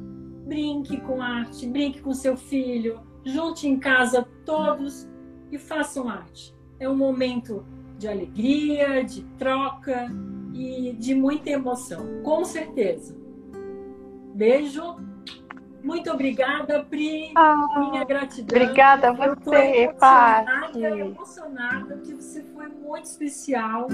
brinque 0.46 1.00
com 1.00 1.20
arte, 1.22 1.66
brinque 1.66 2.00
com 2.00 2.12
seu 2.14 2.36
filho, 2.36 3.00
junte 3.24 3.66
em 3.68 3.78
casa 3.78 4.26
todos 4.44 5.08
e 5.50 5.58
façam 5.58 6.08
arte. 6.08 6.54
É 6.78 6.88
um 6.88 6.96
momento 6.96 7.64
de 7.98 8.08
alegria, 8.08 9.04
de 9.04 9.22
troca 9.38 10.10
e 10.52 10.92
de 10.98 11.14
muita 11.14 11.50
emoção, 11.50 12.22
com 12.22 12.44
certeza. 12.44 13.16
Beijo. 14.34 14.96
Muito 15.82 16.10
obrigada, 16.12 16.84
Pri. 16.84 17.32
Ah, 17.36 17.90
Minha 17.90 18.04
gratidão. 18.04 18.56
Obrigada 18.56 19.08
a 19.08 19.10
Eu 19.10 19.34
você, 19.34 19.56
emocionada, 19.56 20.60
Paty. 20.60 20.82
emocionada, 20.84 21.96
porque 21.96 22.14
você 22.14 22.42
foi 22.44 22.68
muito 22.68 23.04
especial. 23.06 23.88